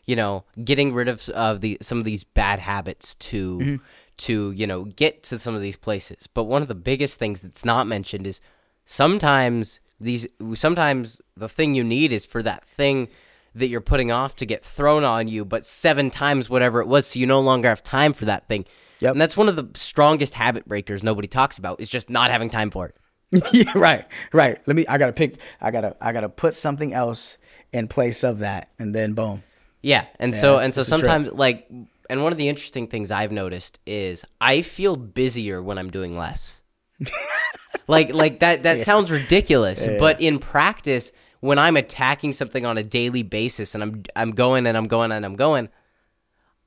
you 0.05 0.15
know, 0.15 0.45
getting 0.63 0.93
rid 0.93 1.08
of 1.10 1.27
of 1.29 1.60
the 1.60 1.77
some 1.82 1.97
of 1.99 2.05
these 2.05 2.23
bad 2.23 2.60
habits 2.60 3.15
to 3.15 3.58
Mm-hmm. 3.58 3.84
to 4.27 4.51
you 4.51 4.65
know 4.67 4.86
get 4.86 5.23
to 5.23 5.39
some 5.39 5.55
of 5.55 5.62
these 5.62 5.77
places. 5.77 6.27
But 6.27 6.45
one 6.45 6.62
of 6.62 6.67
the 6.69 6.75
biggest 6.91 7.19
things 7.19 7.41
that's 7.41 7.65
not 7.65 7.86
mentioned 7.86 8.25
is 8.25 8.39
sometimes 8.86 9.79
these 9.99 10.25
sometimes 10.53 11.21
the 11.36 11.49
thing 11.49 11.75
you 11.75 11.84
need 11.84 12.12
is 12.13 12.25
for 12.25 12.41
that 12.43 12.63
thing 12.63 13.08
that 13.55 13.67
you're 13.67 13.82
putting 13.82 14.12
off 14.12 14.36
to 14.38 14.45
get 14.45 14.63
thrown 14.63 15.03
on 15.03 15.27
you, 15.27 15.43
but 15.43 15.65
seven 15.65 16.10
times 16.12 16.49
whatever 16.49 16.79
it 16.82 16.88
was, 16.88 17.08
so 17.08 17.19
you 17.19 17.25
no 17.25 17.39
longer 17.39 17.67
have 17.67 17.82
time 17.84 18.13
for 18.13 18.25
that 18.25 18.47
thing. 18.47 18.63
Yep. 19.01 19.12
And 19.13 19.21
that's 19.21 19.38
one 19.38 19.47
of 19.47 19.55
the 19.55 19.69
strongest 19.75 20.33
habit 20.33 20.67
breakers 20.67 21.03
nobody 21.03 21.27
talks 21.27 21.57
about 21.57 21.79
is 21.79 21.89
just 21.89 22.09
not 22.09 22.31
having 22.31 22.49
time 22.49 22.69
for 22.69 22.88
it. 22.88 22.95
yeah, 23.53 23.71
right, 23.75 24.05
right. 24.33 24.59
Let 24.65 24.75
me. 24.75 24.88
I 24.88 24.97
gotta 24.97 25.13
pick. 25.13 25.39
I 25.62 25.69
gotta. 25.69 25.95
I 26.01 26.12
gotta 26.13 26.29
put 26.29 26.55
something 26.55 26.93
else 26.93 27.38
in 27.71 27.88
place 27.88 28.23
of 28.23 28.39
that, 28.39 28.69
and 28.79 28.93
then 28.93 29.13
boom. 29.13 29.43
Yeah, 29.81 30.05
and 30.19 30.35
so 30.35 30.57
and 30.57 30.73
so 30.73 30.81
it's 30.81 30.89
a 30.89 30.97
trip. 30.97 31.01
sometimes 31.01 31.31
like 31.31 31.69
and 32.09 32.23
one 32.23 32.31
of 32.31 32.38
the 32.38 32.49
interesting 32.49 32.88
things 32.88 33.12
I've 33.12 33.31
noticed 33.31 33.79
is 33.85 34.25
I 34.41 34.62
feel 34.62 34.95
busier 34.95 35.62
when 35.62 35.77
I'm 35.77 35.91
doing 35.91 36.17
less. 36.17 36.62
like 37.88 38.13
like 38.13 38.39
that 38.39 38.63
that 38.63 38.79
sounds 38.79 39.12
ridiculous, 39.12 39.85
but 39.99 40.19
in 40.19 40.39
practice 40.39 41.12
when 41.39 41.59
I'm 41.59 41.77
attacking 41.77 42.33
something 42.33 42.65
on 42.65 42.77
a 42.77 42.83
daily 42.83 43.23
basis 43.23 43.75
and 43.75 43.83
I'm 43.83 44.03
I'm 44.15 44.31
going 44.31 44.65
and 44.65 44.75
I'm 44.75 44.88
going 44.88 45.12
and 45.12 45.23
I'm 45.23 45.35
going, 45.35 45.69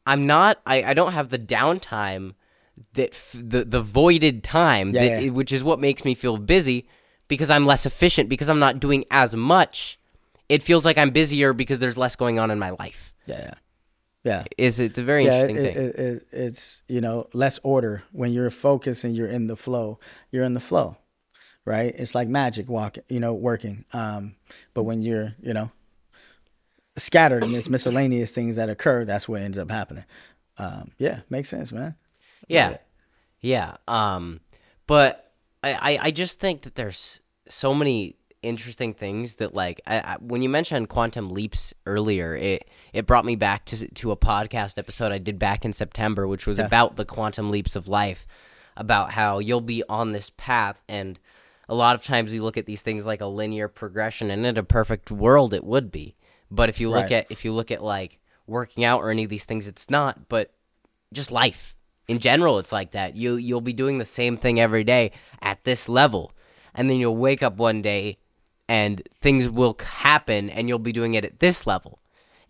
I'm 0.07 0.27
not 0.27 0.61
I, 0.67 0.83
I 0.83 0.95
don't 0.95 1.13
have 1.13 1.29
the 1.31 1.39
downtime 1.39 2.35
that 2.95 3.11
f- 3.15 3.37
the 3.39 3.65
the 3.65 3.83
voided 3.83 4.43
time 4.43 4.93
Yeah, 4.93 5.03
that, 5.09 5.23
yeah. 5.25 5.31
which 5.31 5.53
is 5.53 5.63
what 5.63 5.79
makes 5.81 6.05
me 6.05 6.15
feel 6.15 6.37
busy 6.39 6.89
because 7.29 7.51
I'm 7.51 7.67
less 7.67 7.87
efficient 7.87 8.29
because 8.29 8.49
I'm 8.51 8.59
not 8.59 8.81
doing 8.81 9.05
as 9.11 9.35
much. 9.37 9.99
It 10.49 10.63
feels 10.63 10.85
like 10.85 10.99
I'm 10.99 11.11
busier 11.11 11.53
because 11.53 11.79
there's 11.79 11.97
less 11.97 12.17
going 12.17 12.39
on 12.39 12.51
in 12.51 12.59
my 12.59 12.71
life 12.71 13.15
Yeah, 13.27 13.55
yeah, 14.25 14.45
is 14.59 14.81
it's 14.81 14.99
a 14.99 15.03
very 15.03 15.25
Yeah, 15.25 15.31
interesting 15.47 15.57
it, 15.57 15.75
thing. 15.75 15.85
it, 15.85 15.95
it, 15.99 16.23
it's 16.33 16.83
you 16.89 17.01
know 17.01 17.29
less 17.33 17.59
order 17.63 18.03
when 18.13 18.33
you're 18.33 18.51
focused 18.51 19.05
and 19.05 19.17
you're 19.17 19.29
in 19.29 19.47
the 19.47 19.57
flow. 19.57 19.99
You're 20.31 20.45
in 20.45 20.53
the 20.55 20.61
flow, 20.61 20.97
right? 21.65 21.95
It's 21.97 22.15
like 22.15 22.29
magic 22.29 22.69
walk, 22.69 22.99
you 23.09 23.21
know, 23.21 23.33
working. 23.33 23.85
Um, 23.93 24.35
but 24.75 24.83
when 24.83 25.01
you're, 25.03 25.35
you 25.41 25.55
know, 25.55 25.71
scattered 26.97 27.43
and 27.45 27.53
there's 27.55 27.71
miscellaneous 27.71 28.35
things 28.35 28.57
that 28.57 28.69
occur, 28.69 29.05
that's 29.05 29.29
what 29.29 29.41
ends 29.41 29.59
up 29.59 29.71
happening. 29.71 30.05
Um, 30.59 30.91
yeah, 30.99 31.21
makes 31.31 31.49
sense, 31.49 31.73
man. 31.73 31.95
Yeah, 32.49 32.79
yeah. 33.41 33.77
Um, 33.89 34.41
but 34.87 35.33
I, 35.63 35.73
I, 35.73 35.99
I 36.07 36.11
just 36.11 36.39
think 36.41 36.63
that 36.63 36.75
there's 36.75 37.21
so 37.49 37.75
many 37.75 38.17
interesting 38.43 38.93
things 38.93 39.37
that 39.37 39.55
like 39.55 39.81
I, 39.87 39.99
I, 40.01 40.17
when 40.21 40.43
you 40.43 40.49
mentioned 40.49 40.89
quantum 40.89 41.31
leaps 41.31 41.73
earlier, 41.87 42.37
it 42.37 42.69
it 42.93 43.07
brought 43.07 43.25
me 43.25 43.37
back 43.37 43.65
to 43.67 43.89
to 43.89 44.11
a 44.11 44.17
podcast 44.17 44.77
episode 44.79 45.13
I 45.13 45.19
did 45.19 45.39
back 45.39 45.65
in 45.65 45.73
September, 45.73 46.27
which 46.27 46.47
was 46.47 46.59
Yeah. 46.59 46.67
about 46.67 46.97
the 46.97 47.05
quantum 47.05 47.51
leaps 47.51 47.77
of 47.77 47.89
life, 47.89 48.27
about 48.77 49.13
how 49.13 49.39
you'll 49.39 49.61
be 49.61 49.83
on 49.89 50.13
this 50.13 50.31
path 50.37 50.83
and. 50.89 51.19
A 51.69 51.77
lot 51.77 51.95
of 51.95 52.05
times 52.05 52.33
we 52.33 52.41
look 52.41 52.59
at 52.59 52.67
these 52.67 52.83
things 52.83 53.07
like 53.07 53.21
a 53.23 53.27
linear 53.27 53.67
progression, 53.69 54.31
and 54.31 54.45
in 54.45 54.59
a 54.59 54.63
perfect 54.65 55.11
world, 55.11 55.55
it 55.55 55.65
would 55.65 55.91
be. 55.93 56.17
But 56.55 56.69
if 56.69 56.79
you 56.81 56.91
look 56.91 57.05
Right. 57.05 57.13
at 57.13 57.27
if 57.31 57.45
you 57.45 57.53
look 57.53 57.71
at 57.71 57.83
like 57.83 58.21
working 58.47 58.85
out 58.85 59.01
or 59.01 59.11
any 59.11 59.25
of 59.25 59.31
these 59.31 59.45
things, 59.45 59.67
it's 59.67 59.89
not. 59.91 60.29
But 60.29 60.53
just 61.13 61.31
life 61.33 61.75
in 62.09 62.19
general 62.19 62.59
it's 62.59 62.73
like 62.73 62.91
that 62.93 63.15
you 63.17 63.37
you'll 63.37 63.61
be 63.61 63.73
doing 63.73 63.99
the 63.99 64.05
same 64.05 64.37
thing 64.37 64.59
every 64.59 64.83
day 64.83 65.13
at 65.41 65.63
this 65.65 65.89
level 65.89 66.33
and 66.75 66.89
then 66.91 66.97
you'll 66.97 67.17
wake 67.17 67.43
up 67.45 67.57
one 67.59 67.81
day 67.83 68.17
and 68.69 69.03
things 69.21 69.49
will 69.49 69.77
happen 69.81 70.51
and 70.51 70.69
you'll 70.69 70.79
be 70.81 70.91
doing 70.93 71.15
it 71.15 71.25
at 71.25 71.39
this 71.39 71.67
level 71.67 72.01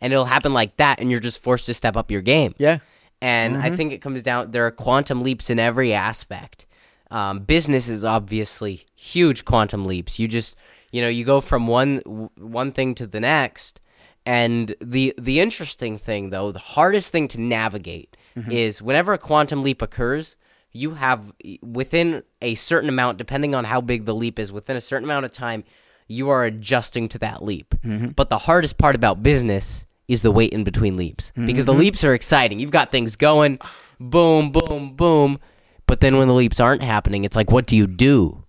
and 0.01 0.13
it'll 0.13 0.25
happen 0.27 0.53
like 0.55 0.77
that 0.79 1.01
and 1.01 1.11
you're 1.11 1.21
just 1.21 1.43
forced 1.43 1.67
to 1.67 1.75
step 1.75 1.97
up 1.97 2.11
your 2.11 2.23
game 2.23 2.55
Yeah. 2.57 2.79
and 3.21 3.57
I 3.57 3.71
think 3.77 3.93
it 3.93 3.99
comes 4.01 4.23
down 4.23 4.53
there 4.53 4.65
are 4.67 4.71
quantum 4.71 5.23
leaps 5.23 5.51
in 5.51 5.59
every 5.59 5.93
aspect. 5.93 6.65
Um, 7.11 7.41
business 7.41 7.89
is 7.91 8.05
obviously 8.05 8.87
huge 8.95 9.45
quantum 9.45 9.85
leaps. 9.87 10.19
You 10.19 10.29
just 10.29 10.55
you 10.93 11.03
know 11.03 11.09
you 11.09 11.25
go 11.25 11.41
from 11.43 11.67
one 11.67 11.99
one 12.39 12.73
thing 12.73 12.95
to 12.95 13.07
the 13.07 13.21
next, 13.21 13.81
and 14.25 14.75
the 14.81 15.15
the 15.19 15.41
interesting 15.41 15.99
thing 15.99 16.31
though, 16.31 16.53
the 16.53 16.59
hardest 16.59 17.13
thing 17.13 17.29
to 17.29 17.41
navigate 17.41 18.17
mm-hmm. 18.37 18.51
is 18.51 18.81
whenever 18.81 19.13
a 19.13 19.19
quantum 19.19 19.63
leap 19.63 19.83
occurs. 19.83 20.37
You 20.75 20.93
have 20.95 21.35
within 21.61 22.23
a 22.41 22.55
certain 22.55 22.89
amount, 22.89 23.19
depending 23.19 23.55
on 23.55 23.65
how 23.65 23.83
big 23.83 24.07
the 24.07 24.15
leap 24.15 24.39
is, 24.39 24.51
within 24.51 24.75
a 24.75 24.81
certain 24.81 25.05
amount 25.05 25.27
of 25.27 25.33
time, 25.33 25.65
you 26.09 26.31
are 26.31 26.45
adjusting 26.45 27.11
to 27.11 27.19
that 27.19 27.45
leap. 27.45 27.75
Mm-hmm. 27.83 28.09
But 28.09 28.31
the 28.31 28.39
hardest 28.39 28.79
part 28.79 28.95
about 28.95 29.23
business 29.23 29.85
is 30.09 30.23
the 30.23 30.31
wait 30.31 30.51
in 30.53 30.65
between 30.65 30.97
leaps 30.97 31.31
mm-hmm. 31.31 31.47
because 31.47 31.65
the 31.65 31.75
leaps 31.75 32.05
are 32.05 32.15
exciting. 32.15 32.59
You've 32.59 32.71
got 32.71 32.91
things 32.91 33.17
going, 33.17 33.59
boom, 34.01 34.51
boom, 34.51 34.95
boom. 34.95 35.39
But 35.87 36.01
then 36.01 36.17
when 36.17 36.29
the 36.29 36.35
leaps 36.35 36.61
aren't 36.61 36.83
happening, 36.83 37.25
it's 37.25 37.37
like, 37.37 37.51
what 37.51 37.67
do 37.67 37.77
you 37.77 37.87
do? 37.87 38.45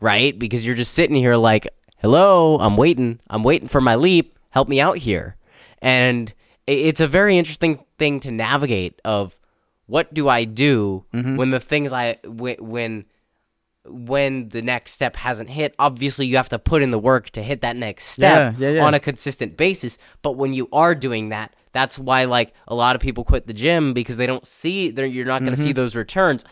Right? 0.00 0.38
Because 0.38 0.64
you're 0.64 0.74
just 0.74 0.94
sitting 0.94 1.16
here 1.16 1.36
like, 1.36 1.68
hello, 1.98 2.58
I'm 2.58 2.76
waiting. 2.76 3.20
I'm 3.28 3.42
waiting 3.42 3.68
for 3.68 3.80
my 3.80 3.96
leap. 3.96 4.34
Help 4.50 4.68
me 4.68 4.80
out 4.80 4.98
here. 4.98 5.36
And 5.80 6.32
it's 6.66 7.00
a 7.00 7.06
very 7.06 7.38
interesting 7.38 7.84
thing 7.98 8.20
to 8.20 8.30
navigate 8.30 9.00
of 9.04 9.38
what 9.86 10.14
do 10.14 10.28
I 10.28 10.44
do 10.44 11.04
mm-hmm. 11.12 11.36
when 11.36 11.50
the 11.50 11.60
things 11.60 11.92
I 11.92 12.18
when 12.24 13.06
when 13.84 14.48
the 14.50 14.62
next 14.62 14.92
step 14.92 15.16
hasn't 15.16 15.50
hit 15.50 15.74
obviously 15.78 16.26
you 16.26 16.36
have 16.36 16.50
to 16.50 16.58
put 16.58 16.82
in 16.82 16.90
the 16.90 16.98
work 16.98 17.30
to 17.30 17.42
hit 17.42 17.62
that 17.62 17.76
next 17.76 18.04
step 18.04 18.56
Yeah, 18.58 18.68
yeah, 18.68 18.74
yeah. 18.76 18.84
on 18.84 18.94
a 18.94 19.00
consistent 19.00 19.56
basis 19.56 19.98
but 20.22 20.32
when 20.32 20.52
you 20.52 20.68
are 20.70 20.94
doing 20.94 21.30
that 21.30 21.56
that's 21.72 21.98
why 21.98 22.26
like 22.26 22.52
a 22.68 22.74
lot 22.74 22.94
of 22.94 23.00
people 23.00 23.24
quit 23.24 23.46
the 23.46 23.54
gym 23.54 23.94
because 23.94 24.16
they 24.18 24.26
don't 24.26 24.46
see 24.46 24.90
they're, 24.90 25.06
you're 25.06 25.26
not 25.26 25.40
going 25.40 25.52
to 25.52 25.56
mm-hmm. 25.56 25.68
see 25.68 25.72
those 25.72 25.96
returns 25.96 26.44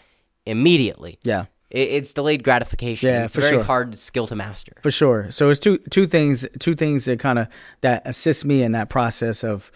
immediately 0.46 1.18
Yeah. 1.22 1.44
It, 1.70 1.88
it's 1.88 2.12
delayed 2.12 2.42
gratification 2.44 3.08
Yeah, 3.08 3.24
it's 3.24 3.34
for 3.34 3.40
a 3.40 3.42
very 3.42 3.56
sure. 3.56 3.64
hard 3.64 3.98
skill 3.98 4.26
to 4.28 4.36
master 4.36 4.72
For 4.82 4.90
sure. 4.90 5.30
So 5.30 5.50
it's 5.50 5.60
two 5.60 5.78
two 5.90 6.06
things 6.06 6.46
two 6.58 6.74
things 6.74 7.04
that 7.06 7.20
kind 7.20 7.38
of 7.38 7.48
that 7.80 8.02
assist 8.06 8.44
me 8.44 8.62
in 8.62 8.72
that 8.72 8.88
process 8.88 9.44
of 9.44 9.70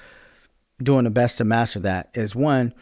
doing 0.82 1.04
the 1.04 1.10
best 1.10 1.38
to 1.38 1.44
master 1.44 1.80
that 1.80 2.10
is 2.14 2.34
one, 2.34 2.74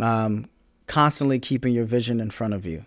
um, 0.00 0.46
constantly 0.86 1.38
keeping 1.38 1.74
your 1.74 1.84
vision 1.84 2.20
in 2.20 2.30
front 2.30 2.54
of 2.54 2.64
you, 2.64 2.84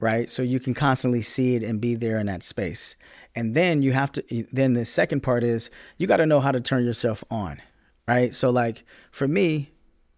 right? 0.00 0.28
So 0.28 0.42
you 0.42 0.58
can 0.58 0.74
constantly 0.74 1.22
see 1.22 1.54
it 1.54 1.62
and 1.62 1.80
be 1.80 1.94
there 1.94 2.18
in 2.18 2.26
that 2.26 2.42
space. 2.42 2.96
And 3.36 3.54
then 3.54 3.82
you 3.82 3.92
have 3.92 4.10
to. 4.12 4.46
Then 4.52 4.72
the 4.72 4.84
second 4.84 5.20
part 5.22 5.44
is 5.44 5.70
you 5.96 6.06
got 6.06 6.16
to 6.16 6.26
know 6.26 6.40
how 6.40 6.50
to 6.50 6.60
turn 6.60 6.84
yourself 6.84 7.22
on, 7.30 7.62
right? 8.08 8.34
So 8.34 8.50
like 8.50 8.84
for 9.12 9.28
me, 9.28 9.70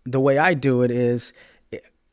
the 0.05 0.21
way 0.21 0.39
I 0.39 0.55
do 0.55 0.83
it 0.83 0.91
is 0.91 1.35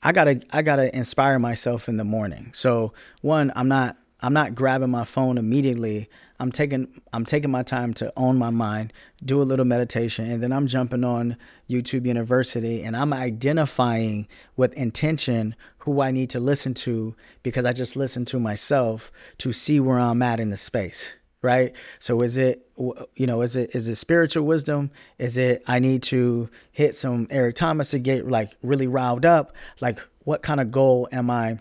I 0.08 0.14
gotta 0.14 0.40
I 0.54 0.62
gotta 0.62 0.96
inspire 0.96 1.38
myself 1.38 1.90
in 1.90 1.98
the 1.98 2.06
morning. 2.06 2.52
So 2.54 2.94
one, 3.20 3.52
I'm 3.58 3.68
not 3.68 3.98
I'm 4.22 4.32
not 4.32 4.56
grabbing 4.56 4.90
my 4.90 5.04
phone 5.04 5.38
immediately. 5.38 6.10
I'm 6.40 6.50
taking 6.50 7.02
I'm 7.12 7.26
taking 7.26 7.52
my 7.52 7.62
time 7.62 7.94
to 7.96 8.14
own 8.16 8.38
my 8.38 8.50
mind, 8.50 8.94
do 9.26 9.42
a 9.42 9.44
little 9.44 9.66
meditation, 9.66 10.32
and 10.32 10.42
then 10.42 10.54
I'm 10.54 10.66
jumping 10.66 11.04
on 11.04 11.36
YouTube 11.70 12.06
University 12.06 12.84
and 12.84 12.96
I'm 12.96 13.12
identifying 13.12 14.30
with 14.56 14.74
intention 14.76 15.56
who 15.80 16.00
I 16.00 16.12
need 16.12 16.30
to 16.30 16.40
listen 16.40 16.74
to 16.76 17.14
because 17.44 17.66
I 17.66 17.74
just 17.74 17.98
listen 17.98 18.24
to 18.26 18.40
myself 18.40 19.12
to 19.40 19.52
see 19.52 19.82
where 19.82 20.00
I'm 20.00 20.22
at 20.22 20.40
in 20.40 20.52
the 20.52 20.58
space 20.58 21.16
right? 21.48 21.74
So 22.00 22.20
is 22.22 22.38
it 22.38 22.68
you 23.16 23.26
know 23.26 23.42
is 23.42 23.56
it 23.56 23.74
is 23.74 23.88
it 23.88 23.96
spiritual 23.96 24.46
wisdom? 24.46 24.92
Is 25.18 25.38
it 25.38 25.64
i 25.66 25.80
need 25.80 26.04
to 26.04 26.50
hit 26.72 26.94
some 26.96 27.26
eric 27.30 27.56
thomas 27.56 27.92
to 27.92 28.00
get 28.00 28.28
like 28.28 28.52
really 28.62 28.88
riled 28.88 29.26
up? 29.26 29.54
Like 29.80 30.00
what 30.26 30.42
kind 30.42 30.60
of 30.60 30.72
goal 30.72 31.08
am 31.12 31.30
i 31.30 31.60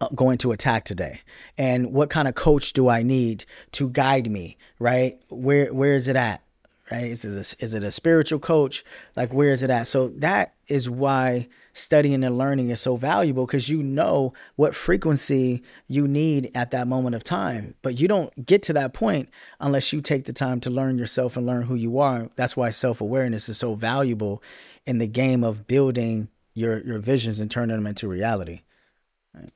uh, 0.00 0.08
going 0.14 0.38
to 0.38 0.50
attack 0.50 0.84
today? 0.84 1.20
And 1.56 1.92
what 1.92 2.10
kind 2.10 2.26
of 2.26 2.34
coach 2.34 2.72
do 2.72 2.88
i 2.88 3.02
need 3.02 3.44
to 3.72 3.88
guide 3.88 4.28
me 4.28 4.56
right? 4.80 5.18
Where 5.28 5.72
where 5.72 5.94
is 5.94 6.08
it 6.08 6.16
at 6.16 6.42
right? 6.90 7.04
Is 7.04 7.24
it 7.24 7.36
a, 7.36 7.64
is 7.64 7.74
it 7.74 7.84
a 7.84 7.90
spiritual 7.90 8.40
coach? 8.40 8.84
Like 9.16 9.32
where 9.32 9.50
is 9.50 9.62
it 9.62 9.70
at? 9.70 9.86
So 9.86 10.08
that 10.08 10.54
is 10.66 10.90
why 10.90 11.48
studying 11.78 12.24
and 12.24 12.36
learning 12.36 12.70
is 12.70 12.80
so 12.80 12.96
valuable 12.96 13.46
because 13.46 13.68
you 13.68 13.82
know 13.82 14.32
what 14.56 14.74
frequency 14.74 15.62
you 15.86 16.08
need 16.08 16.50
at 16.54 16.70
that 16.72 16.88
moment 16.88 17.14
of 17.14 17.24
time. 17.24 17.74
But 17.82 18.00
you 18.00 18.08
don't 18.08 18.44
get 18.44 18.62
to 18.64 18.72
that 18.74 18.92
point 18.92 19.28
unless 19.60 19.92
you 19.92 20.00
take 20.00 20.24
the 20.24 20.32
time 20.32 20.60
to 20.60 20.70
learn 20.70 20.98
yourself 20.98 21.36
and 21.36 21.46
learn 21.46 21.62
who 21.62 21.74
you 21.74 21.98
are. 21.98 22.28
That's 22.36 22.56
why 22.56 22.70
self-awareness 22.70 23.48
is 23.48 23.58
so 23.58 23.74
valuable 23.74 24.42
in 24.84 24.98
the 24.98 25.08
game 25.08 25.44
of 25.44 25.66
building 25.66 26.28
your 26.54 26.84
your 26.84 26.98
visions 26.98 27.40
and 27.40 27.50
turning 27.50 27.76
them 27.76 27.86
into 27.86 28.08
reality. 28.08 28.62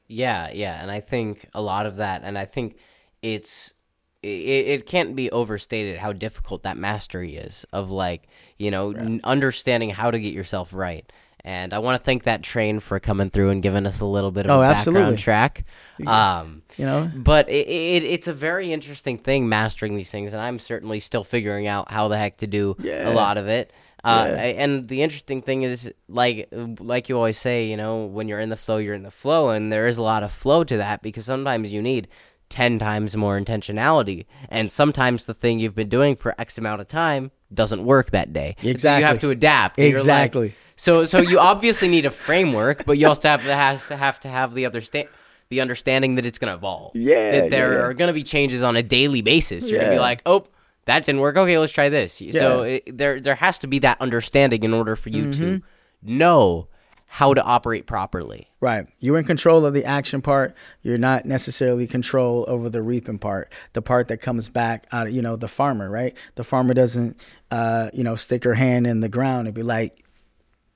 Yeah, 0.06 0.50
yeah, 0.52 0.80
and 0.80 0.90
I 0.90 1.00
think 1.00 1.48
a 1.54 1.62
lot 1.62 1.86
of 1.86 1.96
that, 1.96 2.22
and 2.22 2.38
I 2.38 2.44
think 2.44 2.76
it's 3.22 3.74
it, 4.22 4.28
it 4.28 4.86
can't 4.86 5.16
be 5.16 5.30
overstated 5.30 5.98
how 5.98 6.12
difficult 6.12 6.62
that 6.62 6.76
mastery 6.76 7.34
is 7.36 7.66
of 7.72 7.90
like 7.90 8.28
you 8.58 8.70
know 8.70 8.92
n- 8.92 9.20
understanding 9.24 9.90
how 9.90 10.10
to 10.10 10.20
get 10.20 10.32
yourself 10.32 10.72
right. 10.72 11.10
And 11.44 11.74
I 11.74 11.80
want 11.80 12.00
to 12.00 12.04
thank 12.04 12.22
that 12.22 12.42
train 12.42 12.78
for 12.78 13.00
coming 13.00 13.28
through 13.28 13.50
and 13.50 13.60
giving 13.62 13.84
us 13.84 14.00
a 14.00 14.06
little 14.06 14.30
bit 14.30 14.46
of 14.46 14.52
Oh, 14.52 14.62
a 14.62 14.66
absolutely. 14.66 15.00
background 15.02 15.18
track. 15.18 15.64
Um, 16.06 16.62
you 16.76 16.84
know 16.86 17.10
but 17.14 17.48
it, 17.48 17.66
it, 17.68 18.04
it's 18.04 18.28
a 18.28 18.32
very 18.32 18.72
interesting 18.72 19.18
thing 19.18 19.48
mastering 19.48 19.96
these 19.96 20.10
things, 20.10 20.32
and 20.34 20.42
I'm 20.42 20.58
certainly 20.58 21.00
still 21.00 21.24
figuring 21.24 21.66
out 21.66 21.90
how 21.90 22.08
the 22.08 22.16
heck 22.18 22.38
to 22.38 22.46
do 22.46 22.76
Yeah. 22.80 23.08
a 23.08 23.12
lot 23.12 23.36
of 23.38 23.48
it. 23.48 23.72
Uh, 24.04 24.26
Yeah. 24.30 24.34
And 24.42 24.88
the 24.88 25.02
interesting 25.02 25.42
thing 25.42 25.62
is, 25.62 25.92
like, 26.08 26.48
like 26.52 27.08
you 27.08 27.16
always 27.16 27.38
say, 27.38 27.66
you 27.66 27.76
know, 27.76 28.06
when 28.06 28.26
you're 28.28 28.40
in 28.40 28.48
the 28.48 28.56
flow, 28.56 28.78
you're 28.78 28.94
in 28.94 29.04
the 29.04 29.10
flow, 29.12 29.50
and 29.50 29.72
there 29.72 29.86
is 29.86 29.96
a 29.96 30.02
lot 30.02 30.22
of 30.24 30.32
flow 30.32 30.64
to 30.64 30.76
that 30.78 31.02
because 31.02 31.24
sometimes 31.24 31.72
you 31.72 31.80
need 31.82 32.08
ten 32.52 32.78
times 32.78 33.16
more 33.16 33.40
intentionality, 33.40 34.26
and 34.50 34.70
sometimes 34.70 35.24
the 35.24 35.34
thing 35.34 35.58
you've 35.58 35.74
been 35.74 35.88
doing 35.88 36.14
for 36.16 36.34
X 36.38 36.58
amount 36.58 36.80
of 36.82 36.88
time 36.88 37.30
doesn't 37.52 37.84
work 37.84 38.10
that 38.10 38.32
day. 38.32 38.54
Exactly. 38.62 38.78
So 38.78 38.98
you 38.98 39.04
have 39.06 39.18
to 39.20 39.30
adapt. 39.30 39.78
you're 39.78 39.88
like- 39.88 39.96
Exactly. 39.98 40.54
so, 40.76 41.04
so 41.04 41.20
you 41.20 41.38
obviously 41.38 41.88
need 41.88 42.06
a 42.06 42.10
framework, 42.10 42.84
but 42.84 42.98
you 42.98 43.08
also 43.08 43.28
have 43.28 43.42
to 43.44 43.54
have 43.54 43.88
to 43.88 43.96
have 43.96 44.20
to 44.20 44.28
have 44.28 44.54
the 44.54 44.66
understand 44.66 45.08
the 45.48 45.60
understanding 45.60 46.14
that 46.16 46.24
it's 46.24 46.38
going 46.38 46.50
to 46.50 46.56
evolve. 46.56 46.92
Yeah, 46.94 47.32
that 47.40 47.50
there 47.50 47.72
yeah, 47.72 47.78
yeah. 47.78 47.84
are 47.84 47.94
going 47.94 48.08
to 48.08 48.14
be 48.14 48.22
changes 48.22 48.62
on 48.62 48.76
a 48.76 48.82
daily 48.82 49.20
basis. 49.22 49.68
You're 49.68 49.80
going 49.80 49.90
to 49.90 49.96
be 49.96 50.00
like, 50.00 50.22
oh, 50.24 50.46
that 50.86 51.04
didn't 51.04 51.20
work. 51.20 51.36
Okay, 51.36 51.58
let's 51.58 51.72
try 51.72 51.88
this. 51.90 52.22
So 52.32 52.62
it, 52.62 52.96
there 52.98 53.20
there 53.20 53.34
has 53.34 53.58
to 53.60 53.66
be 53.66 53.78
that 53.80 54.00
understanding 54.00 54.62
in 54.64 54.72
order 54.74 54.94
for 54.96 55.08
you 55.10 55.32
to 55.32 55.38
Mm-hmm. 55.58 56.18
know 56.18 56.68
how 57.14 57.34
to 57.34 57.42
operate 57.42 57.84
properly. 57.84 58.48
Right. 58.58 58.86
You're 58.98 59.18
in 59.18 59.26
control 59.26 59.66
of 59.66 59.74
the 59.74 59.84
action 59.84 60.22
part. 60.22 60.54
You're 60.80 60.96
not 60.96 61.26
necessarily 61.26 61.86
control 61.86 62.46
over 62.48 62.70
the 62.70 62.80
reaping 62.80 63.18
part, 63.18 63.52
the 63.74 63.82
part 63.82 64.08
that 64.08 64.22
comes 64.22 64.48
back 64.48 64.86
out 64.90 65.08
of, 65.08 65.12
you 65.12 65.20
know, 65.20 65.36
the 65.36 65.46
farmer, 65.46 65.90
right? 65.90 66.16
The 66.36 66.42
farmer 66.42 66.72
doesn't, 66.72 67.22
uh, 67.50 67.90
you 67.92 68.02
know, 68.02 68.14
stick 68.16 68.44
her 68.44 68.54
hand 68.54 68.86
in 68.86 69.00
the 69.00 69.10
ground 69.10 69.46
and 69.46 69.54
be 69.54 69.62
like, 69.62 70.02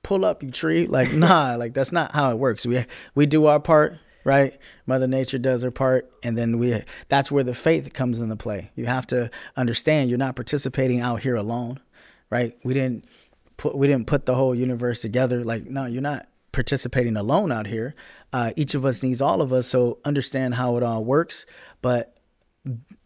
pull 0.03 0.23
up, 0.23 0.43
you 0.43 0.51
tree. 0.51 0.85
Like, 0.85 1.11
nah, 1.15 1.55
like 1.55 1.73
that's 1.73 1.91
not 1.91 2.11
how 2.11 2.29
it 2.29 2.37
works. 2.37 2.67
We, 2.67 2.85
we 3.15 3.25
do 3.25 3.47
our 3.47 3.59
part, 3.59 3.97
right? 4.23 4.55
Mother 4.85 5.07
Nature 5.07 5.39
does 5.39 5.63
her 5.63 5.71
part. 5.71 6.07
And 6.21 6.37
then 6.37 6.59
we, 6.59 6.83
that's 7.09 7.31
where 7.31 7.43
the 7.43 7.55
faith 7.55 7.93
comes 7.93 8.19
into 8.19 8.35
play. 8.35 8.69
You 8.75 8.85
have 8.85 9.07
to 9.07 9.31
understand 9.55 10.11
you're 10.11 10.19
not 10.19 10.35
participating 10.35 11.01
out 11.01 11.21
here 11.21 11.35
alone, 11.35 11.79
right? 12.29 12.55
We 12.63 12.75
didn't, 12.75 13.05
put 13.57 13.77
we 13.77 13.87
didn't 13.87 14.07
put 14.07 14.25
the 14.25 14.35
whole 14.35 14.55
universe 14.55 15.01
together. 15.01 15.43
Like, 15.43 15.65
no, 15.65 15.85
you're 15.85 16.01
not 16.01 16.27
participating 16.51 17.17
alone 17.17 17.51
out 17.51 17.67
here. 17.67 17.93
Uh, 18.31 18.51
each 18.55 18.73
of 18.73 18.85
us 18.85 19.03
needs 19.03 19.21
all 19.21 19.41
of 19.41 19.53
us. 19.53 19.67
So 19.67 19.99
understand 20.05 20.55
how 20.55 20.77
it 20.77 20.83
all 20.83 21.03
works, 21.03 21.45
but 21.81 22.17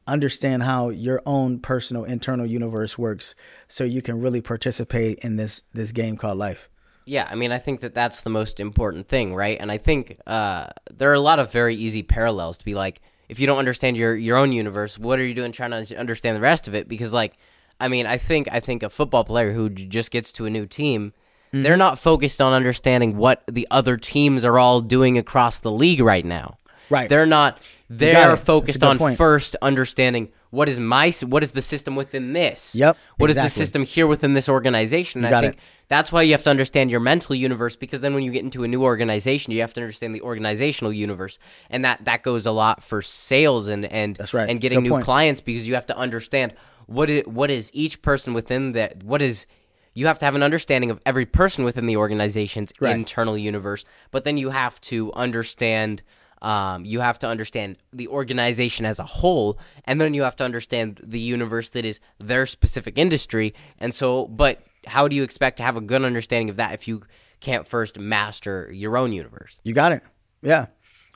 understand 0.08 0.64
how 0.64 0.90
your 0.90 1.22
own 1.26 1.60
personal 1.60 2.04
internal 2.04 2.46
universe 2.46 2.98
works 2.98 3.36
so 3.68 3.84
you 3.84 4.02
can 4.02 4.20
really 4.20 4.42
participate 4.42 5.20
in 5.20 5.36
this 5.36 5.62
this 5.74 5.92
game 5.92 6.18
called 6.18 6.38
life 6.38 6.70
Yeah, 7.06 7.28
I 7.30 7.36
mean, 7.36 7.52
I 7.52 7.58
think 7.60 7.82
that 7.82 7.94
that's 7.94 8.22
the 8.22 8.30
most 8.30 8.60
important 8.60 9.08
thing, 9.08 9.34
right? 9.34 9.58
And 9.60 9.72
I 9.72 9.78
think 9.78 10.20
uh, 10.28 10.68
there 10.92 11.10
are 11.10 11.16
a 11.16 11.20
lot 11.20 11.40
of 11.40 11.52
very 11.52 11.76
easy 11.76 12.04
parallels 12.04 12.58
to 12.60 12.66
be 12.66 12.76
like, 12.76 13.02
if 13.28 13.40
you 13.40 13.48
don't 13.48 13.58
understand 13.58 13.98
your 13.98 14.16
your 14.16 14.38
own 14.38 14.52
universe, 14.52 15.00
what 15.00 15.18
are 15.18 15.26
you 15.26 15.34
doing 15.34 15.52
trying 15.52 15.86
to 15.86 15.96
understand 15.98 16.36
the 16.36 16.42
rest 16.42 16.68
of 16.68 16.76
it? 16.76 16.88
Because, 16.88 17.14
like, 17.14 17.38
I 17.82 17.88
mean, 17.88 18.06
I 18.06 18.18
think 18.18 18.48
I 18.52 18.60
think 18.60 18.84
a 18.84 18.90
football 18.90 19.24
player 19.24 19.52
who 19.54 19.70
just 19.70 20.12
gets 20.12 20.32
to 20.34 20.46
a 20.46 20.50
new 20.50 20.66
team, 20.66 21.14
Mm-hmm. 21.54 21.64
they're 21.64 21.76
not 21.76 22.00
focused 22.00 22.42
on 22.42 22.54
understanding 22.54 23.18
what 23.18 23.44
the 23.46 23.68
other 23.70 23.98
teams 23.98 24.46
are 24.46 24.58
all 24.58 24.80
doing 24.80 25.18
across 25.18 25.60
the 25.60 25.70
league 25.70 26.00
right 26.00 26.24
now. 26.24 26.56
Right. 26.90 27.10
They're 27.10 27.26
not. 27.26 27.62
They 27.90 28.14
got 28.14 28.22
are 28.24 28.28
it. 28.28 28.30
That's 28.38 28.42
a 28.42 28.46
focused 28.46 28.84
on 28.86 28.98
point. 28.98 29.18
first 29.18 29.58
understanding 29.62 30.30
what 30.52 30.70
is 30.70 30.80
my 30.80 31.12
what 31.28 31.44
is 31.44 31.52
the 31.52 31.62
system 31.62 31.98
within 31.98 32.32
this. 32.32 32.74
Yep, 32.74 32.96
What 33.18 33.30
is 33.30 33.36
the 33.36 33.50
system 33.50 33.84
here 33.84 34.08
within 34.08 34.32
this 34.32 34.48
organization? 34.48 35.26
I 35.26 35.42
think 35.42 35.54
it. 35.56 35.60
that's 35.90 36.10
why 36.10 36.22
you 36.22 36.32
have 36.32 36.44
to 36.44 36.50
understand 36.50 36.90
your 36.90 37.02
mental 37.02 37.36
universe 37.36 37.76
because 37.76 38.00
then 38.00 38.14
when 38.14 38.24
you 38.24 38.32
get 38.32 38.44
into 38.46 38.64
a 38.64 38.68
new 38.70 38.84
organization, 38.84 39.52
you 39.52 39.60
have 39.60 39.74
to 39.74 39.82
understand 39.82 40.16
the 40.16 40.22
organizational 40.22 40.94
universe, 40.94 41.38
and 41.70 41.84
that 41.84 42.06
that 42.06 42.24
goes 42.24 42.46
a 42.46 42.52
lot 42.52 42.82
for 42.82 43.02
sales 43.02 43.68
and 43.68 43.84
and 43.86 44.16
That's 44.16 44.34
right. 44.34 44.50
and 44.50 44.62
getting 44.62 44.78
Good 44.80 44.84
new 44.84 44.90
point. 44.92 45.04
clients 45.06 45.42
because 45.42 45.68
you 45.68 45.74
have 45.74 45.86
to 45.88 45.98
understand 45.98 46.54
what 46.92 47.10
is 47.10 47.26
what 47.26 47.50
is 47.50 47.72
each 47.74 48.02
person 48.02 48.34
within 48.34 48.74
that 48.74 49.04
what 49.04 49.22
is 49.22 49.48
you 49.94 50.06
have 50.08 50.20
to 50.20 50.26
have 50.26 50.36
an 50.36 50.44
understanding 50.44 50.90
of 50.90 51.00
every 51.06 51.26
person 51.26 51.64
within 51.66 51.86
the 51.86 51.98
organization's 51.98 52.72
Right. 52.80 52.96
internal 52.96 53.38
universe, 53.38 53.84
but 54.10 54.24
then 54.24 54.38
you 54.38 54.50
have 54.52 54.80
to 54.82 55.12
understand. 55.14 56.02
Um, 56.42 56.86
you 56.86 57.02
have 57.02 57.20
to 57.20 57.28
understand 57.28 57.78
the 57.94 58.08
organization 58.08 58.84
as 58.88 58.98
a 58.98 59.04
whole, 59.04 59.60
and 59.86 60.02
then 60.02 60.16
you 60.16 60.24
have 60.24 60.36
to 60.38 60.44
understand 60.44 61.00
the 61.04 61.20
universe 61.20 61.70
that 61.72 61.86
is 61.86 62.00
their 62.18 62.48
specific 62.48 62.98
industry. 62.98 63.54
And 63.78 63.94
so, 63.94 64.26
but 64.28 64.60
how 64.88 65.08
do 65.08 65.16
you 65.16 65.22
expect 65.22 65.58
to 65.58 65.64
have 65.64 65.78
a 65.78 65.82
good 65.82 66.04
understanding 66.04 66.50
of 66.50 66.56
that 66.56 66.74
if 66.74 66.88
you 66.88 67.04
can't 67.42 67.68
first 67.68 68.00
master 68.00 68.72
your 68.74 68.98
own 68.98 69.12
universe? 69.14 69.60
You 69.64 69.76
got 69.76 69.92
it. 69.92 70.02
Yeah. 70.42 70.66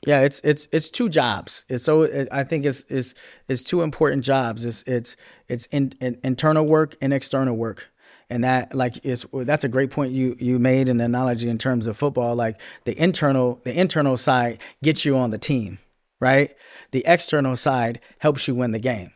Yeah, 0.06 0.20
it's 0.20 0.40
it's 0.44 0.68
it's 0.70 0.88
two 0.88 1.08
jobs. 1.08 1.64
It's 1.68 1.82
so 1.84 2.02
it, 2.02 2.28
I 2.30 2.44
think 2.44 2.64
it's 2.64 2.84
it's 2.88 3.14
it's 3.48 3.64
two 3.64 3.82
important 3.82 4.24
jobs. 4.24 4.64
It's 4.64 4.84
it's 4.84 5.16
it's 5.48 5.66
in, 5.66 5.92
in, 6.00 6.18
internal 6.22 6.64
work 6.64 6.96
and 7.02 7.12
external 7.12 7.56
work. 7.56 7.90
And 8.30 8.44
that 8.44 8.72
like 8.74 9.04
is 9.04 9.26
that's 9.32 9.64
a 9.64 9.68
great 9.68 9.90
point 9.90 10.12
you 10.12 10.36
you 10.38 10.60
made 10.60 10.88
an 10.88 11.00
analogy 11.00 11.48
in 11.48 11.58
terms 11.58 11.88
of 11.88 11.96
football 11.96 12.36
like 12.36 12.60
the 12.84 12.96
internal 13.00 13.60
the 13.64 13.78
internal 13.78 14.16
side 14.16 14.60
gets 14.80 15.04
you 15.04 15.16
on 15.16 15.30
the 15.30 15.38
team, 15.38 15.78
right? 16.20 16.54
The 16.92 17.02
external 17.04 17.56
side 17.56 18.00
helps 18.20 18.46
you 18.46 18.54
win 18.54 18.70
the 18.70 18.78
game. 18.78 19.10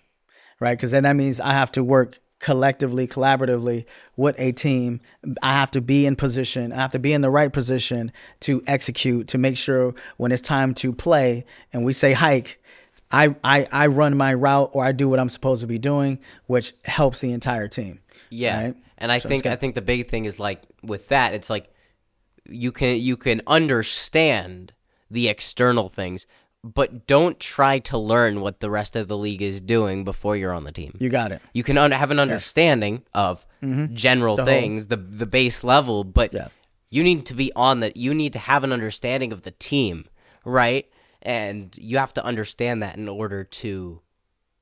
Right? 0.59 0.79
Cuz 0.79 0.91
then 0.91 1.05
that 1.05 1.15
means 1.15 1.39
I 1.41 1.53
have 1.53 1.71
to 1.73 1.85
work 1.85 2.19
collectively, 2.41 3.07
collaboratively 3.07 3.85
with 4.17 4.39
a 4.41 4.51
team. 4.53 5.01
I 5.43 5.53
have 5.53 5.71
to 5.73 5.81
be 5.81 6.07
in 6.07 6.17
position. 6.17 6.73
I 6.73 6.77
have 6.77 6.93
to 6.93 6.99
be 6.99 7.13
in 7.13 7.21
the 7.21 7.31
right 7.31 7.53
position 7.53 8.11
to 8.41 8.63
execute, 8.67 9.29
to 9.29 9.39
make 9.39 9.57
sure 9.57 9.95
when 10.17 10.33
it's 10.33 10.43
time 10.43 10.75
to 10.75 10.93
play 10.93 11.45
and 11.73 11.85
we 11.85 11.93
say 11.93 12.15
hike, 12.15 12.61
I, 13.13 13.35
I, 13.45 13.69
I 13.71 13.87
run 13.89 14.17
my 14.17 14.33
route 14.35 14.71
or 14.73 14.85
I 14.85 14.93
do 14.93 15.09
what 15.09 15.21
I'm 15.21 15.29
supposed 15.29 15.61
to 15.61 15.67
be 15.67 15.79
doing, 15.79 16.19
which 16.47 16.73
helps 16.85 17.21
the 17.21 17.33
entire 17.33 17.69
team. 17.69 18.01
Yeah, 18.31 18.65
Right? 18.65 18.77
and 18.99 19.11
I 19.11 19.19
think 19.19 19.47
I 19.47 19.57
think 19.57 19.75
the 19.75 19.83
big 19.83 20.09
thing 20.09 20.25
is 20.25 20.39
like 20.39 20.63
with 20.83 21.09
that, 21.09 21.35
it's 21.35 21.51
like 21.51 21.69
you 22.49 22.71
can 22.71 22.99
you 22.99 23.17
can 23.17 23.43
understand 23.47 24.73
the 25.11 25.29
external 25.29 25.89
things, 25.89 26.27
but 26.63 27.07
don't 27.07 27.41
try 27.41 27.79
to 27.79 27.97
learn 27.97 28.41
what 28.41 28.61
the 28.61 28.71
rest 28.71 28.97
of 28.97 29.09
the 29.09 29.17
league 29.17 29.43
is 29.43 29.61
doing 29.61 30.05
before 30.05 30.37
you're 30.37 30.53
on 30.53 30.65
the 30.65 30.73
team. 30.73 30.95
You 30.99 31.09
got 31.09 31.33
it. 31.33 31.41
You 31.55 31.63
can 31.63 31.79
un- 31.79 31.91
have 31.93 32.11
an 32.11 32.19
understanding 32.19 33.03
of 33.15 33.47
mm-hmm. 33.63 33.95
general 33.95 34.37
whole. 34.37 34.45
things, 34.47 34.89
the 34.89 34.97
the 34.97 35.27
base 35.27 35.65
level, 35.65 36.05
but 36.05 36.33
Yeah. 36.35 36.49
you 36.91 37.03
need 37.03 37.25
to 37.27 37.35
be 37.35 37.51
on 37.57 37.81
that. 37.81 37.97
You 37.97 38.13
need 38.13 38.33
to 38.35 38.39
have 38.39 38.63
an 38.65 38.73
understanding 38.73 39.33
of 39.33 39.43
the 39.43 39.53
team, 39.53 40.05
right? 40.45 40.87
And 41.23 41.77
you 41.79 41.99
have 41.99 42.15
to 42.15 42.25
understand 42.25 42.83
that 42.83 42.97
in 42.97 43.09
order 43.09 43.45
to 43.45 44.01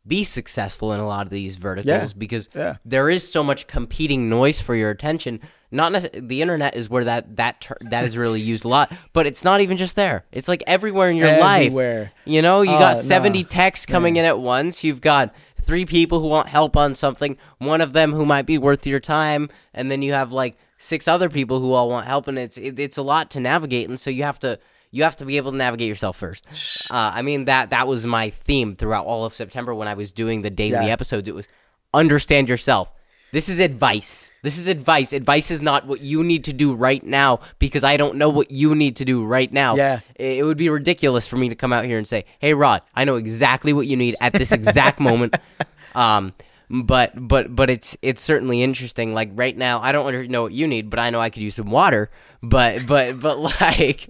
be 0.09 0.25
successful 0.25 0.93
in 0.93 1.01
a 1.01 1.07
lot 1.07 1.27
of 1.27 1.31
these 1.31 1.57
verticals 1.57 2.13
because 2.13 2.49
Yeah. 2.55 2.77
there 2.85 3.09
is 3.11 3.31
so 3.31 3.45
much 3.45 3.67
competing 3.67 4.29
noise 4.29 4.61
for 4.61 4.75
your 4.75 4.91
attention. 4.91 5.41
Not 5.71 5.93
necess- 5.93 6.27
the 6.29 6.41
internet 6.41 6.75
is 6.75 6.89
where 6.89 7.05
that 7.05 7.37
that 7.37 7.61
ter- 7.61 7.77
that 7.83 8.05
is 8.05 8.17
really 8.17 8.41
used 8.41 8.65
a 8.65 8.69
lot, 8.69 8.91
but 9.13 9.27
it's 9.27 9.45
not 9.45 9.61
even 9.61 9.77
just 9.77 9.97
there. 9.97 10.25
It's 10.33 10.49
like 10.49 10.65
everywhere 10.67 11.09
in 11.11 11.19
your 11.19 11.29
everywhere. 11.29 12.01
life. 12.05 12.11
You 12.25 12.41
know, 12.43 12.63
you 12.63 12.71
Oh, 12.75 12.79
got 12.79 12.95
no. 12.97 13.01
70 13.03 13.45
texts 13.45 13.85
coming 13.85 14.17
in 14.17 14.25
at 14.25 14.39
once. 14.39 14.83
You've 14.83 15.03
got 15.03 15.35
three 15.63 15.85
people 15.85 16.21
who 16.21 16.29
want 16.29 16.49
help 16.49 16.75
on 16.77 16.95
something, 16.95 17.37
one 17.59 17.83
of 17.83 17.93
them 17.93 18.15
who 18.15 18.25
might 18.25 18.47
be 18.47 18.57
worth 18.57 18.87
your 18.87 19.01
time, 19.01 19.51
and 19.75 19.91
then 19.91 20.01
you 20.01 20.15
have 20.15 20.33
like 20.33 20.57
six 20.79 21.07
other 21.07 21.29
people 21.29 21.61
who 21.61 21.73
all 21.75 21.91
want 21.91 22.07
help 22.07 22.29
and 22.29 22.39
it's 22.39 22.57
it, 22.57 22.79
it's 22.79 22.97
a 22.97 23.03
lot 23.03 23.31
to 23.33 23.41
navigate 23.41 23.89
and 23.89 23.99
so 24.01 24.11
you 24.11 24.23
have 24.23 24.39
to 24.39 24.59
you 24.91 25.03
have 25.03 25.17
to 25.17 25.25
be 25.25 25.37
able 25.37 25.51
to 25.53 25.57
navigate 25.57 25.89
yourself 25.89 26.17
first. 26.17 26.47
Uh, 26.91 27.11
I 27.15 27.23
mean 27.23 27.45
that 27.47 27.71
that 27.71 27.87
was 27.89 28.07
my 28.07 28.31
theme 28.31 28.75
throughout 28.75 29.05
all 29.07 29.25
of 29.25 29.33
September 29.33 29.75
when 29.75 29.89
I 29.89 29.95
was 29.95 30.13
doing 30.13 30.43
the 30.43 30.51
daily 30.51 30.87
Yeah. 30.87 30.93
episodes. 30.93 31.29
It 31.29 31.35
was 31.35 31.49
understand 31.95 32.49
yourself. 32.49 32.93
This 33.31 33.51
is 33.51 33.59
advice. 33.59 34.33
This 34.43 34.57
is 34.57 34.69
advice. 34.69 35.13
Advice 35.13 35.51
is 35.51 35.61
not 35.61 35.87
what 35.87 36.01
you 36.01 36.25
need 36.25 36.45
to 36.45 36.53
do 36.55 36.75
right 36.75 37.05
now 37.05 37.41
because 37.59 37.85
I 37.85 37.99
don't 37.99 38.17
know 38.17 38.31
what 38.31 38.51
you 38.51 38.75
need 38.75 38.97
to 38.97 39.05
do 39.05 39.23
right 39.23 39.53
now. 39.53 39.77
Yeah. 39.77 40.01
It 40.17 40.47
would 40.47 40.57
be 40.57 40.71
ridiculous 40.71 41.27
for 41.27 41.37
me 41.37 41.51
to 41.51 41.55
come 41.55 41.71
out 41.71 41.85
here 41.85 41.99
and 41.99 42.09
say, 42.09 42.25
"Hey, 42.39 42.55
Rod, 42.55 42.81
I 42.95 43.05
know 43.05 43.17
exactly 43.17 43.75
what 43.75 43.87
you 43.87 43.97
need 43.99 44.17
at 44.23 44.33
this 44.33 44.53
exact 44.53 44.99
moment." 45.01 45.37
Um, 45.95 46.33
but 46.71 47.13
but 47.17 47.55
but 47.57 47.71
it's 47.71 47.97
it's 48.03 48.23
certainly 48.23 48.63
interesting. 48.63 49.15
Like 49.15 49.31
right 49.35 49.57
now, 49.57 49.81
I 49.81 49.91
don't 49.91 50.29
know 50.31 50.43
what 50.43 50.53
you 50.53 50.67
need, 50.69 50.91
but 50.91 50.99
I 51.01 51.11
know 51.11 51.21
I 51.21 51.31
could 51.31 51.43
use 51.43 51.57
some 51.57 51.71
water. 51.71 52.11
But 52.43 52.87
but 52.87 53.21
but 53.21 53.39
like, 53.61 54.09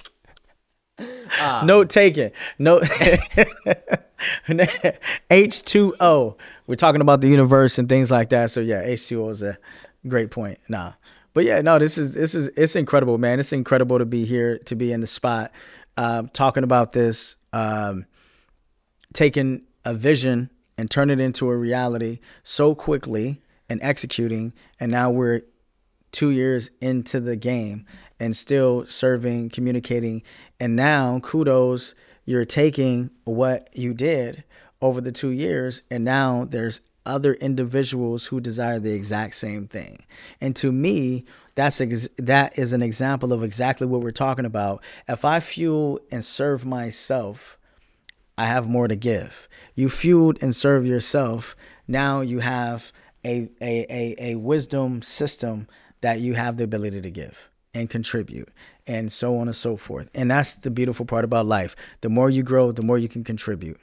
Note 1.65 1.91
taken. 1.91 2.33
Note 2.59 2.83
H2O. 5.31 6.37
We're 6.67 6.75
talking 6.75 7.01
about 7.01 7.21
the 7.21 7.29
universe 7.29 7.79
and 7.79 7.89
things 7.89 8.11
like 8.11 8.31
that. 8.31 8.51
So 8.51 8.61
yeah, 8.61 8.83
H2O 8.85 9.31
is 9.31 9.43
a 9.43 9.59
great 10.07 10.31
point. 10.31 10.59
Nah. 10.69 10.93
But 11.35 11.45
yeah, 11.45 11.61
no, 11.61 11.79
this 11.79 11.99
is 11.99 12.15
this 12.15 12.35
is 12.35 12.49
it's 12.49 12.75
incredible, 12.75 13.19
man. 13.19 13.39
It's 13.39 13.53
incredible 13.53 13.99
to 13.99 14.07
be 14.07 14.25
here, 14.25 14.59
to 14.61 14.75
be 14.75 14.93
in 14.93 15.01
the 15.01 15.07
spot, 15.07 15.53
um, 15.97 16.29
talking 16.31 16.65
about 16.65 16.93
this, 16.93 17.37
um, 17.53 18.07
taking 19.13 19.63
a 19.85 19.95
vision 19.95 20.51
and 20.77 20.91
turn 20.91 21.11
it 21.11 21.21
into 21.21 21.49
a 21.49 21.57
reality 21.57 22.19
so 22.43 22.75
quickly 22.75 23.41
and 23.69 23.79
executing. 23.83 24.53
And 24.81 24.91
now 24.91 25.11
we're 25.11 25.43
two 26.13 26.31
years 26.31 26.71
into 26.81 27.21
the 27.21 27.37
game 27.37 27.87
and 28.19 28.37
still 28.37 28.87
serving, 28.87 29.51
communicating. 29.51 30.23
And 30.61 30.75
now, 30.75 31.21
kudos, 31.21 31.95
you're 32.25 32.45
taking 32.45 33.11
what 33.25 33.69
you 33.73 33.95
did 33.95 34.45
over 34.81 35.01
the 35.01 35.13
two 35.13 35.31
years, 35.31 35.83
and 35.91 36.05
now 36.05 36.45
there's 36.45 36.81
other 37.07 37.35
individuals 37.35 38.27
who 38.27 38.41
desire 38.41 38.79
the 38.79 38.93
exact 38.93 39.35
same 39.35 39.67
thing. 39.67 40.05
And 40.41 40.55
to 40.57 40.71
me, 40.71 41.25
that's 41.55 41.81
ex- 41.81 42.09
that 42.19 42.59
is 42.59 42.73
an 42.73 42.83
example 42.83 43.33
of 43.33 43.43
exactly 43.43 43.87
what 43.87 44.03
we're 44.03 44.11
talking 44.11 44.45
about. 44.45 44.85
If 45.09 45.25
I 45.25 45.41
fuel 45.41 46.01
and 46.13 46.25
serve 46.25 46.67
myself, 46.67 47.59
I 48.37 48.47
have 48.47 48.69
more 48.69 48.87
to 48.89 48.95
give. 48.95 49.49
You 49.75 49.89
fueled 49.89 50.41
and 50.43 50.55
serve 50.55 50.87
yourself. 50.87 51.57
Now 51.89 52.21
you 52.21 52.41
have 52.41 52.93
a, 53.25 53.49
a, 53.61 53.87
a, 53.91 54.33
a 54.33 54.35
wisdom 54.37 55.03
system 55.03 55.67
that 56.03 56.21
you 56.21 56.35
have 56.35 56.57
the 56.57 56.65
ability 56.65 57.01
to 57.01 57.11
give 57.11 57.51
and 57.75 57.91
contribute 57.91 58.49
and 58.87 59.13
so 59.13 59.37
on 59.39 59.49
and 59.49 59.57
so 59.57 59.77
forth. 59.77 60.11
And 60.15 60.31
that's 60.31 60.55
the 60.55 60.71
beautiful 60.71 61.05
part 61.05 61.25
about 61.25 61.47
life. 61.47 61.77
The 62.01 62.09
more 62.09 62.31
you 62.31 62.43
grow, 62.43 62.73
the 62.73 62.83
more 62.83 62.99
you 62.99 63.09
can 63.09 63.25
contribute. 63.25 63.79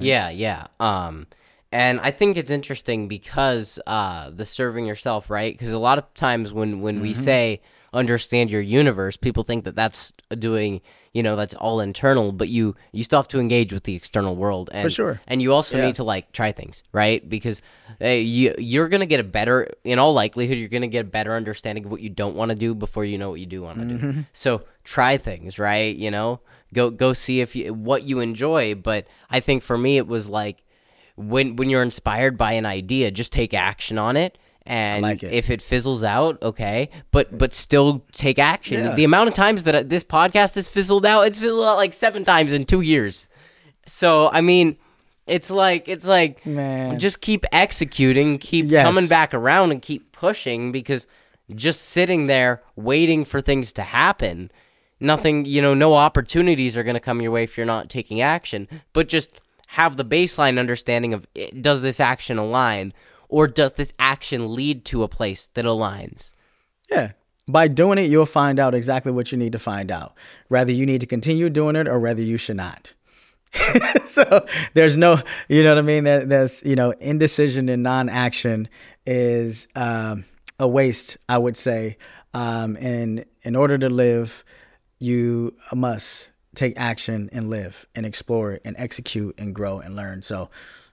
yeah, 0.00 0.30
yeah. 0.30 0.66
Um, 0.80 1.26
and 1.70 2.00
I 2.00 2.10
think 2.10 2.36
it's 2.36 2.50
interesting 2.50 3.08
because 3.08 3.78
uh, 3.86 4.30
the 4.30 4.44
serving 4.44 4.84
yourself, 4.84 5.30
right? 5.30 5.54
Because 5.54 5.72
a 5.72 5.78
lot 5.78 5.96
of 5.96 6.12
times 6.14 6.52
when 6.52 6.80
when 6.80 7.00
we 7.00 7.14
say 7.14 7.62
understand 7.94 8.50
your 8.50 8.60
universe, 8.60 9.16
people 9.16 9.42
think 9.42 9.64
that 9.64 9.74
that's 9.74 10.12
doing 10.38 10.82
you 11.12 11.22
know 11.22 11.36
that's 11.36 11.54
all 11.54 11.80
internal, 11.80 12.32
but 12.32 12.48
you 12.48 12.74
you 12.92 13.04
still 13.04 13.18
have 13.18 13.28
to 13.28 13.38
engage 13.40 13.72
with 13.72 13.84
the 13.84 13.94
external 13.94 14.34
world, 14.36 14.70
and 14.72 14.82
For 14.84 14.90
sure. 14.90 15.20
and 15.26 15.42
you 15.42 15.52
also 15.52 15.76
Yeah. 15.76 15.86
need 15.86 15.94
to 15.96 16.04
like 16.04 16.32
try 16.32 16.52
things, 16.52 16.82
right? 16.92 17.26
Because 17.28 17.60
uh, 18.00 18.08
you 18.08 18.54
you're 18.58 18.88
gonna 18.88 19.06
get 19.06 19.20
a 19.20 19.24
better, 19.24 19.68
in 19.84 19.98
all 19.98 20.12
likelihood, 20.14 20.56
you're 20.58 20.68
gonna 20.68 20.86
get 20.86 21.02
a 21.02 21.08
better 21.08 21.34
understanding 21.34 21.84
of 21.84 21.90
what 21.90 22.00
you 22.00 22.08
don't 22.08 22.34
want 22.34 22.48
to 22.50 22.54
do 22.56 22.74
before 22.74 23.04
you 23.04 23.18
know 23.18 23.30
what 23.30 23.40
you 23.40 23.46
do 23.46 23.62
want 23.62 23.78
to 23.78 23.84
Mm-hmm. 23.84 24.10
do. 24.12 24.24
So 24.32 24.62
try 24.84 25.16
things, 25.18 25.58
right? 25.58 25.94
You 25.94 26.10
know, 26.10 26.40
go 26.72 26.90
go 26.90 27.12
see 27.12 27.40
if 27.40 27.54
you 27.54 27.74
what 27.74 28.04
you 28.04 28.20
enjoy. 28.20 28.74
But 28.74 29.06
I 29.30 29.40
think 29.40 29.62
for 29.62 29.76
me, 29.76 29.98
it 29.98 30.06
was 30.06 30.28
like 30.30 30.62
when 31.16 31.56
when 31.56 31.68
you're 31.68 31.82
inspired 31.82 32.38
by 32.38 32.52
an 32.52 32.64
idea, 32.66 33.10
just 33.10 33.32
take 33.32 33.52
action 33.54 33.98
on 33.98 34.16
it. 34.16 34.38
And 34.64 35.02
like 35.02 35.22
it. 35.24 35.32
if 35.32 35.50
it 35.50 35.60
fizzles 35.60 36.04
out, 36.04 36.40
okay, 36.42 36.88
but 37.10 37.36
but 37.36 37.52
still 37.52 38.04
take 38.12 38.38
action. 38.38 38.84
Yeah. 38.84 38.94
The 38.94 39.04
amount 39.04 39.28
of 39.28 39.34
times 39.34 39.64
that 39.64 39.88
this 39.88 40.04
podcast 40.04 40.54
has 40.54 40.68
fizzled 40.68 41.04
out, 41.04 41.22
it's 41.22 41.38
fizzled 41.40 41.64
out 41.64 41.76
like 41.76 41.92
seven 41.92 42.22
times 42.24 42.52
in 42.52 42.64
two 42.64 42.80
years. 42.80 43.28
So 43.86 44.30
I 44.32 44.40
mean, 44.40 44.76
It's 45.26 45.50
like 45.50 45.88
it's 45.88 46.06
like 46.06 46.44
Man. 46.46 46.98
just 46.98 47.20
keep 47.20 47.44
executing, 47.52 48.38
keep 48.38 48.66
Yes. 48.68 48.84
coming 48.86 49.08
back 49.08 49.34
around 49.34 49.72
and 49.72 49.82
keep 49.82 50.12
pushing 50.12 50.70
because 50.72 51.06
just 51.54 51.82
sitting 51.82 52.26
there 52.28 52.62
waiting 52.76 53.24
for 53.24 53.40
things 53.40 53.72
to 53.74 53.82
happen, 53.82 54.50
nothing, 55.00 55.44
you 55.44 55.60
know, 55.60 55.74
no 55.74 55.94
opportunities 55.94 56.76
are 56.76 56.82
going 56.84 56.94
to 56.94 57.00
come 57.00 57.20
your 57.20 57.32
way 57.32 57.42
if 57.42 57.56
you're 57.56 57.66
not 57.66 57.90
taking 57.90 58.20
action, 58.20 58.68
but 58.92 59.08
just 59.08 59.40
have 59.68 59.96
the 59.96 60.04
baseline 60.04 60.58
understanding 60.58 61.12
of 61.14 61.26
eh, 61.34 61.50
does 61.60 61.82
this 61.82 61.98
action 61.98 62.38
align 62.38 62.92
or 63.32 63.48
does 63.48 63.72
this 63.72 63.94
action 63.98 64.54
lead 64.54 64.84
to 64.84 65.02
a 65.02 65.08
place 65.08 65.48
that 65.54 65.64
aligns? 65.64 66.32
Yeah. 66.90 67.12
By 67.48 67.66
doing 67.66 67.96
it, 67.96 68.10
you'll 68.10 68.26
find 68.26 68.60
out 68.60 68.74
exactly 68.74 69.10
what 69.10 69.32
you 69.32 69.38
need 69.38 69.52
to 69.52 69.58
find 69.58 69.90
out. 69.90 70.14
Whether 70.48 70.70
you 70.70 70.84
need 70.84 71.00
to 71.00 71.06
continue 71.06 71.48
doing 71.48 71.74
it 71.74 71.88
or 71.88 71.98
whether 71.98 72.20
you 72.20 72.36
should 72.36 72.58
not. 72.58 72.92
so 74.04 74.46
there's 74.74 74.98
no, 74.98 75.18
you 75.48 75.64
know 75.64 75.70
what 75.70 75.78
I 75.78 75.82
mean? 75.82 76.04
There, 76.04 76.26
there's, 76.26 76.62
you 76.62 76.76
know, 76.76 76.90
indecision 76.90 77.70
and 77.70 77.82
non-action 77.82 78.68
is 79.06 79.66
um, 79.74 80.24
a 80.58 80.68
waste, 80.68 81.16
I 81.26 81.38
would 81.38 81.56
say. 81.56 81.96
Um, 82.34 82.76
and 82.80 83.24
in 83.42 83.56
order 83.56 83.78
to 83.78 83.88
live, 83.88 84.44
you 85.00 85.54
must 85.74 86.32
take 86.54 86.74
action 86.78 87.30
and 87.32 87.48
live 87.48 87.86
and 87.94 88.04
explore 88.04 88.60
and 88.62 88.76
execute 88.78 89.34
and 89.38 89.54
grow 89.54 89.80
and 89.80 89.96
learn. 89.96 90.20
So, 90.20 90.50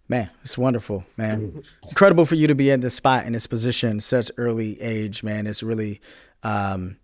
man, 0.09 0.29
it's 0.43 0.57
wonderful, 0.57 1.05
man. 1.15 1.63
Incredible 1.87 2.25
for 2.25 2.35
you 2.35 2.47
to 2.47 2.55
be 2.55 2.71
in 2.71 2.81
this 2.81 2.95
spot 2.95 3.25
in 3.25 3.33
this 3.33 3.47
position, 3.47 3.99
such 3.99 4.31
early 4.35 4.81
age, 4.81 5.23
man. 5.23 5.47
It's 5.47 5.63
really 5.63 6.01
um, 6.43 6.97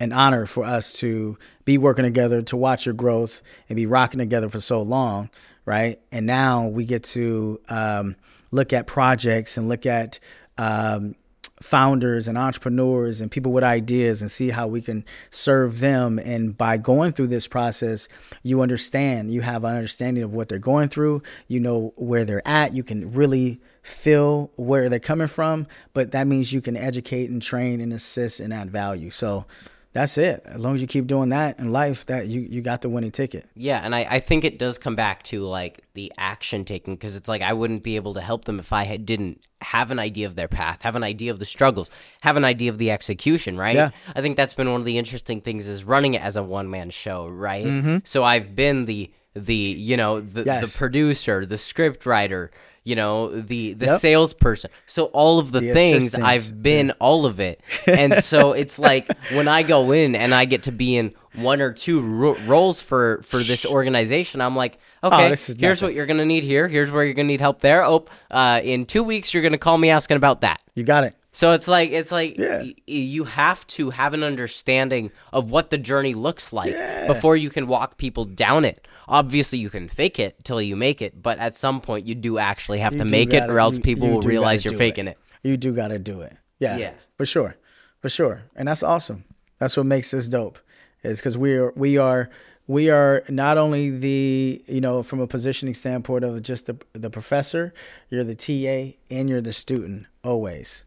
an 0.00 0.12
honor 0.12 0.46
for 0.46 0.64
us 0.64 0.94
to 1.00 1.36
be 1.64 1.76
working 1.76 2.04
together, 2.04 2.40
to 2.42 2.56
watch 2.56 2.86
your 2.86 2.94
growth 2.94 3.42
and 3.68 3.76
be 3.76 3.84
rocking 3.84 4.18
together 4.18 4.48
for 4.48 4.60
so 4.60 4.80
long, 4.80 5.28
right? 5.66 6.00
And 6.12 6.24
now 6.24 6.68
we 6.68 6.84
get 6.84 7.02
to 7.04 7.60
um, 7.68 8.16
look 8.52 8.72
at 8.72 8.86
projects 8.86 9.58
and 9.58 9.68
look 9.68 9.84
at 9.84 10.20
um, 10.56 11.16
founders 11.62 12.28
and 12.28 12.36
entrepreneurs 12.36 13.20
and 13.20 13.30
people 13.30 13.52
with 13.52 13.64
ideas 13.64 14.20
and 14.20 14.30
see 14.30 14.50
how 14.50 14.66
we 14.66 14.82
can 14.82 15.04
serve 15.30 15.80
them. 15.80 16.18
And 16.18 16.56
by 16.56 16.76
going 16.76 17.12
through 17.12 17.28
this 17.28 17.48
process, 17.48 18.08
you 18.42 18.60
understand, 18.60 19.32
you 19.32 19.42
have 19.42 19.64
an 19.64 19.74
understanding 19.74 20.22
of 20.22 20.32
what 20.32 20.48
they're 20.48 20.58
going 20.58 20.88
through, 20.88 21.22
you 21.46 21.60
know 21.60 21.92
where 21.96 22.24
they're 22.24 22.46
at, 22.46 22.74
you 22.74 22.82
can 22.82 23.12
really 23.12 23.60
feel 23.82 24.50
where 24.56 24.88
they're 24.88 24.98
coming 24.98 25.26
from, 25.26 25.66
but 25.92 26.12
that 26.12 26.26
means 26.26 26.52
you 26.52 26.60
can 26.60 26.76
educate 26.76 27.30
and 27.30 27.42
train 27.42 27.80
and 27.80 27.92
assist 27.92 28.40
and 28.40 28.52
add 28.52 28.70
value. 28.70 29.10
So 29.10 29.46
that's 29.92 30.16
it. 30.16 30.42
As 30.46 30.58
long 30.60 30.74
as 30.74 30.80
you 30.80 30.86
keep 30.86 31.06
doing 31.06 31.28
that 31.30 31.58
in 31.58 31.70
life, 31.70 32.06
that 32.06 32.26
you, 32.26 32.40
you 32.40 32.62
got 32.62 32.80
the 32.80 32.88
winning 32.88 33.10
ticket. 33.10 33.46
Yeah, 33.54 33.80
and 33.84 33.94
I, 33.94 34.06
I 34.08 34.20
think 34.20 34.42
it 34.44 34.58
does 34.58 34.78
come 34.78 34.96
back 34.96 35.22
to 35.24 35.44
like 35.44 35.84
the 35.92 36.10
action 36.16 36.64
taking 36.64 36.94
because 36.94 37.14
it's 37.14 37.28
like 37.28 37.42
I 37.42 37.52
wouldn't 37.52 37.82
be 37.82 37.96
able 37.96 38.14
to 38.14 38.20
help 38.22 38.46
them 38.46 38.58
if 38.58 38.72
I 38.72 38.84
had, 38.84 39.04
didn't 39.04 39.46
have 39.60 39.90
an 39.90 39.98
idea 39.98 40.26
of 40.26 40.34
their 40.34 40.48
path, 40.48 40.82
have 40.82 40.96
an 40.96 41.02
idea 41.04 41.30
of 41.30 41.38
the 41.38 41.44
struggles, 41.44 41.90
have 42.22 42.36
an 42.36 42.44
idea 42.44 42.70
of 42.70 42.78
the 42.78 42.90
execution, 42.90 43.58
right? 43.58 43.74
Yeah. 43.74 43.90
I 44.16 44.22
think 44.22 44.36
that's 44.36 44.54
been 44.54 44.70
one 44.72 44.80
of 44.80 44.86
the 44.86 44.96
interesting 44.98 45.40
things 45.42 45.66
is 45.68 45.84
running 45.84 46.14
it 46.14 46.22
as 46.22 46.36
a 46.36 46.42
one 46.42 46.70
man 46.70 46.90
show, 46.90 47.28
right? 47.28 47.66
Mm-hmm. 47.66 47.98
So 48.04 48.24
I've 48.24 48.56
been 48.56 48.86
the 48.86 49.12
the 49.34 49.54
you 49.54 49.96
know 49.96 50.20
the, 50.20 50.44
Yes. 50.44 50.72
the 50.72 50.78
producer, 50.78 51.44
the 51.46 51.58
script 51.58 52.04
writer, 52.06 52.50
you 52.84 52.94
know 52.96 53.28
the 53.30 53.74
the 53.74 53.86
Yep. 53.86 54.00
salesperson. 54.00 54.70
So 54.86 55.04
all 55.06 55.38
of 55.38 55.52
the, 55.52 55.60
The 55.60 55.72
things 55.72 56.04
assistant. 56.04 56.24
I've 56.24 56.62
been 56.62 56.90
all 56.98 57.26
of 57.26 57.40
it, 57.40 57.60
and 57.86 58.16
so 58.22 58.52
it's 58.62 58.78
like 58.78 59.10
when 59.32 59.48
I 59.48 59.62
go 59.62 59.92
in 59.92 60.14
and 60.16 60.34
I 60.34 60.44
get 60.44 60.64
to 60.64 60.72
be 60.72 60.96
in 60.96 61.14
one 61.34 61.60
or 61.62 61.72
two 61.72 62.00
ro- 62.00 62.36
roles 62.46 62.80
for 62.82 63.22
for 63.22 63.38
this 63.38 63.64
organization, 63.64 64.40
I'm 64.40 64.56
like, 64.56 64.78
okay, 65.02 65.32
Oh, 65.32 65.54
here's 65.58 65.80
what 65.82 65.94
you're 65.94 66.06
gonna 66.06 66.24
need 66.24 66.44
here. 66.44 66.68
Here's 66.68 66.90
where 66.90 67.04
you're 67.04 67.14
gonna 67.14 67.28
need 67.28 67.40
help 67.40 67.60
there. 67.60 67.84
Oh, 67.84 68.06
uh, 68.30 68.60
in 68.62 68.84
two 68.86 69.02
weeks 69.02 69.32
you're 69.32 69.42
gonna 69.42 69.58
call 69.58 69.78
me 69.78 69.90
asking 69.90 70.16
about 70.16 70.40
that. 70.42 70.60
You 70.74 70.82
got 70.84 71.04
it. 71.04 71.14
So 71.34 71.52
it's 71.52 71.66
like 71.68 71.90
it's 71.92 72.12
like 72.12 72.36
Yeah. 72.36 72.58
y- 72.62 72.74
you 72.86 73.24
have 73.24 73.66
to 73.68 73.88
have 73.90 74.12
an 74.12 74.22
understanding 74.22 75.10
of 75.32 75.50
what 75.50 75.70
the 75.70 75.78
journey 75.78 76.12
looks 76.12 76.52
like 76.52 76.76
before 77.06 77.36
you 77.38 77.48
can 77.48 77.66
walk 77.66 77.96
people 77.96 78.26
down 78.26 78.66
it. 78.66 78.86
Obviously, 79.08 79.58
you 79.58 79.68
can 79.70 79.88
fake 79.88 80.18
it 80.18 80.44
till 80.44 80.60
you 80.62 80.76
make 80.76 81.02
it, 81.02 81.20
but 81.22 81.38
at 81.38 81.54
some 81.54 81.80
point 81.80 82.06
you 82.06 82.14
do 82.14 82.38
actually 82.38 82.78
have 82.78 82.92
to 82.92 82.98
You 82.98 83.04
do 83.04 83.10
make 83.10 83.28
it, 83.32 83.40
gotta- 83.40 83.52
or 83.52 83.58
else 83.60 83.76
you- 83.76 83.82
people 83.82 84.08
you 84.08 84.14
will 84.14 84.22
realize 84.22 84.64
you're 84.64 84.74
faking 84.74 85.08
it. 85.08 85.18
You 85.42 85.56
do 85.56 85.72
got 85.72 85.88
to 85.88 85.98
do 85.98 86.20
it. 86.20 86.34
Yeah. 86.60 86.76
Yeah. 86.78 86.92
For 87.16 87.26
sure. 87.26 87.56
For 88.00 88.08
sure. 88.08 88.44
And 88.54 88.68
that's 88.68 88.82
awesome. 88.82 89.24
That's 89.58 89.76
what 89.76 89.86
makes 89.86 90.10
this 90.12 90.28
dope. 90.28 90.58
Is 91.02 91.20
cuz 91.20 91.36
we 91.36 91.54
are 91.56 91.72
we 91.74 91.98
are 91.98 92.30
we 92.68 92.88
are 92.90 93.24
not 93.28 93.58
only 93.58 93.90
the, 93.90 94.62
you 94.68 94.80
know, 94.80 95.02
from 95.02 95.18
a 95.20 95.26
positioning 95.26 95.74
standpoint 95.74 96.22
of 96.24 96.40
just 96.42 96.66
the 96.66 96.76
the 96.92 97.10
professor, 97.10 97.74
you're 98.08 98.22
the 98.22 98.36
TA 98.36 98.96
and 99.10 99.28
you're 99.28 99.40
the 99.40 99.52
student 99.52 100.06
always. 100.22 100.84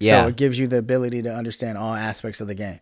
Yeah. 0.00 0.22
So 0.24 0.28
it 0.28 0.36
gives 0.36 0.58
you 0.58 0.66
the 0.66 0.78
ability 0.78 1.22
to 1.22 1.32
understand 1.32 1.78
all 1.78 1.94
aspects 1.94 2.40
of 2.40 2.48
the 2.48 2.54
game. 2.56 2.80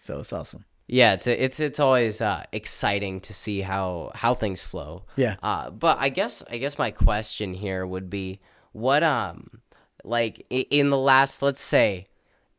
So 0.00 0.20
it's 0.20 0.32
awesome. 0.32 0.64
Yeah, 0.88 1.14
it's 1.14 1.26
it's 1.26 1.58
it's 1.60 1.80
always 1.80 2.20
uh, 2.20 2.44
exciting 2.52 3.20
to 3.22 3.34
see 3.34 3.60
how 3.60 4.12
how 4.14 4.34
things 4.34 4.62
flow. 4.62 5.04
Yeah. 5.16 5.36
Uh, 5.42 5.70
but 5.70 5.98
I 5.98 6.08
guess 6.10 6.42
I 6.50 6.58
guess 6.58 6.78
my 6.78 6.90
question 6.92 7.54
here 7.54 7.84
would 7.86 8.08
be 8.08 8.38
what 8.72 9.02
um 9.02 9.60
like 10.04 10.46
in 10.50 10.90
the 10.90 10.98
last 10.98 11.42
let's 11.42 11.60
say 11.60 12.06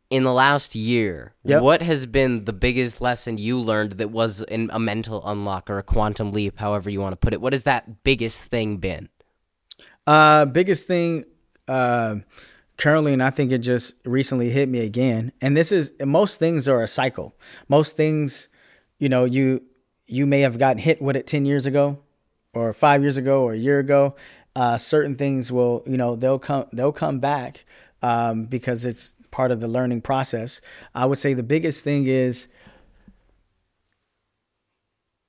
in 0.10 0.24
the 0.24 0.34
last 0.34 0.76
year 0.76 1.34
Yep. 1.44 1.62
what 1.62 1.82
has 1.82 2.06
been 2.06 2.46
the 2.46 2.54
biggest 2.54 3.00
lesson 3.02 3.38
you 3.38 3.60
learned 3.62 3.94
that 3.94 4.10
was 4.10 4.42
in 4.42 4.70
a 4.74 4.80
mental 4.80 5.22
unlock 5.26 5.70
or 5.70 5.78
a 5.80 5.84
quantum 5.84 6.32
leap 6.32 6.58
however 6.60 6.90
you 6.90 7.00
want 7.02 7.14
to 7.14 7.18
put 7.18 7.34
it 7.34 7.40
what 7.42 7.54
has 7.54 7.64
that 7.64 8.04
biggest 8.04 8.46
thing 8.50 8.78
been 8.78 9.10
Uh, 10.08 10.46
biggest 10.46 10.88
thing 10.88 11.26
uh, 11.68 12.16
currently, 12.78 13.14
and 13.14 13.24
I 13.24 13.30
think 13.30 13.52
it 13.52 13.60
just 13.60 13.96
recently 14.06 14.50
hit 14.50 14.70
me 14.70 14.86
again. 14.86 15.32
And 15.42 15.58
this 15.58 15.72
is 15.72 15.94
most 16.04 16.40
things 16.40 16.68
are 16.68 16.82
a 16.82 16.88
cycle. 16.88 17.36
Most 17.68 17.98
things, 17.98 18.50
you 19.00 19.10
know, 19.10 19.26
you 19.26 19.64
you 20.06 20.26
may 20.26 20.42
have 20.42 20.58
gotten 20.58 20.78
hit 20.78 21.02
with 21.02 21.16
it 21.16 21.28
ten 21.28 21.46
years 21.46 21.66
ago, 21.66 22.00
or 22.54 22.74
five 22.74 23.02
years 23.02 23.18
ago, 23.18 23.44
or 23.44 23.54
a 23.54 23.58
year 23.58 23.80
ago. 23.80 24.16
Uh, 24.56 24.78
certain 24.78 25.16
things 25.16 25.52
will, 25.52 25.84
you 25.86 25.98
know, 25.98 26.16
they'll 26.16 26.40
come 26.40 26.66
they'll 26.74 26.92
come 26.92 27.20
back 27.20 27.66
um, 28.02 28.46
because 28.46 28.86
it's 28.86 29.14
part 29.32 29.52
of 29.52 29.60
the 29.60 29.68
learning 29.68 30.02
process. 30.02 30.62
I 30.96 31.06
would 31.06 31.18
say 31.18 31.34
the 31.34 31.44
biggest 31.44 31.84
thing 31.84 32.08
is 32.08 32.48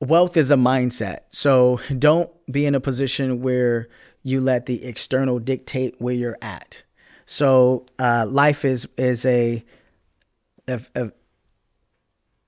wealth 0.01 0.37
is 0.37 0.51
a 0.51 0.57
mindset. 0.57 1.21
So 1.31 1.81
don't 1.99 2.31
be 2.51 2.67
in 2.67 2.75
a 2.75 2.81
position 2.81 3.43
where 3.43 3.89
you 4.23 4.41
let 4.41 4.67
the 4.67 4.85
external 4.85 5.39
dictate 5.39 5.97
where 5.99 6.15
you're 6.15 6.39
at. 6.41 6.85
So 7.31 7.85
uh, 7.99 8.25
life 8.27 8.65
is 8.65 8.89
is 8.97 9.27
a, 9.27 9.63
if, 10.67 10.91
if, 10.97 11.13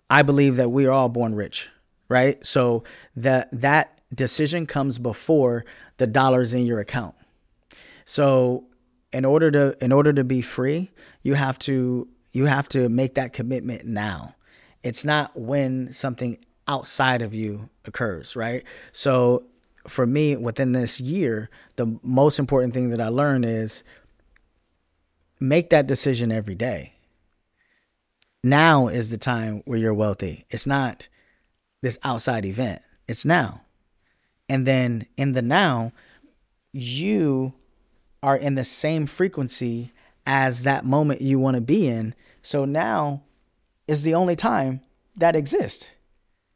I 0.09 0.23
believe 0.23 0.57
that 0.57 0.71
we 0.71 0.87
are 0.87 0.91
all 0.91 1.11
born 1.11 1.35
rich, 1.35 1.69
right? 2.09 2.45
So 2.47 2.85
that 3.15 3.51
that 3.53 4.01
decision 4.15 4.67
comes 4.67 4.99
before 4.99 5.67
the 5.99 6.07
dollars 6.07 6.55
in 6.55 6.65
your 6.65 6.81
account. 6.81 7.15
So 8.07 8.65
in 9.13 9.27
order 9.27 9.51
to 9.51 9.77
in 9.85 9.93
order 9.93 10.15
to 10.15 10.25
be 10.25 10.41
free, 10.41 10.93
you 11.21 11.35
have 11.35 11.59
to 11.61 12.09
you 12.33 12.47
have 12.47 12.67
to 12.71 12.89
make 12.89 13.17
that 13.17 13.35
commitment 13.35 13.85
now. 13.85 14.35
It's 14.83 15.05
not 15.05 15.39
when 15.39 15.93
something 15.93 16.39
outside 16.67 17.21
of 17.21 17.35
you 17.35 17.69
occurs, 17.85 18.35
right? 18.35 18.65
So 18.93 19.45
for 19.87 20.07
me 20.07 20.37
within 20.37 20.73
this 20.73 21.01
year, 21.01 21.51
the 21.77 21.99
most 22.03 22.39
important 22.39 22.73
thing 22.73 22.89
that 22.91 23.01
I 23.01 23.09
learned 23.09 23.45
is 23.45 23.85
make 25.41 25.71
that 25.71 25.87
decision 25.87 26.31
every 26.31 26.55
day. 26.55 26.95
Now 28.45 28.89
is 28.89 29.11
the 29.11 29.19
time 29.19 29.63
where 29.65 29.79
you're 29.79 29.95
wealthy. 29.95 30.45
It's 30.51 30.67
not 30.67 31.09
this 31.83 31.99
outside 32.05 32.45
event. 32.45 32.83
It's 33.09 33.25
now. 33.25 33.63
And 34.49 34.67
then 34.67 35.07
in 35.17 35.33
the 35.33 35.43
now, 35.43 35.93
you 36.73 37.55
are 38.23 38.37
in 38.37 38.55
the 38.55 38.65
same 38.65 39.07
frequency 39.07 39.93
as 40.27 40.63
that 40.63 40.85
moment 40.85 41.23
you 41.23 41.39
want 41.39 41.55
to 41.55 41.61
be 41.61 41.89
in. 41.89 42.15
So 42.43 42.65
now 42.65 43.23
is 43.89 44.03
the 44.03 44.15
only 44.15 44.37
time 44.37 44.81
that 45.17 45.37
exists. 45.37 45.87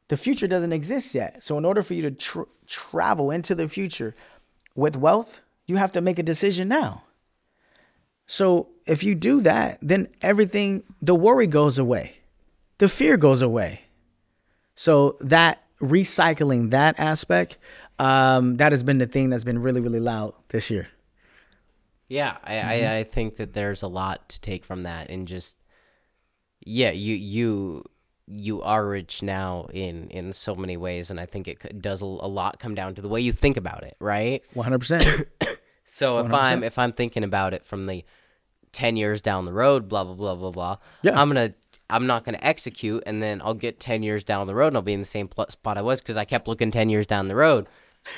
The 0.08 0.16
future 0.16 0.46
doesn't 0.46 0.72
exist 0.72 1.14
yet. 1.14 1.42
So 1.42 1.56
in 1.56 1.64
order 1.64 1.82
for 1.82 1.94
you 1.94 2.02
to 2.02 2.10
tr- 2.10 2.42
travel 2.66 3.30
into 3.30 3.54
the 3.54 3.68
future 3.68 4.14
with 4.74 4.96
wealth, 4.96 5.40
you 5.66 5.76
have 5.76 5.92
to 5.92 6.00
make 6.00 6.18
a 6.18 6.22
decision 6.22 6.68
now. 6.68 7.03
So 8.26 8.68
if 8.86 9.02
you 9.02 9.14
do 9.14 9.40
that, 9.42 9.78
then 9.80 10.08
everything, 10.22 10.82
the 11.00 11.14
worry 11.14 11.46
goes 11.46 11.78
away, 11.78 12.16
the 12.78 12.88
fear 12.88 13.16
goes 13.16 13.42
away. 13.42 13.82
So 14.74 15.16
that 15.20 15.62
recycling 15.80 16.70
that 16.70 16.98
aspect, 16.98 17.58
um, 17.98 18.56
that 18.56 18.72
has 18.72 18.82
been 18.82 18.98
the 18.98 19.06
thing 19.06 19.30
that's 19.30 19.44
been 19.44 19.60
really, 19.60 19.80
really 19.80 20.00
loud 20.00 20.34
this 20.48 20.70
year. 20.70 20.88
Yeah, 22.08 22.36
I, 22.44 22.58
I, 22.58 22.96
I 22.98 23.04
think 23.04 23.36
that 23.36 23.54
there's 23.54 23.82
a 23.82 23.88
lot 23.88 24.28
to 24.30 24.40
take 24.40 24.64
from 24.64 24.82
that, 24.82 25.08
and 25.08 25.26
just 25.26 25.56
yeah, 26.60 26.90
you 26.90 27.14
you 27.14 27.84
you 28.26 28.62
are 28.62 28.86
rich 28.86 29.22
now 29.22 29.68
in 29.72 30.10
in 30.10 30.32
so 30.32 30.54
many 30.54 30.76
ways, 30.76 31.10
and 31.10 31.18
I 31.18 31.26
think 31.26 31.48
it 31.48 31.80
does 31.80 32.02
a, 32.02 32.04
a 32.04 32.28
lot 32.28 32.58
come 32.58 32.74
down 32.74 32.94
to 32.96 33.02
the 33.02 33.08
way 33.08 33.20
you 33.20 33.32
think 33.32 33.56
about 33.56 33.84
it, 33.84 33.96
right? 34.00 34.42
One 34.52 34.64
hundred 34.64 34.80
percent. 34.80 35.26
So 35.84 36.18
if 36.18 36.32
i 36.32 36.52
am 36.52 36.64
if 36.64 36.78
I'm 36.78 36.92
thinking 36.92 37.24
about 37.24 37.54
it 37.54 37.64
from 37.64 37.86
the 37.86 38.04
ten 38.72 38.96
years 38.96 39.20
down 39.20 39.44
the 39.44 39.52
road, 39.52 39.88
blah 39.88 40.04
blah 40.04 40.14
blah 40.14 40.34
blah 40.34 40.50
blah, 40.50 40.76
Yeah. 41.02 41.20
I'm 41.20 41.28
gonna 41.28 41.54
I'm 41.90 42.06
not 42.06 42.24
gonna 42.24 42.38
execute, 42.42 43.02
and 43.06 43.22
then 43.22 43.40
I'll 43.44 43.54
get 43.54 43.78
ten 43.78 44.02
years 44.02 44.24
down 44.24 44.46
the 44.46 44.54
road, 44.54 44.68
and 44.68 44.76
I'll 44.76 44.82
be 44.82 44.94
in 44.94 45.00
the 45.00 45.04
same 45.04 45.28
pl- 45.28 45.46
spot 45.50 45.76
I 45.78 45.82
was 45.82 46.00
because 46.00 46.16
I 46.16 46.24
kept 46.24 46.48
looking 46.48 46.70
ten 46.70 46.88
years 46.88 47.06
down 47.06 47.28
the 47.28 47.36
road. 47.36 47.68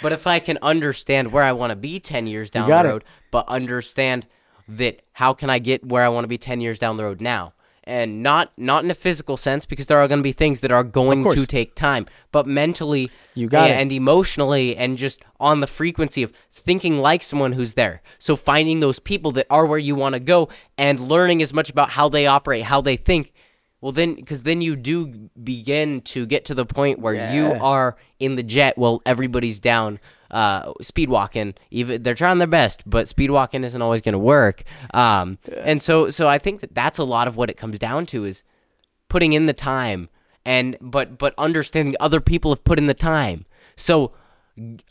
But 0.02 0.12
if 0.12 0.26
I 0.26 0.38
can 0.40 0.58
understand 0.62 1.32
where 1.32 1.42
I 1.44 1.52
want 1.52 1.70
to 1.70 1.76
be 1.76 2.00
ten 2.00 2.26
years 2.26 2.50
down 2.50 2.66
the 2.68 2.72
got 2.74 2.86
it. 2.86 2.88
road, 2.88 3.04
but 3.30 3.46
understand 3.48 4.26
that 4.68 5.02
how 5.12 5.32
can 5.34 5.50
I 5.50 5.58
get 5.58 5.84
where 5.86 6.02
I 6.04 6.08
want 6.08 6.24
to 6.24 6.28
be 6.28 6.38
ten 6.38 6.60
years 6.60 6.78
down 6.78 6.96
the 6.96 7.04
road 7.04 7.20
now, 7.20 7.52
and 7.86 8.22
not 8.22 8.52
not 8.56 8.82
in 8.84 8.90
a 8.90 8.94
physical 8.94 9.36
sense 9.36 9.64
because 9.64 9.86
there 9.86 9.98
are 9.98 10.08
going 10.08 10.18
to 10.18 10.22
be 10.24 10.32
things 10.32 10.60
that 10.60 10.72
are 10.72 10.82
going 10.84 11.22
to 11.22 11.46
take 11.46 11.74
time, 11.74 12.06
but 12.32 12.46
mentally 12.46 13.10
You 13.34 13.48
got 13.48 13.70
it. 13.70 13.74
and 13.74 13.92
emotionally 13.92 14.76
and 14.76 14.98
just 14.98 15.22
on 15.38 15.60
the 15.60 15.66
frequency 15.66 16.22
of 16.22 16.32
thinking 16.52 16.98
like 16.98 17.22
someone 17.22 17.52
who's 17.52 17.74
there. 17.74 18.02
So 18.18 18.34
finding 18.36 18.80
those 18.80 18.98
people 18.98 19.30
that 19.32 19.46
are 19.50 19.64
where 19.66 19.78
you 19.78 19.94
want 19.94 20.14
to 20.14 20.20
go 20.20 20.48
and 20.76 20.98
learning 20.98 21.42
as 21.42 21.54
much 21.54 21.70
about 21.70 21.90
how 21.90 22.08
they 22.08 22.26
operate, 22.26 22.64
how 22.64 22.80
they 22.80 22.96
think. 22.96 23.32
Well, 23.80 23.92
then, 23.92 24.14
because 24.14 24.42
then 24.42 24.62
you 24.62 24.74
do 24.74 25.28
begin 25.44 26.00
to 26.02 26.26
get 26.26 26.46
to 26.46 26.54
the 26.54 26.64
point 26.66 26.98
where 26.98 27.32
you 27.34 27.52
are 27.62 27.96
in 28.18 28.34
the 28.34 28.42
jet 28.42 28.76
while 28.78 29.00
everybody's 29.06 29.60
down, 29.60 30.00
uh, 30.30 30.72
speed 30.82 31.08
walking. 31.08 31.54
Even 31.70 32.02
they're 32.02 32.14
trying 32.14 32.38
their 32.38 32.46
best, 32.46 32.82
but 32.88 33.08
speed 33.08 33.30
walking 33.30 33.64
isn't 33.64 33.80
always 33.82 34.00
going 34.02 34.12
to 34.14 34.18
work. 34.18 34.62
Um, 34.94 35.38
and 35.62 35.82
so, 35.82 36.10
so 36.10 36.28
I 36.28 36.38
think 36.38 36.60
that 36.60 36.74
that's 36.74 36.98
a 36.98 37.04
lot 37.04 37.28
of 37.28 37.36
what 37.36 37.50
it 37.50 37.56
comes 37.56 37.78
down 37.78 38.06
to 38.06 38.24
is 38.24 38.42
putting 39.08 39.32
in 39.32 39.46
the 39.46 39.52
time 39.52 40.08
and 40.44 40.76
but 40.80 41.16
but 41.18 41.32
understanding 41.38 41.94
other 42.00 42.20
people 42.20 42.50
have 42.50 42.62
put 42.64 42.78
in 42.78 42.86
the 42.86 42.94
time 42.94 43.46
so 43.76 44.12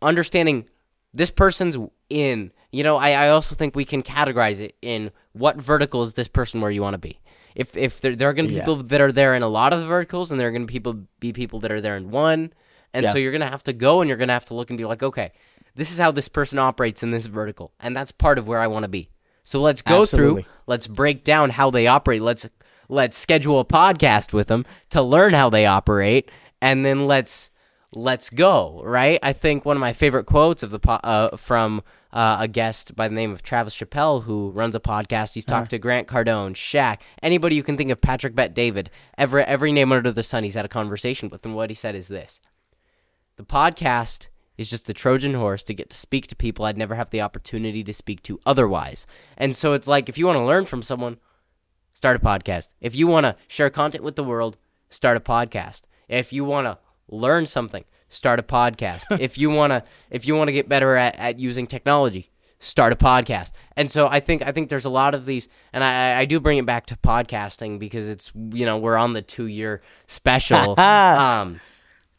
understanding 0.02 0.68
this 1.14 1.30
person's 1.30 1.78
in 2.10 2.52
you 2.72 2.84
know 2.84 2.96
i, 2.98 3.12
I 3.12 3.30
also 3.30 3.56
think 3.56 3.76
we 3.76 3.86
can 3.86 4.02
categorize 4.04 4.60
it 4.62 4.76
in 4.82 5.12
what 5.34 5.58
vertical 5.58 6.04
is 6.04 6.14
this 6.14 6.28
person 6.28 6.62
where 6.62 6.72
you 6.72 6.82
want 6.82 6.94
to 6.94 6.98
be 7.00 7.20
if 7.56 7.76
if 7.78 8.02
there, 8.02 8.16
there 8.16 8.30
are 8.30 8.34
going 8.34 8.46
to 8.46 8.50
be 8.50 8.56
Yeah. 8.56 8.62
people 8.64 8.78
that 8.84 9.02
are 9.02 9.12
there 9.12 9.36
in 9.36 9.44
a 9.44 9.48
lot 9.48 9.74
of 9.74 9.80
the 9.82 9.86
verticals 9.86 10.32
and 10.32 10.40
there 10.40 10.48
are 10.48 10.52
going 10.52 10.68
to 10.68 10.72
people 10.72 11.04
be 11.20 11.34
people 11.34 11.60
that 11.62 11.72
are 11.72 11.82
there 11.82 11.98
in 11.98 12.12
one 12.12 12.54
and 12.96 13.08
so 13.08 13.18
you're 13.18 13.32
going 13.32 13.41
to 13.41 13.48
have 13.48 13.64
to 13.64 13.74
go 13.74 14.02
and 14.02 14.08
you're 14.08 14.18
going 14.18 14.30
to 14.30 14.34
have 14.34 14.46
to 14.46 14.54
look 14.54 14.70
and 14.70 14.78
be 14.78 14.86
like 14.86 15.04
okay 15.04 15.32
this 15.76 15.91
is 15.91 16.00
how 16.00 16.12
this 16.12 16.28
person 16.28 16.58
operates 16.58 17.04
in 17.04 17.12
this 17.12 17.26
vertical 17.26 17.74
and 17.80 17.96
that's 17.96 18.12
part 18.12 18.38
of 18.38 18.48
where 18.48 18.60
i 18.60 18.68
want 18.68 18.84
to 18.84 18.89
be. 18.89 19.10
So 19.43 19.62
let's 19.62 19.84
go 19.84 20.02
Absolutely. 20.02 20.43
through 20.43 20.52
let's 20.66 20.88
break 20.88 21.24
down 21.24 21.52
how 21.52 21.70
they 21.70 21.86
operate 21.86 22.22
let's 22.22 22.50
let's 22.89 23.16
schedule 23.16 23.60
a 23.60 23.66
podcast 23.66 24.34
with 24.34 24.48
them 24.48 24.66
to 24.89 25.02
learn 25.02 25.34
how 25.34 25.50
they 25.50 25.68
operate 25.68 26.32
and 26.62 26.84
then 26.84 27.06
let's 27.06 27.52
let's 27.93 28.30
go 28.32 28.82
right? 28.84 29.20
I 29.22 29.34
think 29.34 29.64
one 29.64 29.78
of 29.78 29.82
my 29.82 29.93
favorite 29.93 30.26
quotes 30.26 30.64
of 30.64 30.72
the 30.72 30.80
po- 30.80 30.93
uh, 30.93 31.38
from 31.38 31.84
uh, 32.12 32.38
a 32.39 32.48
guest 32.48 32.96
by 32.96 33.08
the 33.08 33.14
name 33.14 33.32
of 33.32 33.43
travis 33.43 33.76
chappell 33.76 34.22
who 34.22 34.50
runs 34.52 34.74
a 34.74 34.80
podcast 34.80 35.34
he's 35.34 35.46
talked 35.46 35.72
to 35.72 35.78
grant 35.78 36.08
cardone 36.08 36.54
Shaq, 36.54 37.02
anybody 37.22 37.56
you 37.56 37.64
can 37.64 37.76
think 37.76 37.91
of 37.91 38.00
patrick 38.00 38.34
bet 38.34 38.56
david 38.56 38.89
every 39.18 39.43
every 39.43 39.74
name 39.74 39.91
under 39.91 40.14
the 40.14 40.24
sun 40.24 40.46
he's 40.46 40.56
had 40.56 40.64
a 40.64 40.70
conversation 40.70 41.30
with 41.30 41.46
and 41.46 41.56
what 41.56 41.70
he 41.70 41.74
said 41.76 41.93
is 41.93 42.08
this 42.08 42.39
the 43.36 43.44
podcast 43.44 44.30
is 44.58 44.70
just 44.70 44.88
the 44.88 44.94
Trojan 44.94 45.34
horse 45.34 45.64
to 45.64 45.74
get 45.74 45.90
to 45.90 45.98
speak 45.98 46.28
to 46.28 46.36
people 46.36 46.66
I'd 46.66 46.78
never 46.78 46.96
have 46.96 47.10
the 47.10 47.22
opportunity 47.22 47.84
to 47.84 47.94
speak 47.94 48.24
to 48.24 48.40
otherwise. 48.46 49.06
And 49.38 49.56
so 49.56 49.74
it's 49.74 49.88
like 49.88 50.08
if 50.08 50.18
you 50.18 50.26
want 50.28 50.38
to 50.38 50.46
learn 50.46 50.66
from 50.66 50.82
someone, 50.82 51.18
start 51.94 52.16
a 52.16 52.20
podcast. 52.20 52.72
If 52.80 52.96
you 52.96 53.08
want 53.08 53.26
to 53.26 53.36
share 53.48 53.70
content 53.70 54.04
with 54.04 54.16
the 54.16 54.24
world, 54.24 54.58
start 54.90 55.18
a 55.18 55.20
podcast. 55.20 55.82
If 56.08 56.32
you 56.32 56.46
want 56.46 56.68
to 56.68 56.78
learn 57.10 57.46
something, 57.46 57.84
start 58.08 58.40
a 58.40 58.44
podcast. 58.44 59.04
if 59.20 59.38
you 59.38 59.50
want 59.50 59.72
to 59.72 59.84
if 60.10 60.26
you 60.26 60.36
want 60.36 60.48
to 60.48 60.54
get 60.54 60.70
better 60.70 60.96
at, 60.96 61.16
at 61.18 61.40
using 61.40 61.68
technology, 61.68 62.32
start 62.60 62.94
a 62.94 62.96
podcast. 62.96 63.52
And 63.76 63.92
so 63.92 64.08
I 64.08 64.22
think 64.22 64.42
I 64.42 64.54
think 64.54 64.70
there's 64.70 64.86
a 64.86 64.90
lot 64.90 65.14
of 65.14 65.26
these 65.26 65.50
and 65.74 65.84
I, 65.84 66.20
I 66.20 66.26
do 66.26 66.40
bring 66.40 66.58
it 66.58 66.66
back 66.66 66.86
to 66.88 66.96
podcasting 66.96 67.80
because 67.80 68.08
it's 68.08 68.32
you 68.34 68.66
know, 68.66 68.78
we're 68.78 68.98
on 68.98 69.12
the 69.12 69.22
2 69.22 69.48
year 69.48 69.82
special. 70.08 70.80
um 70.80 71.60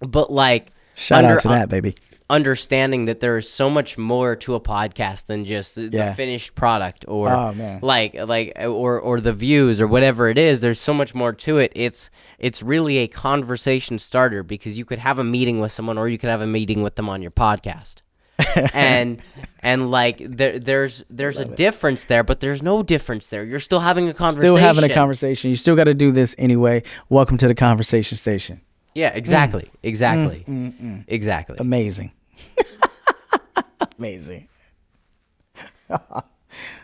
but 0.00 0.30
like 0.30 0.72
Shout 0.96 1.24
under- 1.24 1.36
out 1.36 1.42
to 1.42 1.48
that, 1.48 1.68
baby. 1.68 1.94
understanding 2.28 3.04
that 3.04 3.20
there 3.20 3.36
is 3.38 3.48
so 3.48 3.70
much 3.70 3.96
more 3.96 4.34
to 4.34 4.56
a 4.56 4.60
podcast 4.60 5.26
than 5.26 5.44
just 5.44 5.76
the 5.76 5.88
Yeah. 5.92 6.12
finished 6.12 6.56
product 6.56 7.04
or 7.06 7.30
Oh, 7.32 7.78
like 7.82 8.16
like 8.26 8.52
or 8.58 8.98
or 8.98 9.20
the 9.20 9.32
views 9.32 9.80
or 9.80 9.86
whatever 9.86 10.28
it 10.28 10.36
is 10.36 10.60
there's 10.60 10.80
so 10.80 10.92
much 10.92 11.14
more 11.14 11.32
to 11.32 11.58
it 11.58 11.70
it's 11.76 12.10
it's 12.40 12.64
really 12.64 12.98
a 12.98 13.06
conversation 13.06 14.00
starter 14.00 14.42
because 14.42 14.76
you 14.76 14.84
could 14.84 14.98
have 14.98 15.20
a 15.20 15.24
meeting 15.24 15.60
with 15.60 15.70
someone 15.70 15.96
or 15.98 16.08
you 16.08 16.18
could 16.18 16.28
have 16.28 16.42
a 16.42 16.48
meeting 16.48 16.82
with 16.82 16.96
them 16.96 17.08
on 17.08 17.22
your 17.22 17.30
podcast 17.30 17.98
and 18.74 19.20
and 19.60 19.88
like 19.92 20.16
there 20.18 20.58
there's 20.58 21.04
there's 21.08 21.38
a 21.38 21.44
difference 21.44 22.02
there 22.06 22.24
but 22.24 22.40
there's 22.40 22.60
no 22.60 22.82
difference 22.82 23.28
there 23.28 23.44
you're 23.44 23.60
still 23.60 23.80
having 23.80 24.08
a 24.08 24.12
conversation 24.12 24.42
Still 24.42 24.56
having 24.56 24.82
a 24.82 24.92
conversation. 24.92 25.50
You 25.50 25.56
still 25.56 25.76
got 25.76 25.84
to 25.84 25.94
do 25.94 26.10
this 26.10 26.34
anyway. 26.38 26.82
Welcome 27.08 27.36
to 27.38 27.46
the 27.46 27.54
conversation 27.54 28.18
station. 28.18 28.62
Yeah 28.96 29.12
exactly 29.14 29.70
exactly 29.82 30.44
exactly 31.06 31.56
Amazing. 31.60 32.12
Amazing. 33.98 34.48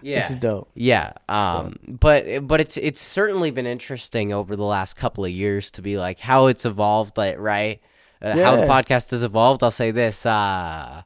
yeah 0.03 0.21
This 0.21 0.31
is 0.31 0.37
dope. 0.37 0.71
Yeah, 0.75 1.13
um, 1.29 1.77
but 1.87 2.47
but 2.47 2.61
it's 2.61 2.77
it's 2.77 3.01
certainly 3.01 3.51
been 3.51 3.67
interesting 3.67 4.33
over 4.33 4.57
the 4.57 4.65
last 4.65 4.95
couple 4.95 5.25
of 5.25 5.31
years 5.31 5.71
to 5.73 5.83
be 5.83 5.99
like 5.99 6.19
how 6.19 6.47
it's 6.47 6.65
evolved, 6.65 7.17
like 7.17 7.39
right, 7.39 7.81
uh, 8.21 8.37
how 8.37 8.57
the 8.57 8.67
podcast 8.67 9.11
has 9.11 9.23
evolved. 9.23 9.63
I'll 9.63 9.71
say 9.71 9.91
this. 9.91 10.27
Uh, 10.27 11.03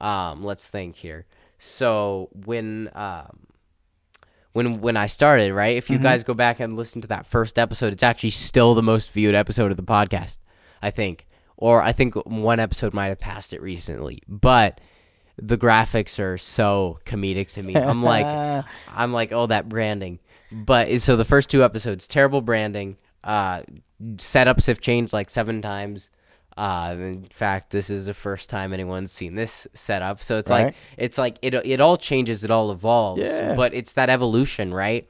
um, 0.00 0.44
let's 0.44 0.68
think 0.68 0.96
here. 0.96 1.26
So 1.58 2.30
when 2.44 2.90
um, 2.94 3.46
when 4.54 4.80
when 4.80 4.96
I 4.96 5.06
started, 5.06 5.52
right, 5.52 5.76
if 5.76 5.90
you 5.90 5.98
guys 5.98 6.24
go 6.24 6.32
back 6.32 6.60
and 6.60 6.76
listen 6.76 7.02
to 7.02 7.08
that 7.08 7.26
first 7.26 7.58
episode, 7.58 7.92
it's 7.92 8.04
actually 8.04 8.30
still 8.30 8.74
the 8.74 8.82
most 8.82 9.10
viewed 9.10 9.34
episode 9.34 9.70
of 9.72 9.76
the 9.76 9.82
podcast, 9.82 10.38
I 10.80 10.90
think, 10.90 11.26
or 11.56 11.82
I 11.82 11.90
think 11.92 12.14
one 12.24 12.60
episode 12.60 12.94
might 12.94 13.08
have 13.08 13.18
passed 13.18 13.52
it 13.52 13.60
recently, 13.60 14.20
but 14.28 14.80
the 15.36 15.58
graphics 15.58 16.20
are 16.20 16.38
so 16.38 17.00
comedic 17.04 17.50
to 17.54 17.62
me. 17.64 17.76
I'm 17.76 18.02
like, 18.04 18.64
I'm 18.94 19.12
like, 19.12 19.32
oh, 19.32 19.46
that 19.46 19.68
branding. 19.68 20.20
But 20.52 21.00
so 21.00 21.16
the 21.16 21.24
first 21.24 21.50
two 21.50 21.64
episodes, 21.64 22.06
terrible 22.06 22.40
branding. 22.40 22.96
Uh, 23.24 23.62
setups 24.16 24.68
have 24.68 24.80
changed 24.80 25.12
like 25.12 25.30
seven 25.30 25.62
times. 25.62 26.10
Uh, 26.56 26.94
in 26.98 27.24
fact, 27.30 27.70
this 27.70 27.90
is 27.90 28.06
the 28.06 28.14
first 28.14 28.48
time 28.48 28.72
anyone's 28.72 29.10
seen 29.10 29.34
this 29.34 29.66
setup. 29.74 30.20
So 30.20 30.38
it's 30.38 30.50
like 30.50 30.74
it's 30.96 31.18
like 31.18 31.38
it 31.42 31.54
it 31.54 31.80
all 31.80 31.96
changes, 31.96 32.44
it 32.44 32.50
all 32.50 32.70
evolves. 32.70 33.22
Yeah. 33.22 33.54
But 33.56 33.74
it's 33.74 33.94
that 33.94 34.08
evolution, 34.08 34.72
right? 34.72 35.06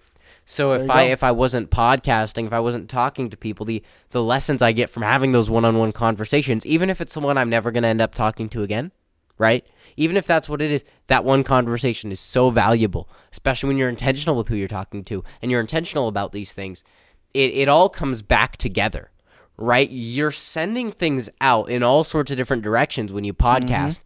So 0.47 0.73
if 0.73 0.91
I 0.91 1.07
go. 1.07 1.13
if 1.13 1.23
I 1.23 1.33
wasn't 1.33 1.71
podcasting, 1.71 2.47
if 2.47 2.53
I 2.53 2.61
wasn't 2.61 2.91
talking 2.91 3.31
to 3.31 3.37
people, 3.37 3.67
the 3.67 3.83
the 4.11 4.23
lessons 4.23 4.63
I 4.63 4.73
get 4.73 4.91
from 4.91 5.03
having 5.03 5.33
those 5.33 5.49
one-on-one 5.51 5.93
conversations, 5.93 6.67
even 6.67 6.91
if 6.91 7.01
it's 7.01 7.13
someone 7.13 7.39
I'm 7.39 7.51
never 7.51 7.71
going 7.71 7.83
to 7.83 7.89
end 7.89 8.01
up 8.01 8.15
talking 8.15 8.49
to 8.51 8.63
again, 8.63 8.93
right? 9.39 9.67
Even 9.97 10.17
if 10.17 10.27
that's 10.27 10.49
what 10.49 10.61
it 10.61 10.71
is, 10.71 10.85
that 11.07 11.25
one 11.25 11.45
conversation 11.45 12.13
is 12.13 12.21
so 12.21 12.51
valuable, 12.51 13.09
especially 13.33 13.69
when 13.69 13.79
you're 13.79 13.89
intentional 13.89 14.37
with 14.37 14.49
who 14.49 14.57
you're 14.57 14.69
talking 14.69 15.05
to 15.05 15.25
and 15.41 15.51
you're 15.51 15.61
intentional 15.61 16.09
about 16.09 16.33
these 16.33 16.53
things. 16.53 16.85
It 17.33 17.53
it 17.53 17.69
all 17.69 17.89
comes 17.89 18.23
back 18.23 18.57
together, 18.57 19.11
right? 19.57 19.89
You're 19.91 20.31
sending 20.33 20.91
things 20.93 21.31
out 21.41 21.71
in 21.71 21.83
all 21.83 22.05
sorts 22.05 22.31
of 22.31 22.37
different 22.37 22.63
directions 22.63 23.13
when 23.13 23.25
you 23.25 23.35
podcast. 23.35 24.01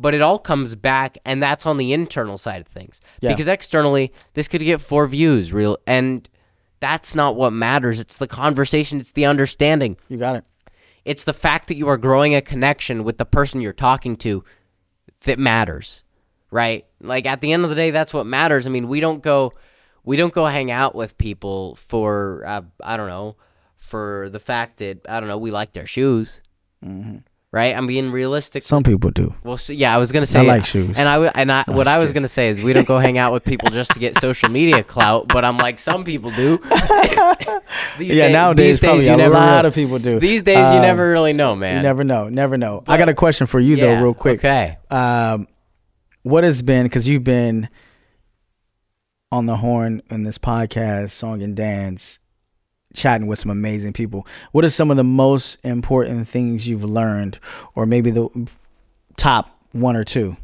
But 0.00 0.14
it 0.14 0.20
all 0.22 0.38
comes 0.38 0.76
back, 0.76 1.18
and 1.24 1.42
that's 1.42 1.66
on 1.66 1.76
the 1.76 1.92
internal 1.92 2.38
side 2.38 2.60
of 2.60 2.68
things. 2.68 3.00
Yeah. 3.20 3.30
Because 3.32 3.48
externally, 3.48 4.12
this 4.34 4.46
could 4.46 4.60
get 4.60 4.80
four 4.80 5.08
views, 5.08 5.52
real, 5.52 5.76
and 5.88 6.28
that's 6.78 7.16
not 7.16 7.34
what 7.34 7.52
matters. 7.52 7.98
It's 7.98 8.16
the 8.16 8.28
conversation, 8.28 9.00
it's 9.00 9.10
the 9.10 9.24
understanding, 9.26 9.96
You 10.08 10.16
got 10.16 10.36
it. 10.36 10.44
it's 11.04 11.24
the 11.24 11.32
fact 11.32 11.66
that 11.66 11.74
you 11.76 11.88
are 11.88 11.96
growing 11.96 12.32
a 12.36 12.40
connection 12.40 13.02
with 13.02 13.18
the 13.18 13.24
person 13.24 13.60
you're 13.60 13.72
talking 13.72 14.14
to 14.18 14.44
that 15.24 15.38
matters 15.40 16.04
right 16.52 16.86
like 17.00 17.26
at 17.26 17.40
the 17.40 17.52
end 17.52 17.64
of 17.64 17.68
the 17.70 17.74
day 17.76 17.90
that's 17.90 18.14
what 18.14 18.24
matters 18.24 18.66
i 18.66 18.70
mean 18.70 18.86
we 18.88 19.00
don't 19.00 19.20
go 19.22 19.52
we 20.04 20.16
don't 20.16 20.32
go 20.32 20.46
hang 20.46 20.70
out 20.70 20.94
with 20.94 21.18
people 21.18 21.74
for 21.74 22.44
uh, 22.46 22.62
i 22.84 22.96
don't 22.96 23.08
know 23.08 23.36
for 23.78 24.28
the 24.30 24.38
fact 24.40 24.78
that 24.78 24.98
i 25.08 25.18
don't 25.20 25.28
know 25.28 25.38
we 25.38 25.50
like 25.50 25.72
their 25.72 25.86
shoes 25.86 26.42
right 27.50 27.74
i'm 27.74 27.86
being 27.86 28.10
realistic 28.12 28.62
Some 28.62 28.82
people 28.82 29.10
do. 29.10 29.34
well, 29.42 29.56
so, 29.56 29.72
yeah, 29.72 29.94
I 29.94 29.98
was 29.98 30.12
gonna 30.12 30.26
say 30.26 30.40
I 30.40 30.42
like 30.42 30.66
shoes. 30.66 30.98
and 30.98 31.08
I 31.08 31.16
and 31.28 31.50
I 31.50 31.64
what 31.66 31.88
I 31.88 31.96
was 31.96 32.10
kidding. 32.10 32.20
gonna 32.20 32.28
say 32.28 32.48
is 32.48 32.62
we 32.62 32.72
don't 32.74 32.86
go 32.86 32.98
hang 32.98 33.16
out 33.16 33.32
with 33.32 33.42
people 33.44 33.70
just 33.70 33.92
to 33.92 33.98
get 33.98 34.18
social 34.20 34.50
media 34.50 34.82
clout, 34.84 35.28
but 35.28 35.44
I'm 35.46 35.56
like 35.56 35.78
some 35.78 36.04
people 36.04 36.30
do. 36.32 36.58
these 37.98 38.08
Yeah, 38.14 38.26
days- 38.26 38.32
nowadays 38.32 38.66
these 38.66 38.80
days 38.80 38.88
probably 38.88 39.06
you 39.06 39.14
a 39.14 39.32
lot 39.32 39.56
really- 39.56 39.68
of 39.68 39.74
people 39.74 39.98
do. 39.98 40.20
These 40.20 40.42
days 40.42 40.58
you 40.58 40.62
Um, 40.78 40.82
never 40.82 41.10
really 41.10 41.32
know, 41.32 41.56
man. 41.56 41.76
You 41.78 41.82
never 41.82 42.04
know. 42.04 42.28
Never 42.28 42.58
know. 42.58 42.84
I 42.86 42.98
got 42.98 43.08
a 43.08 43.14
question 43.14 43.46
for 43.46 43.58
you 43.60 43.76
Yeah, 43.76 43.84
though, 43.96 44.02
real 44.02 44.14
quick. 44.14 44.40
Okay. 44.40 44.76
Um, 44.90 45.48
what 46.22 46.44
has 46.44 46.60
been 46.62 46.84
because 46.84 47.08
you've 47.08 47.24
been 47.24 47.68
on 49.32 49.46
the 49.46 49.56
horn 49.56 50.02
in 50.10 50.24
this 50.24 50.36
podcast, 50.38 51.10
song 51.10 51.42
and 51.42 51.56
dance, 51.56 52.18
chatting 52.94 53.26
with 53.26 53.38
some 53.38 53.50
amazing 53.50 53.92
people. 53.92 54.26
What 54.52 54.64
are 54.64 54.68
some 54.70 54.90
of 54.90 54.96
the 54.96 55.04
most 55.04 55.56
important 55.64 56.26
things 56.28 56.68
you've 56.68 56.84
learned, 56.84 57.38
or 57.74 57.86
maybe 57.86 58.10
the 58.10 58.28
top 59.16 59.50
one 59.72 59.96
or 59.96 60.04
two 60.04 60.36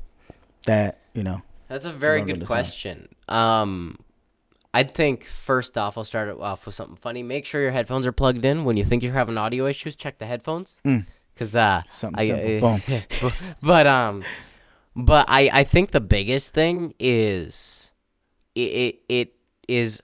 that 0.66 1.00
you 1.14 1.22
know? 1.24 1.42
That's 1.68 1.86
a 1.86 1.92
very 1.92 2.20
good 2.20 2.38
with 2.38 2.40
the 2.40 2.46
time. 2.46 2.54
question. 2.56 3.08
Um, 3.28 3.98
I 4.72 4.82
think 4.82 5.24
first 5.24 5.78
off, 5.78 5.96
I'll 5.96 6.04
start 6.04 6.28
off 6.40 6.66
with 6.66 6.74
something 6.74 6.96
funny. 6.96 7.22
Make 7.22 7.46
sure 7.46 7.60
your 7.62 7.70
headphones 7.70 8.06
are 8.06 8.12
plugged 8.12 8.44
in. 8.44 8.64
When 8.64 8.76
you 8.76 8.84
think 8.84 9.02
you're 9.02 9.12
having 9.12 9.38
audio 9.38 9.66
issues, 9.66 9.94
check 9.96 10.18
the 10.18 10.26
headphones. 10.26 10.78
Cause 11.36 11.56
uh, 11.56 11.82
Mm. 11.86 11.92
Something 11.92 12.20
I- 12.32 12.58
simple. 12.60 12.68
uh, 12.68 13.00
Boom. 13.20 13.32
but 13.62 13.86
um, 13.86 14.22
but 14.94 15.26
I 15.28 15.48
I 15.52 15.64
think 15.64 15.90
the 15.92 16.00
biggest 16.00 16.52
thing 16.54 16.94
is 17.00 17.92
it 18.54 18.60
it, 18.60 19.00
it 19.08 19.34
is 19.66 20.00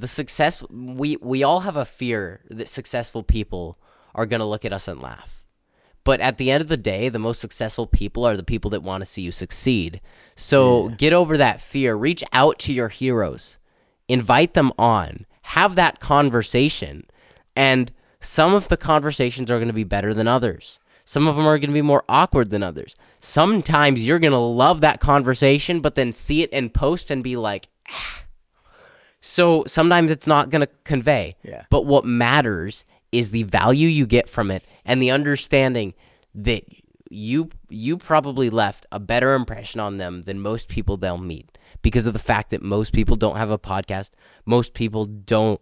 the 0.00 0.08
success. 0.08 0.64
We 0.70 1.16
we 1.16 1.42
all 1.42 1.60
have 1.60 1.76
a 1.76 1.84
fear 1.84 2.40
that 2.50 2.68
successful 2.68 3.22
people 3.22 3.78
are 4.14 4.26
gonna 4.26 4.46
look 4.46 4.64
at 4.64 4.72
us 4.72 4.88
and 4.88 5.00
laugh. 5.00 5.44
But 6.04 6.20
at 6.20 6.38
the 6.38 6.50
end 6.50 6.62
of 6.62 6.68
the 6.68 6.76
day, 6.78 7.08
the 7.08 7.18
most 7.18 7.40
successful 7.40 7.86
people 7.86 8.24
are 8.24 8.36
the 8.36 8.42
people 8.42 8.70
that 8.70 8.82
want 8.82 9.02
to 9.02 9.06
see 9.06 9.22
you 9.22 9.32
succeed. 9.32 10.00
So 10.36 10.88
get 10.88 11.12
over 11.12 11.36
that 11.36 11.60
fear. 11.60 11.94
Reach 11.94 12.24
out 12.32 12.58
to 12.60 12.72
your 12.72 12.88
heroes, 12.88 13.58
invite 14.08 14.54
them 14.54 14.72
on, 14.78 15.26
have 15.42 15.74
that 15.74 16.00
conversation. 16.00 17.06
And 17.54 17.92
some 18.20 18.54
of 18.54 18.68
the 18.68 18.76
conversations 18.76 19.50
are 19.50 19.58
going 19.58 19.68
to 19.68 19.74
be 19.74 19.84
better 19.84 20.14
than 20.14 20.28
others. 20.28 20.78
Some 21.04 21.26
of 21.26 21.36
them 21.36 21.46
are 21.46 21.58
going 21.58 21.70
to 21.70 21.74
be 21.74 21.82
more 21.82 22.04
awkward 22.08 22.50
than 22.50 22.62
others. 22.62 22.94
Sometimes 23.18 24.06
you're 24.06 24.18
going 24.18 24.32
to 24.32 24.38
love 24.38 24.80
that 24.80 25.00
conversation, 25.00 25.80
but 25.80 25.94
then 25.94 26.12
see 26.12 26.42
it 26.42 26.50
in 26.50 26.70
post 26.70 27.10
and 27.10 27.24
be 27.24 27.36
like, 27.36 27.68
"Ah." 27.90 28.24
So 29.20 29.64
sometimes 29.66 30.10
it's 30.10 30.26
not 30.26 30.50
going 30.50 30.60
to 30.60 30.68
convey. 30.84 31.36
Yeah. 31.42 31.64
But 31.70 31.86
what 31.86 32.04
matters 32.04 32.84
is 33.12 33.30
the 33.30 33.42
value 33.44 33.88
you 33.88 34.06
get 34.06 34.28
from 34.28 34.50
it 34.50 34.62
and 34.84 35.00
the 35.00 35.10
understanding 35.10 35.94
that 36.34 36.64
you 37.10 37.48
you 37.70 37.96
probably 37.96 38.50
left 38.50 38.86
a 38.92 39.00
better 39.00 39.34
impression 39.34 39.80
on 39.80 39.96
them 39.96 40.22
than 40.22 40.40
most 40.40 40.68
people 40.68 40.96
they'll 40.96 41.16
meet 41.16 41.56
because 41.80 42.06
of 42.06 42.12
the 42.12 42.18
fact 42.18 42.50
that 42.50 42.62
most 42.62 42.92
people 42.92 43.16
don't 43.16 43.36
have 43.36 43.50
a 43.50 43.58
podcast. 43.58 44.10
Most 44.44 44.74
people 44.74 45.06
don't 45.06 45.60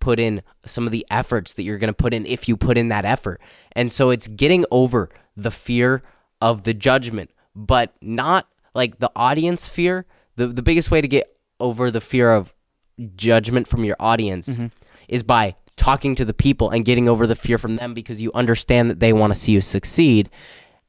put 0.00 0.20
in 0.20 0.42
some 0.64 0.86
of 0.86 0.92
the 0.92 1.06
efforts 1.10 1.54
that 1.54 1.62
you're 1.62 1.78
going 1.78 1.88
to 1.88 1.94
put 1.94 2.14
in 2.14 2.26
if 2.26 2.46
you 2.46 2.56
put 2.56 2.76
in 2.76 2.88
that 2.88 3.04
effort. 3.04 3.40
And 3.72 3.90
so 3.90 4.10
it's 4.10 4.28
getting 4.28 4.64
over 4.70 5.08
the 5.36 5.50
fear 5.50 6.02
of 6.40 6.64
the 6.64 6.74
judgment, 6.74 7.30
but 7.54 7.94
not 8.00 8.48
like 8.74 8.98
the 8.98 9.10
audience 9.16 9.68
fear. 9.68 10.06
The 10.36 10.46
the 10.46 10.62
biggest 10.62 10.90
way 10.90 11.00
to 11.00 11.08
get 11.08 11.36
over 11.58 11.90
the 11.90 12.00
fear 12.00 12.32
of 12.32 12.54
judgment 13.16 13.68
from 13.68 13.84
your 13.84 13.96
audience 14.00 14.48
mm-hmm. 14.48 14.66
is 15.08 15.22
by 15.22 15.54
talking 15.76 16.14
to 16.14 16.24
the 16.24 16.34
people 16.34 16.70
and 16.70 16.84
getting 16.84 17.08
over 17.08 17.26
the 17.26 17.34
fear 17.36 17.58
from 17.58 17.76
them 17.76 17.94
because 17.94 18.20
you 18.20 18.30
understand 18.34 18.90
that 18.90 19.00
they 19.00 19.12
want 19.12 19.32
to 19.32 19.38
see 19.38 19.52
you 19.52 19.60
succeed. 19.60 20.30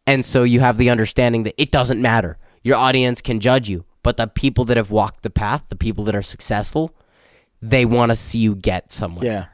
And 0.06 0.24
so 0.26 0.44
you 0.44 0.60
have 0.60 0.78
the 0.78 0.90
understanding 0.90 1.44
that 1.44 1.60
it 1.62 1.72
doesn't 1.72 2.02
matter. 2.02 2.38
Your 2.64 2.76
audience 2.76 3.22
can 3.22 3.40
judge 3.40 3.70
you, 3.70 3.86
but 4.04 4.18
the 4.18 4.28
people 4.28 4.66
that 4.66 4.78
have 4.78 4.92
walked 4.92 5.24
the 5.24 5.30
path, 5.30 5.64
the 5.70 5.76
people 5.76 6.04
that 6.06 6.16
are 6.16 6.22
successful, 6.22 6.96
they 7.62 7.86
want 7.86 8.12
to 8.12 8.16
see 8.16 8.40
you 8.40 8.56
get 8.56 8.92
somewhere. 8.92 9.26
Yeah. 9.26 9.46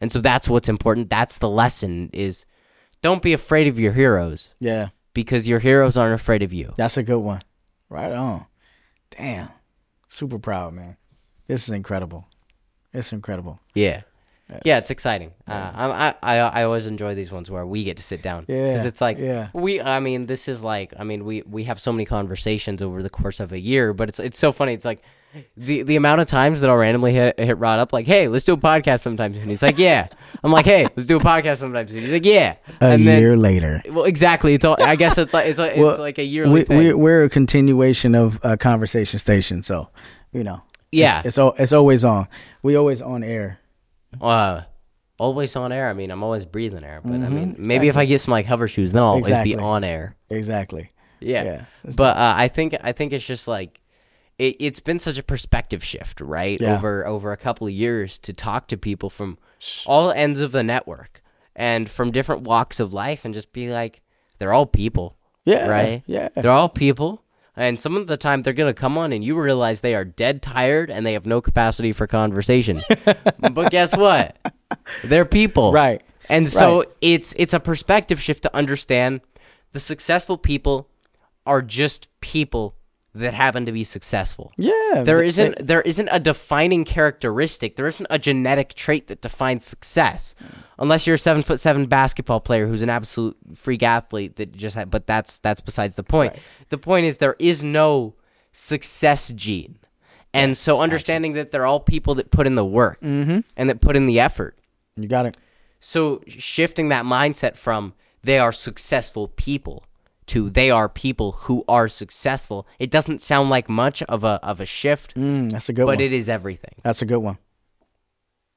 And 0.00 0.10
so 0.10 0.20
that's 0.20 0.48
what's 0.48 0.68
important. 0.68 1.10
That's 1.10 1.38
the 1.38 1.48
lesson 1.48 2.10
is 2.12 2.44
don't 3.02 3.22
be 3.22 3.32
afraid 3.32 3.68
of 3.68 3.78
your 3.78 3.92
heroes 3.92 4.54
Yeah. 4.58 4.88
because 5.14 5.46
your 5.46 5.60
heroes 5.60 5.96
aren't 5.96 6.14
afraid 6.14 6.42
of 6.42 6.52
you. 6.52 6.72
That's 6.76 6.96
a 6.96 7.02
good 7.02 7.20
one. 7.20 7.42
Right 7.88 8.12
on. 8.12 8.46
Damn. 9.10 9.50
Super 10.08 10.38
proud, 10.38 10.74
man. 10.74 10.96
This 11.46 11.68
is 11.68 11.74
incredible. 11.74 12.26
It's 12.92 13.12
incredible. 13.12 13.60
Yeah. 13.74 14.02
Yeah, 14.64 14.78
it's 14.78 14.90
exciting. 14.90 15.32
Uh, 15.46 15.70
I, 15.74 16.14
I 16.22 16.36
I 16.36 16.62
always 16.64 16.86
enjoy 16.86 17.14
these 17.14 17.32
ones 17.32 17.50
where 17.50 17.64
we 17.64 17.84
get 17.84 17.96
to 17.96 18.02
sit 18.02 18.22
down. 18.22 18.44
Yeah, 18.48 18.68
because 18.68 18.84
it's 18.84 19.00
like 19.00 19.18
yeah. 19.18 19.48
we. 19.54 19.80
I 19.80 20.00
mean, 20.00 20.26
this 20.26 20.48
is 20.48 20.62
like. 20.62 20.92
I 20.98 21.04
mean, 21.04 21.24
we 21.24 21.42
we 21.42 21.64
have 21.64 21.80
so 21.80 21.92
many 21.92 22.04
conversations 22.04 22.82
over 22.82 23.02
the 23.02 23.10
course 23.10 23.40
of 23.40 23.52
a 23.52 23.58
year, 23.58 23.92
but 23.94 24.10
it's 24.10 24.18
it's 24.18 24.38
so 24.38 24.52
funny. 24.52 24.74
It's 24.74 24.84
like 24.84 25.02
the 25.56 25.82
the 25.82 25.96
amount 25.96 26.20
of 26.20 26.26
times 26.26 26.60
that 26.60 26.70
I'll 26.70 26.76
randomly 26.76 27.12
hit, 27.12 27.38
hit 27.38 27.58
Rod 27.58 27.78
up 27.78 27.92
like, 27.92 28.06
"Hey, 28.06 28.28
let's 28.28 28.44
do 28.44 28.52
a 28.52 28.56
podcast 28.56 29.00
sometime 29.00 29.32
and 29.34 29.48
He's 29.48 29.62
like, 29.62 29.78
"Yeah." 29.78 30.08
I'm 30.44 30.52
like, 30.52 30.66
"Hey, 30.66 30.86
let's 30.96 31.06
do 31.06 31.16
a 31.16 31.20
podcast 31.20 31.58
sometime 31.58 31.88
soon." 31.88 32.00
He's 32.00 32.12
like, 32.12 32.26
"Yeah." 32.26 32.56
A 32.80 32.84
and 32.84 33.02
year 33.02 33.36
later. 33.36 33.82
well, 33.88 34.04
exactly. 34.04 34.54
It's 34.54 34.64
all. 34.64 34.76
I 34.82 34.96
guess 34.96 35.16
it's 35.18 35.32
like 35.32 35.46
it's 35.46 35.58
like 35.58 35.76
Well, 35.76 35.90
it's 35.90 35.98
like 35.98 36.18
a 36.18 36.24
year. 36.24 36.48
we, 36.48 36.64
we, 36.64 36.92
we're 36.92 37.24
a 37.24 37.30
continuation 37.30 38.14
of 38.14 38.38
a 38.42 38.56
conversation 38.56 39.18
station, 39.18 39.62
so 39.62 39.88
you 40.32 40.44
know. 40.44 40.62
Yeah. 40.92 41.22
it's, 41.24 41.38
it's 41.38 41.60
it's 41.60 41.72
always 41.72 42.04
on. 42.04 42.28
We 42.62 42.76
always 42.76 43.00
on 43.02 43.22
air. 43.24 43.58
uh, 44.20 44.62
always 45.18 45.56
on 45.56 45.72
air. 45.72 45.88
I 45.88 45.92
mean, 45.92 46.10
I'm 46.10 46.22
always 46.22 46.44
breathing 46.44 46.84
air, 46.84 47.00
but 47.04 47.12
I 47.14 47.28
mean, 47.28 47.56
maybe 47.58 47.88
if 47.88 47.96
I 47.96 48.04
get 48.04 48.20
some 48.20 48.32
like 48.32 48.46
hover 48.46 48.68
shoes, 48.68 48.92
then 48.92 49.02
I'll 49.02 49.10
always 49.10 49.26
Exactly. 49.26 49.54
be 49.54 49.58
on 49.60 49.84
air. 49.84 50.16
Exactly. 50.30 50.90
Yeah. 51.20 51.44
Yeah, 51.44 51.64
But 51.96 52.16
uh, 52.16 52.34
I 52.36 52.48
think 52.48 52.74
I 52.82 52.92
think 52.92 53.12
it's 53.12 53.26
just 53.26 53.46
like 53.46 53.80
it, 54.38 54.56
it's 54.58 54.80
been 54.80 54.98
such 54.98 55.18
a 55.18 55.22
perspective 55.22 55.84
shift, 55.84 56.20
right? 56.20 56.60
Yeah. 56.60 56.76
Over 56.76 57.06
over 57.06 57.32
a 57.32 57.36
couple 57.36 57.66
of 57.68 57.72
years 57.72 58.18
to 58.20 58.32
talk 58.32 58.66
to 58.68 58.76
people 58.76 59.08
from 59.08 59.38
all 59.86 60.10
ends 60.10 60.40
of 60.40 60.50
the 60.52 60.62
network 60.64 61.22
and 61.54 61.88
from 61.88 62.10
different 62.10 62.42
walks 62.42 62.80
of 62.80 62.92
life 62.92 63.24
and 63.24 63.32
just 63.32 63.52
be 63.52 63.70
like, 63.70 64.02
they're 64.38 64.52
all 64.52 64.66
people. 64.66 65.16
Yeah, 65.44 65.68
Right? 65.68 66.02
yeah. 66.06 66.28
They're 66.34 66.50
all 66.50 66.68
people. 66.68 67.21
And 67.56 67.78
some 67.78 67.96
of 67.96 68.06
the 68.06 68.16
time 68.16 68.42
they're 68.42 68.52
gonna 68.54 68.72
come 68.72 68.96
on 68.96 69.12
and 69.12 69.22
you 69.22 69.38
realize 69.38 69.80
they 69.80 69.94
are 69.94 70.04
dead 70.04 70.40
tired 70.42 70.90
and 70.90 71.04
they 71.04 71.12
have 71.12 71.26
no 71.26 71.40
capacity 71.40 71.92
for 71.92 72.06
conversation. 72.06 72.82
but 73.52 73.70
guess 73.70 73.96
what? 73.96 74.36
They're 75.04 75.24
people. 75.26 75.72
Right. 75.72 76.02
And 76.28 76.48
so 76.48 76.78
Right. 76.80 76.88
it's 77.02 77.34
it's 77.36 77.52
a 77.52 77.60
perspective 77.60 78.20
shift 78.20 78.42
to 78.44 78.56
understand 78.56 79.20
the 79.72 79.80
successful 79.80 80.38
people 80.38 80.88
are 81.44 81.60
just 81.60 82.08
people 82.20 82.74
that 83.14 83.34
happen 83.34 83.66
to 83.66 83.72
be 83.72 83.84
successful. 83.84 84.52
Yeah. 84.56 85.02
There 85.04 85.18
th- 85.18 85.28
isn't 85.28 85.66
there 85.66 85.82
isn't 85.82 86.08
a 86.10 86.18
defining 86.20 86.84
characteristic. 86.86 87.76
There 87.76 87.86
isn't 87.86 88.06
a 88.08 88.18
genetic 88.18 88.72
trait 88.72 89.08
that 89.08 89.20
defines 89.20 89.66
success, 89.66 90.34
unless 90.82 91.06
you're 91.06 91.14
a 91.14 91.18
seven 91.18 91.40
foot 91.42 91.58
seven 91.60 91.86
basketball 91.86 92.40
player 92.40 92.66
who's 92.66 92.82
an 92.82 92.90
absolute 92.90 93.36
freak 93.54 93.82
athlete 93.82 94.36
that 94.36 94.52
just. 94.54 94.74
Had, 94.76 94.90
but 94.90 95.06
that's 95.06 95.38
that's 95.38 95.62
besides 95.62 95.94
the 95.94 96.02
point. 96.02 96.34
The 96.68 96.76
point 96.78 97.06
is 97.06 97.16
there 97.18 97.36
is 97.38 97.64
no 97.64 98.14
success 98.52 99.32
gene, 99.32 99.78
and 100.34 100.56
so 100.58 100.80
understanding 100.80 101.32
that 101.34 101.50
they're 101.52 101.64
all 101.64 101.80
people 101.80 102.14
that 102.16 102.30
put 102.30 102.46
in 102.46 102.54
the 102.56 102.64
work 102.66 103.00
Mm-hmm. 103.00 103.40
and 103.56 103.70
that 103.70 103.80
put 103.80 103.96
in 103.96 104.04
the 104.06 104.20
effort. 104.20 104.58
You 104.96 105.08
got 105.08 105.24
it. 105.24 105.38
So 105.80 106.22
shifting 106.28 106.88
that 106.88 107.04
mindset 107.06 107.56
from 107.56 107.94
they 108.22 108.38
are 108.38 108.52
successful 108.52 109.28
people 109.28 109.84
to 110.26 110.48
they 110.50 110.70
are 110.70 110.88
people 110.88 111.32
who 111.32 111.64
are 111.66 111.88
successful. 111.88 112.66
It 112.78 112.90
doesn't 112.90 113.20
sound 113.20 113.50
like 113.50 113.68
much 113.68 114.02
of 114.04 114.22
a 114.24 114.38
of 114.42 114.60
a 114.60 114.66
shift, 114.66 115.14
Mm, 115.16 115.50
that's 115.50 115.68
a 115.68 115.72
good 115.72 115.82
but 115.82 115.86
one. 115.92 115.96
But 115.96 116.04
it 116.04 116.12
is 116.12 116.28
everything. 116.28 116.74
That's 116.84 117.02
a 117.02 117.06
good 117.06 117.18
one. 117.18 117.38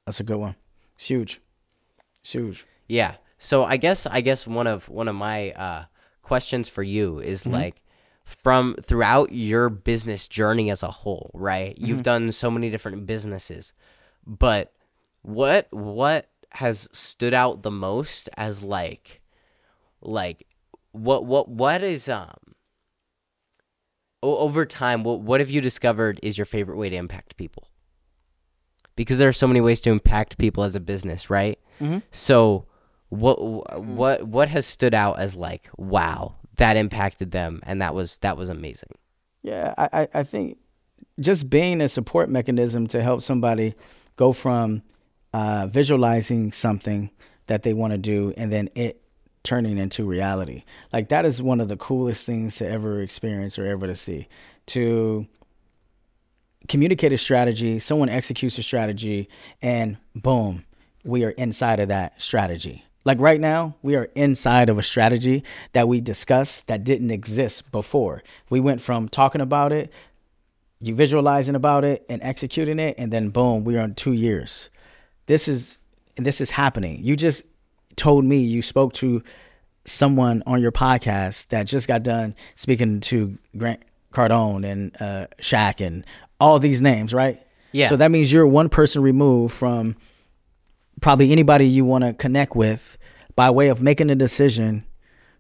That's 0.06 0.20
a 0.20 0.24
good 0.24 0.38
one. 0.38 0.56
It's 0.98 1.08
huge. 1.08 1.42
It's 2.26 2.32
huge. 2.32 2.66
Yeah. 2.88 3.18
So 3.38 3.66
I 3.66 3.78
guess 3.78 4.08
I 4.08 4.22
guess 4.22 4.48
one 4.48 4.66
of 4.66 4.90
one 4.90 5.08
of 5.08 5.14
my 5.14 5.52
uh, 5.52 5.86
questions 6.24 6.68
for 6.68 6.82
you 6.82 7.20
is 7.20 7.46
like 7.46 7.84
from 8.24 8.74
throughout 8.82 9.32
your 9.32 9.70
business 9.70 10.28
journey 10.28 10.72
as 10.72 10.82
a 10.82 10.90
whole, 10.90 11.30
right? 11.36 11.78
You've 11.78 12.02
done 12.02 12.32
so 12.32 12.50
many 12.50 12.72
different 12.72 13.06
businesses, 13.06 13.74
but 14.26 14.74
what 15.22 15.68
what 15.70 16.32
has 16.54 16.90
stood 16.92 17.36
out 17.36 17.62
the 17.62 17.70
most 17.70 18.28
as 18.36 18.64
like 18.64 19.22
like 20.02 20.48
what 20.94 21.26
what 21.26 21.48
what 21.48 21.84
is 21.84 22.10
um 22.10 22.56
over 24.24 24.66
time 24.66 25.04
what 25.04 25.20
what 25.20 25.42
have 25.42 25.52
you 25.52 25.62
discovered 25.62 26.20
is 26.24 26.40
your 26.40 26.46
favorite 26.46 26.78
way 26.78 26.90
to 26.90 26.96
impact 26.96 27.38
people? 27.38 27.70
Because 28.96 29.18
there 29.18 29.28
are 29.28 29.34
so 29.34 29.48
many 29.48 29.62
ways 29.62 29.82
to 29.82 29.90
impact 29.90 30.38
people 30.38 30.64
as 30.64 30.76
a 30.76 30.80
business, 30.80 31.30
right? 31.30 31.60
So 32.12 32.66
what 33.10 33.36
what 33.82 34.24
what 34.28 34.50
has 34.50 34.66
stood 34.66 34.94
out 34.94 35.20
as 35.20 35.36
like 35.36 35.70
wow 35.78 36.36
that 36.58 36.76
impacted 36.76 37.32
them 37.32 37.62
and 37.64 37.82
that 37.82 37.94
was 37.94 38.18
that 38.20 38.38
was 38.38 38.50
amazing. 38.50 38.90
Yeah, 39.44 39.74
I, 39.78 39.90
I, 40.02 40.08
I 40.16 40.24
think 40.24 40.58
just 41.20 41.50
being 41.50 41.82
a 41.82 41.88
support 41.88 42.30
mechanism 42.30 42.88
to 42.88 43.04
help 43.04 43.22
somebody 43.22 43.76
go 44.16 44.32
from 44.34 44.82
uh, 45.34 45.68
visualizing 45.68 46.52
something 46.52 47.12
that 47.48 47.64
they 47.64 47.74
want 47.74 47.92
to 47.92 47.98
do 47.98 48.34
and 48.38 48.52
then 48.52 48.70
it 48.76 49.02
turning 49.44 49.78
into 49.78 50.04
reality. 50.06 50.64
Like 50.92 51.10
that 51.10 51.26
is 51.26 51.42
one 51.42 51.62
of 51.62 51.68
the 51.68 51.78
coolest 51.78 52.26
things 52.26 52.56
to 52.58 52.68
ever 52.68 53.02
experience 53.02 53.60
or 53.60 53.68
ever 53.68 53.86
to 53.86 53.96
see. 53.96 54.28
To 54.68 55.28
communicate 56.68 57.14
a 57.14 57.18
strategy, 57.18 57.80
someone 57.80 58.10
executes 58.10 58.58
a 58.58 58.64
strategy, 58.64 59.30
and 59.62 59.98
boom, 60.16 60.66
we 61.04 61.24
are 61.24 61.32
inside 61.32 61.80
of 61.80 61.88
that 61.90 62.22
strategy. 62.22 62.86
Like 63.04 63.20
right 63.20 63.40
now, 63.40 63.76
we 63.84 63.96
are 63.96 64.10
inside 64.16 64.70
of 64.70 64.80
a 64.80 64.82
strategy 64.82 65.44
that 65.74 65.88
we 65.88 66.02
discussed 66.02 66.68
that 66.68 66.84
didn't 66.84 67.12
exist 67.12 67.72
before. 67.72 68.24
We 68.50 68.60
went 68.60 68.82
from 68.82 69.10
talking 69.10 69.42
about 69.42 69.72
it, 69.72 69.94
you 70.80 70.96
visualizing 70.96 71.56
about 71.56 71.84
it, 71.84 72.04
and 72.10 72.22
executing 72.24 72.80
it, 72.80 72.96
and 72.98 73.14
then 73.14 73.30
boom, 73.30 73.64
we 73.64 73.78
are 73.78 73.86
in 73.86 73.94
two 73.94 74.14
years. 74.14 74.72
This 75.28 75.48
is 75.48 75.78
and 76.18 76.26
this 76.26 76.42
is 76.42 76.52
happening. 76.52 77.00
You 77.04 77.16
just 77.16 77.46
told 77.96 78.26
me 78.26 78.38
you 78.38 78.62
spoke 78.62 78.94
to 78.94 79.22
someone 79.86 80.42
on 80.48 80.62
your 80.62 80.72
podcast 80.72 81.50
that 81.50 81.68
just 81.68 81.88
got 81.88 82.04
done 82.04 82.36
speaking 82.56 83.00
to 83.00 83.38
Grant 83.56 83.84
Cardone 84.12 84.66
and 84.66 84.96
uh, 85.00 85.28
Shaq 85.40 85.86
and 85.86 86.06
all 86.40 86.60
these 86.60 86.82
names, 86.82 87.14
right? 87.14 87.42
Yeah. 87.72 87.88
So 87.88 87.98
that 87.98 88.12
means 88.12 88.32
you're 88.32 88.48
one 88.48 88.70
person 88.70 89.02
removed 89.02 89.54
from 89.54 89.96
probably 91.02 91.32
anybody 91.32 91.68
you 91.68 91.86
want 91.86 92.04
to 92.04 92.14
connect 92.14 92.56
with 92.56 92.98
by 93.36 93.50
way 93.50 93.68
of 93.68 93.82
making 93.82 94.10
a 94.10 94.16
decision 94.16 94.86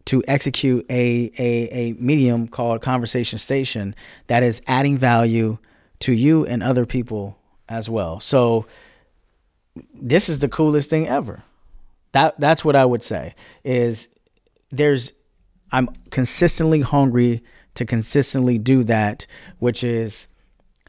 to 0.06 0.24
execute 0.28 0.86
a, 0.90 1.32
a, 1.40 1.70
a 1.72 1.94
medium 1.94 2.48
called 2.48 2.82
Conversation 2.82 3.40
Station 3.40 3.96
that 4.28 4.44
is 4.44 4.62
adding 4.68 4.98
value 4.98 5.58
to 6.00 6.14
you 6.14 6.46
and 6.46 6.62
other 6.62 6.86
people 6.86 7.40
as 7.68 7.90
well. 7.90 8.20
So 8.20 8.66
this 9.94 10.30
is 10.30 10.40
the 10.40 10.50
coolest 10.50 10.90
thing 10.90 11.08
ever. 11.08 11.44
That 12.12 12.40
that's 12.40 12.64
what 12.64 12.76
I 12.76 12.86
would 12.86 13.04
say 13.04 13.36
is 13.64 14.08
there's 14.72 15.12
I'm 15.72 15.90
consistently 16.12 16.82
hungry 16.82 17.44
to 17.74 17.86
consistently 17.86 18.58
do 18.58 18.84
that, 18.84 19.28
which 19.60 19.84
is 19.84 20.28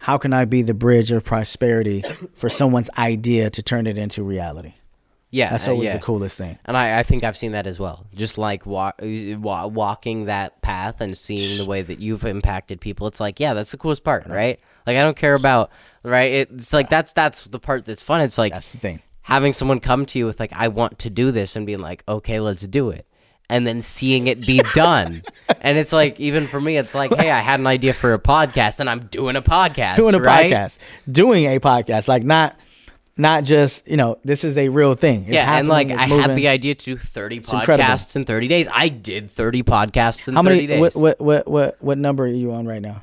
how 0.06 0.18
can 0.18 0.32
I 0.32 0.44
be 0.44 0.62
the 0.62 0.72
bridge 0.72 1.10
of 1.10 1.24
prosperity 1.24 2.04
for 2.32 2.48
someone's 2.48 2.88
idea 2.96 3.50
to 3.50 3.60
turn 3.60 3.88
it 3.88 3.98
into 3.98 4.22
reality? 4.22 4.74
Yeah, 5.32 5.50
That's 5.50 5.66
uh, 5.66 5.72
always 5.72 5.86
yeah. 5.86 5.94
the 5.94 5.98
coolest 5.98 6.38
thing. 6.38 6.60
And 6.64 6.76
I, 6.76 7.00
I 7.00 7.02
think 7.02 7.24
I've 7.24 7.36
seen 7.36 7.50
that 7.52 7.66
as 7.66 7.80
well. 7.80 8.06
Just 8.14 8.38
like 8.38 8.64
wa- 8.64 8.92
wa- 9.02 9.66
walking 9.66 10.26
that 10.26 10.62
path 10.62 11.00
and 11.00 11.16
seeing 11.16 11.58
the 11.58 11.64
way 11.64 11.82
that 11.82 11.98
you've 11.98 12.24
impacted 12.24 12.80
people. 12.80 13.08
It's 13.08 13.18
like, 13.18 13.40
yeah, 13.40 13.52
that's 13.52 13.72
the 13.72 13.78
coolest 13.78 14.04
part, 14.04 14.28
right? 14.28 14.60
Like 14.86 14.96
I 14.96 15.02
don't 15.02 15.16
care 15.16 15.34
about 15.34 15.72
right. 16.04 16.30
It's 16.30 16.72
like 16.72 16.88
that's 16.88 17.12
that's 17.12 17.42
the 17.42 17.58
part 17.58 17.84
that's 17.84 18.00
fun. 18.00 18.20
It's 18.20 18.38
like 18.38 18.52
That's 18.52 18.70
the 18.70 18.78
thing. 18.78 19.02
having 19.22 19.52
someone 19.52 19.80
come 19.80 20.06
to 20.06 20.20
you 20.20 20.26
with 20.26 20.38
like, 20.38 20.52
I 20.52 20.68
want 20.68 21.00
to 21.00 21.10
do 21.10 21.32
this, 21.32 21.56
and 21.56 21.66
being 21.66 21.80
like, 21.80 22.04
okay, 22.06 22.38
let's 22.38 22.64
do 22.68 22.90
it. 22.90 23.08
And 23.48 23.64
then 23.66 23.80
seeing 23.80 24.26
it 24.26 24.40
be 24.40 24.60
done, 24.74 25.22
and 25.60 25.78
it's 25.78 25.92
like 25.92 26.18
even 26.18 26.48
for 26.48 26.60
me, 26.60 26.76
it's 26.76 26.96
like, 26.96 27.14
hey, 27.14 27.30
I 27.30 27.38
had 27.38 27.60
an 27.60 27.66
idea 27.68 27.94
for 27.94 28.12
a 28.12 28.18
podcast, 28.18 28.80
and 28.80 28.90
I'm 28.90 29.06
doing 29.06 29.36
a 29.36 29.42
podcast, 29.42 29.96
Doing 29.96 30.14
a 30.16 30.18
right? 30.18 30.50
podcast. 30.50 30.78
Doing 31.10 31.44
a 31.44 31.60
podcast. 31.60 32.08
Like 32.08 32.24
not 32.24 32.58
not 33.16 33.44
just, 33.44 33.86
you 33.88 33.96
know, 33.96 34.18
this 34.24 34.42
is 34.44 34.58
a 34.58 34.68
real 34.68 34.94
thing. 34.94 35.22
It's 35.22 35.32
yeah, 35.32 35.58
and 35.58 35.68
like 35.68 35.88
it's 35.90 36.02
I 36.02 36.06
had 36.06 36.34
the 36.36 36.48
idea 36.48 36.74
to 36.74 36.84
do 36.84 36.98
30 36.98 37.36
incredible. 37.36 37.84
podcasts 37.84 38.16
in 38.16 38.24
30 38.24 38.48
days. 38.48 38.68
I 38.72 38.88
did 38.88 39.30
30 39.30 39.62
podcasts 39.62 40.26
in 40.28 40.34
How 40.34 40.42
30 40.42 40.66
days. 40.66 40.80
what, 40.80 40.94
what 40.96 41.20
what 41.20 41.48
what 41.48 41.76
what 41.82 41.98
number 41.98 42.24
are 42.24 42.26
you 42.26 42.52
on 42.52 42.66
right 42.66 42.82
now? 42.82 43.02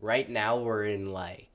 right 0.00 0.28
now 0.28 0.58
we're 0.58 0.84
in 0.84 1.12
like 1.12 1.51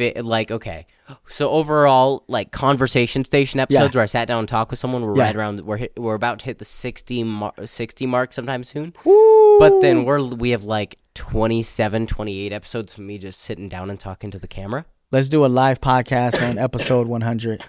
fit 0.00 0.24
like 0.24 0.50
okay 0.50 0.86
so 1.28 1.50
overall 1.50 2.24
like 2.28 2.50
conversation 2.52 3.22
station 3.24 3.60
episodes 3.60 3.94
Yeah. 3.94 3.98
where 3.98 4.02
i 4.02 4.06
sat 4.06 4.26
down 4.28 4.38
and 4.40 4.48
talked 4.48 4.70
with 4.70 4.78
someone 4.80 5.02
we're 5.02 5.16
Yeah. 5.16 5.24
right 5.24 5.36
around 5.36 5.60
we're 5.60 5.76
hit, 5.76 5.92
we're 5.96 6.14
about 6.14 6.38
to 6.40 6.44
hit 6.46 6.58
the 6.58 6.64
60 6.64 7.24
mar- 7.24 7.54
60 7.64 8.06
mark 8.06 8.32
sometime 8.32 8.64
soon 8.64 8.94
but 9.04 9.80
then 9.80 10.04
we're 10.04 10.20
we 10.22 10.50
have 10.50 10.64
like 10.64 10.96
27 11.14 12.06
28 12.06 12.52
episodes 12.52 12.92
of 12.94 12.98
me 13.00 13.18
just 13.18 13.40
sitting 13.40 13.68
down 13.68 13.90
and 13.90 14.00
talking 14.00 14.30
to 14.30 14.38
the 14.38 14.48
camera 14.48 14.84
Let's 15.12 15.28
do 15.28 15.44
a 15.44 15.48
live 15.48 15.80
podcast 15.80 16.40
on 16.48 16.56
episode 16.68 17.08
100. 17.08 17.62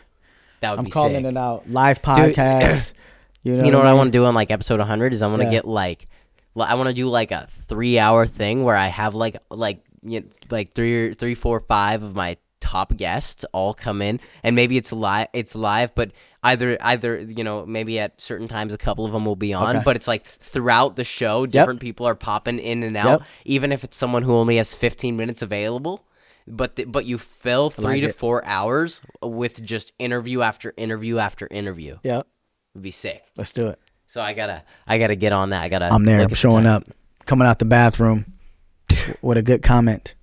that 0.59 0.69
would 0.69 0.79
I'm 0.79 0.85
be 0.85 0.91
calling 0.91 1.23
sick 1.23 1.25
it 1.25 1.37
out. 1.37 1.67
Live 1.67 1.99
podcast. 2.03 2.93
you 3.41 3.57
know, 3.57 3.63
you 3.65 3.71
know 3.71 3.79
what 3.79 3.87
I 3.87 3.93
want 3.95 4.09
to 4.09 4.11
do 4.11 4.25
on 4.25 4.35
like 4.35 4.51
episode 4.51 4.77
100 4.79 5.11
is 5.11 5.23
I 5.23 5.27
want 5.27 5.39
to 5.41 5.45
Yeah. 5.45 5.51
get 5.51 5.65
like 5.67 6.07
li- 6.53 6.67
I 6.69 6.75
want 6.75 6.87
to 6.89 6.93
do 6.93 7.09
like 7.09 7.31
a 7.31 7.47
three 7.67 7.97
hour 7.97 8.27
thing 8.27 8.63
where 8.63 8.75
I 8.75 8.87
have 8.87 9.15
like 9.15 9.37
like 9.49 9.83
you 10.03 10.21
know, 10.21 10.27
like 10.49 10.73
three 10.73 11.13
three 11.13 11.35
four 11.35 11.59
five 11.59 12.03
of 12.03 12.15
my 12.15 12.37
top 12.59 12.95
guests 12.95 13.43
all 13.53 13.73
come 13.73 14.01
in 14.03 14.19
and 14.43 14.55
maybe 14.55 14.77
it's 14.77 14.93
live 14.93 15.27
it's 15.33 15.55
live 15.55 15.93
but 15.95 16.11
either 16.43 16.77
either 16.81 17.19
you 17.19 17.43
know 17.43 17.65
maybe 17.65 17.97
at 17.99 18.21
certain 18.21 18.47
times 18.47 18.71
a 18.71 18.77
couple 18.77 19.03
of 19.03 19.11
them 19.11 19.25
will 19.25 19.35
be 19.35 19.51
on 19.51 19.75
Okay. 19.77 19.83
but 19.83 19.95
it's 19.95 20.07
like 20.07 20.25
throughout 20.27 20.95
the 20.95 21.03
show 21.03 21.47
different 21.47 21.79
people 21.79 22.05
are 22.07 22.13
popping 22.13 22.59
in 22.59 22.83
and 22.83 22.95
out 22.95 23.21
Yep. 23.21 23.21
even 23.45 23.71
if 23.71 23.83
it's 23.83 23.97
someone 23.97 24.21
who 24.21 24.35
only 24.35 24.57
has 24.57 24.75
15 24.75 25.17
minutes 25.17 25.41
available 25.41 26.05
but 26.47 26.75
th- 26.75 26.91
but 26.91 27.05
you 27.05 27.17
fill 27.17 27.71
three 27.71 27.83
like 27.83 28.01
to 28.01 28.09
it. 28.09 28.15
four 28.15 28.45
hours 28.45 29.01
with 29.23 29.63
just 29.63 29.91
interview 29.97 30.41
after 30.41 30.71
interview 30.77 31.17
after 31.17 31.47
interview 31.49 31.97
Yeah, 32.03 32.21
would 32.75 32.83
be 32.83 32.91
sick 32.91 33.23
let's 33.37 33.53
do 33.53 33.69
it. 33.69 33.79
so 34.05 34.21
I 34.21 34.33
gotta, 34.33 34.63
I 34.85 34.99
gotta 34.99 35.15
get 35.15 35.31
on 35.33 35.49
that. 35.49 35.63
I 35.63 35.69
gotta. 35.69 35.85
I'm 35.91 36.05
there. 36.05 36.21
I'm 36.21 36.27
the 36.27 36.35
showing 36.35 36.65
up, 36.67 36.83
coming 37.25 37.47
out 37.47 37.57
the 37.59 37.65
bathroom 37.65 38.33
with 39.21 39.37
a 39.37 39.43
good 39.43 39.61
comment. 39.61 40.15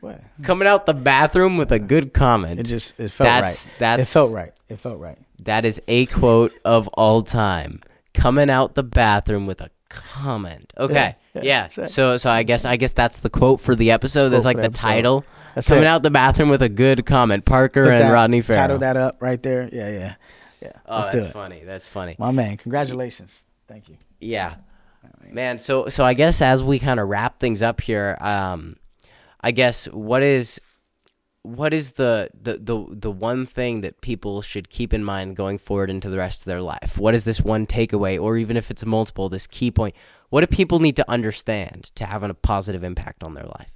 What? 0.00 0.20
Coming 0.42 0.68
out 0.68 0.86
the 0.86 0.94
bathroom 0.94 1.56
with 1.56 1.72
a 1.72 1.78
good 1.78 2.12
comment. 2.12 2.60
It 2.60 2.64
just 2.64 2.98
it 3.00 3.10
felt 3.10 3.26
That's- 3.26 3.66
right. 3.68 3.78
that's- 3.78 4.08
it 4.08 4.12
felt 4.12 4.32
right. 4.32 4.52
It 4.68 4.78
felt 4.78 4.98
right. 5.00 5.18
that 5.44 5.64
is 5.64 5.80
a 5.88 6.06
quote 6.06 6.52
of 6.64 6.88
all 6.88 7.22
time. 7.22 7.80
Coming 8.14 8.50
out 8.50 8.74
the 8.74 8.82
bathroom 8.82 9.46
with 9.46 9.60
a 9.60 9.70
comment. 9.88 10.72
Okay. 10.78 11.16
Yeah, 11.34 11.42
Yeah. 11.42 11.68
yeah. 11.78 11.86
So, 11.86 12.16
so 12.16 12.30
I 12.30 12.42
guess, 12.42 12.64
I 12.64 12.76
guess 12.76 12.92
that's 12.92 13.20
the 13.20 13.30
quote 13.30 13.60
for 13.60 13.74
the 13.74 13.90
episode. 13.90 14.30
That's 14.30 14.44
like 14.44 14.56
the 14.56 14.62
the 14.62 14.66
episode. 14.68 14.86
title. 14.88 15.24
That's 15.54 15.68
Coming 15.68 15.84
it. 15.84 15.88
out 15.88 16.02
the 16.02 16.10
bathroom 16.10 16.48
with 16.50 16.62
a 16.62 16.68
good 16.68 17.06
comment. 17.06 17.44
Parker 17.44 17.84
Put 17.84 17.92
and 17.94 18.00
that- 18.02 18.10
Rodney 18.10 18.42
Ferrell. 18.42 18.62
Title 18.62 18.78
that 18.78 18.96
up 18.96 19.16
right 19.22 19.42
there. 19.42 19.68
Yeah, 19.72 19.90
yeah, 19.90 20.14
yeah. 20.60 20.72
oh, 20.86 20.96
let's 20.96 21.08
do 21.08 21.18
that's 21.20 21.30
it. 21.30 21.32
funny. 21.32 21.62
That's 21.64 21.86
funny. 21.86 22.16
My 22.18 22.30
man, 22.30 22.56
congratulations. 22.56 23.44
Thank 23.68 23.88
you. 23.88 23.96
Yeah. 24.20 24.56
Man, 25.30 25.58
so 25.58 25.88
so 25.88 26.04
I 26.04 26.14
guess 26.14 26.40
as 26.40 26.62
we 26.62 26.78
kind 26.78 27.00
of 27.00 27.08
wrap 27.08 27.40
things 27.40 27.62
up 27.62 27.80
here, 27.80 28.16
um 28.20 28.76
I 29.40 29.50
guess 29.52 29.86
what 29.86 30.22
is 30.22 30.60
what 31.46 31.72
is 31.72 31.92
the, 31.92 32.28
the 32.34 32.58
the 32.58 32.86
the 32.90 33.10
one 33.10 33.46
thing 33.46 33.82
that 33.82 34.00
people 34.00 34.42
should 34.42 34.68
keep 34.68 34.92
in 34.92 35.04
mind 35.04 35.36
going 35.36 35.58
forward 35.58 35.90
into 35.90 36.10
the 36.10 36.18
rest 36.18 36.40
of 36.40 36.46
their 36.46 36.60
life? 36.60 36.98
What 36.98 37.14
is 37.14 37.24
this 37.24 37.40
one 37.40 37.66
takeaway 37.66 38.20
or 38.20 38.36
even 38.36 38.56
if 38.56 38.70
it's 38.70 38.84
multiple, 38.84 39.28
this 39.28 39.46
key 39.46 39.70
point? 39.70 39.94
What 40.28 40.40
do 40.40 40.48
people 40.48 40.80
need 40.80 40.96
to 40.96 41.08
understand 41.08 41.90
to 41.94 42.04
have 42.04 42.24
a 42.24 42.34
positive 42.34 42.82
impact 42.82 43.22
on 43.22 43.34
their 43.34 43.44
life? 43.44 43.70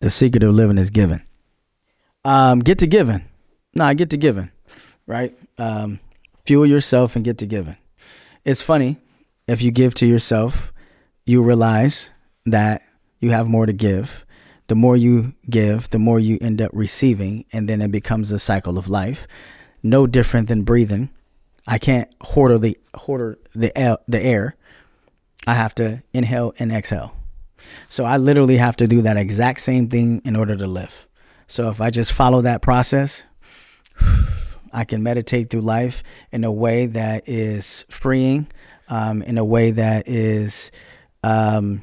The 0.00 0.10
secret 0.10 0.42
of 0.42 0.54
living 0.54 0.78
is 0.78 0.90
giving. 0.90 1.22
Um, 2.24 2.60
get 2.60 2.78
to 2.78 2.86
giving. 2.86 3.24
Nah, 3.74 3.92
get 3.92 4.10
to 4.10 4.16
giving. 4.16 4.50
Right? 5.06 5.36
Um, 5.58 6.00
fuel 6.46 6.64
yourself 6.64 7.16
and 7.16 7.24
get 7.24 7.38
to 7.38 7.46
giving. 7.46 7.76
It's 8.44 8.62
funny 8.62 8.98
if 9.46 9.62
you 9.62 9.70
give 9.70 9.94
to 9.94 10.06
yourself, 10.06 10.72
you 11.24 11.42
realize 11.44 12.10
that 12.44 12.82
you 13.20 13.30
have 13.30 13.46
more 13.46 13.66
to 13.66 13.72
give. 13.72 14.26
The 14.66 14.74
more 14.74 14.96
you 14.96 15.34
give, 15.48 15.90
the 15.90 15.98
more 15.98 16.18
you 16.18 16.38
end 16.40 16.60
up 16.60 16.70
receiving, 16.72 17.44
and 17.52 17.68
then 17.68 17.80
it 17.80 17.92
becomes 17.92 18.32
a 18.32 18.38
cycle 18.38 18.78
of 18.78 18.88
life. 18.88 19.28
No 19.82 20.06
different 20.06 20.48
than 20.48 20.64
breathing. 20.64 21.10
I 21.66 21.78
can't 21.78 22.12
hoard 22.20 22.60
the 22.62 22.76
hoard 22.94 23.38
the 23.54 23.76
air, 23.78 23.98
the 24.08 24.20
air. 24.20 24.56
I 25.46 25.54
have 25.54 25.74
to 25.76 26.02
inhale 26.12 26.52
and 26.58 26.72
exhale. 26.72 27.14
So 27.88 28.04
I 28.04 28.16
literally 28.16 28.56
have 28.56 28.76
to 28.76 28.88
do 28.88 29.02
that 29.02 29.16
exact 29.16 29.60
same 29.60 29.88
thing 29.88 30.20
in 30.24 30.34
order 30.34 30.56
to 30.56 30.66
live. 30.66 31.06
So 31.46 31.68
if 31.68 31.80
I 31.80 31.90
just 31.90 32.12
follow 32.12 32.40
that 32.40 32.62
process, 32.62 33.24
I 34.72 34.84
can 34.84 35.02
meditate 35.02 35.50
through 35.50 35.60
life 35.60 36.02
in 36.30 36.44
a 36.44 36.52
way 36.52 36.86
that 36.86 37.28
is 37.28 37.84
freeing, 37.88 38.48
um, 38.88 39.22
in 39.22 39.38
a 39.38 39.44
way 39.44 39.70
that 39.72 40.08
is 40.08 40.70
um, 41.22 41.82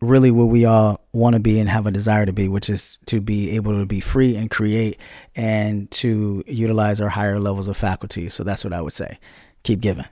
really 0.00 0.30
what 0.30 0.46
we 0.46 0.64
all 0.64 1.00
want 1.12 1.34
to 1.34 1.40
be 1.40 1.58
and 1.58 1.68
have 1.68 1.86
a 1.86 1.90
desire 1.90 2.26
to 2.26 2.32
be, 2.32 2.48
which 2.48 2.68
is 2.68 2.98
to 3.06 3.20
be 3.20 3.56
able 3.56 3.78
to 3.78 3.86
be 3.86 4.00
free 4.00 4.36
and 4.36 4.50
create 4.50 5.00
and 5.34 5.90
to 5.90 6.42
utilize 6.46 7.00
our 7.00 7.08
higher 7.08 7.38
levels 7.38 7.68
of 7.68 7.76
faculty. 7.76 8.28
So 8.28 8.44
that's 8.44 8.64
what 8.64 8.72
I 8.72 8.82
would 8.82 8.92
say. 8.92 9.18
Keep 9.62 9.80
giving. 9.80 10.04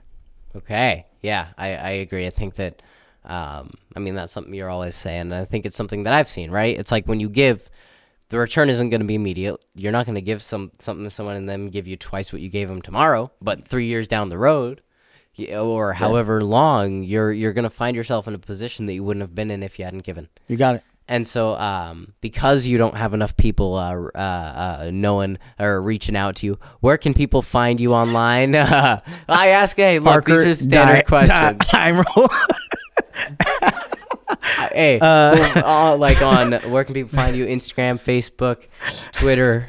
Okay. 0.55 1.05
Yeah, 1.21 1.47
I, 1.57 1.75
I 1.75 1.89
agree. 1.89 2.25
I 2.25 2.29
think 2.29 2.55
that, 2.55 2.81
um, 3.25 3.73
I 3.95 3.99
mean, 3.99 4.15
that's 4.15 4.31
something 4.31 4.53
you're 4.53 4.69
always 4.69 4.95
saying. 4.95 5.21
And 5.21 5.35
I 5.35 5.45
think 5.45 5.65
it's 5.65 5.75
something 5.75 6.03
that 6.03 6.13
I've 6.13 6.29
seen, 6.29 6.51
right? 6.51 6.77
It's 6.77 6.91
like 6.91 7.07
when 7.07 7.19
you 7.19 7.29
give, 7.29 7.69
the 8.29 8.39
return 8.39 8.69
isn't 8.69 8.89
going 8.89 9.01
to 9.01 9.07
be 9.07 9.15
immediate. 9.15 9.63
You're 9.75 9.91
not 9.91 10.05
going 10.05 10.15
to 10.15 10.21
give 10.21 10.41
some 10.41 10.71
something 10.79 11.03
to 11.03 11.09
someone 11.09 11.35
and 11.35 11.47
then 11.47 11.69
give 11.69 11.87
you 11.87 11.95
twice 11.97 12.33
what 12.33 12.41
you 12.41 12.49
gave 12.49 12.67
them 12.67 12.81
tomorrow. 12.81 13.31
But 13.41 13.65
three 13.65 13.85
years 13.85 14.07
down 14.07 14.29
the 14.29 14.37
road, 14.37 14.81
or 15.53 15.93
however 15.93 16.43
long, 16.43 17.03
you're 17.03 17.31
you're 17.31 17.53
going 17.53 17.63
to 17.63 17.69
find 17.69 17.95
yourself 17.95 18.27
in 18.27 18.33
a 18.33 18.39
position 18.39 18.85
that 18.87 18.93
you 18.93 19.03
wouldn't 19.03 19.21
have 19.21 19.35
been 19.35 19.51
in 19.51 19.63
if 19.63 19.77
you 19.77 19.85
hadn't 19.85 20.03
given. 20.03 20.29
You 20.47 20.57
got 20.57 20.75
it. 20.75 20.83
And 21.07 21.27
so, 21.27 21.53
um, 21.53 22.13
because 22.19 22.65
you 22.65 22.79
don't 22.79 22.97
have 22.97 23.13
enough 23.13 23.37
people 23.37 23.75
uh, 23.75 23.95
uh, 24.15 24.17
uh, 24.17 24.89
knowing 24.91 25.37
or 25.59 25.79
reaching 25.79 26.15
out 26.15 26.37
to 26.37 26.47
you, 26.47 26.59
where 26.79 26.97
can 26.97 27.13
people 27.13 27.43
find 27.43 27.79
you 27.79 27.93
online? 27.93 28.55
I 28.55 29.01
ask, 29.29 29.77
hey, 29.77 29.99
look, 29.99 30.25
these 30.25 30.41
are 30.41 30.53
standard 30.55 31.05
questions. 31.05 31.59
Time 31.69 32.03
roll. 32.15 32.27
Hey, 34.75 34.99
uh, 34.99 35.95
like 35.97 36.21
on 36.21 36.51
where 36.69 36.83
can 36.83 36.93
people 36.93 37.15
find 37.15 37.33
you? 37.35 37.45
Instagram, 37.45 37.95
Facebook, 37.95 38.67
Twitter. 39.13 39.67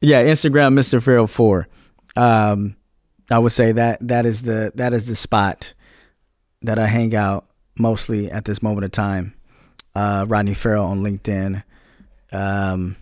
Yeah, 0.00 0.22
Instagram, 0.22 0.78
Mr. 0.78 1.02
Ferrell 1.02 1.26
four. 1.26 1.66
Um, 2.14 2.76
I 3.28 3.40
would 3.40 3.50
say 3.50 3.72
that 3.72 3.98
that 4.06 4.24
is 4.24 4.42
the 4.42 4.70
that 4.76 4.94
is 4.94 5.08
the 5.08 5.16
spot 5.16 5.74
that 6.62 6.78
I 6.78 6.86
hang 6.86 7.14
out 7.16 7.46
mostly 7.76 8.30
at 8.30 8.44
this 8.44 8.62
moment 8.62 8.84
of 8.84 8.92
time. 8.92 9.34
Uh, 9.96 10.24
Rodney 10.28 10.54
Ferrell 10.54 10.86
on 10.86 11.02
LinkedIn. 11.02 11.64
Um, 12.30 12.94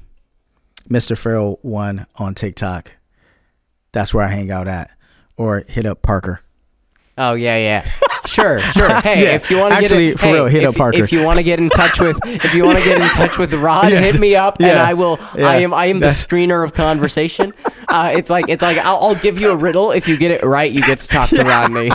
Mr. 0.89 1.17
Ferrell 1.19 1.59
one 1.61 2.07
on 2.17 2.35
TikTok. 2.35 2.93
That's 3.93 4.15
where 4.15 4.25
I 4.25 4.29
hang 4.29 4.51
out 4.51 4.67
at. 4.67 4.91
Or 5.37 5.63
hit 5.69 5.85
up 5.85 6.01
Parker. 6.01 6.41
Oh 7.19 7.35
yeah, 7.35 7.57
yeah. 7.57 7.89
Sure, 8.27 8.59
sure. 8.59 8.93
Hey, 9.03 9.23
Yeah, 9.23 9.35
if 9.37 9.51
you 9.51 9.57
want 9.57 9.73
to 9.73 9.79
actually, 9.79 10.09
get 10.09 10.19
for 10.19 10.27
hey, 10.27 10.33
real, 10.35 10.47
hit 10.47 10.63
if, 10.65 10.69
up 10.71 10.75
Parker. 10.75 11.05
If 11.05 11.13
you 11.13 11.25
want 11.25 11.39
to 11.39 11.45
get 11.45 11.61
in 11.61 11.71
touch 11.71 12.01
with, 12.01 12.19
if 12.27 12.55
you 12.55 12.65
want 12.65 12.79
to 12.79 12.85
get 12.85 13.01
in 13.01 13.09
touch 13.11 13.39
with 13.39 13.55
Rod, 13.55 13.91
Yeah. 13.91 14.01
hit 14.01 14.19
me 14.19 14.35
up, 14.35 14.61
and 14.61 14.77
I 14.79 14.95
will. 14.95 15.19
Yeah. 15.37 15.49
I 15.49 15.57
am. 15.59 15.73
I 15.73 15.87
am 15.87 16.01
the 16.01 16.09
screener 16.09 16.65
of 16.65 16.75
conversation. 16.75 17.53
Uh, 17.89 18.13
it's 18.15 18.29
like 18.29 18.47
it's 18.49 18.63
like 18.63 18.79
I'll, 18.79 18.97
I'll 18.97 19.15
give 19.15 19.39
you 19.39 19.53
a 19.53 19.57
riddle. 19.57 19.93
If 19.93 20.09
you 20.09 20.17
get 20.17 20.33
it 20.33 20.43
right, 20.43 20.71
you 20.71 20.83
get 20.83 20.99
to 20.99 21.09
talk 21.09 21.29
to 21.31 21.45
Rodney. 21.45 21.93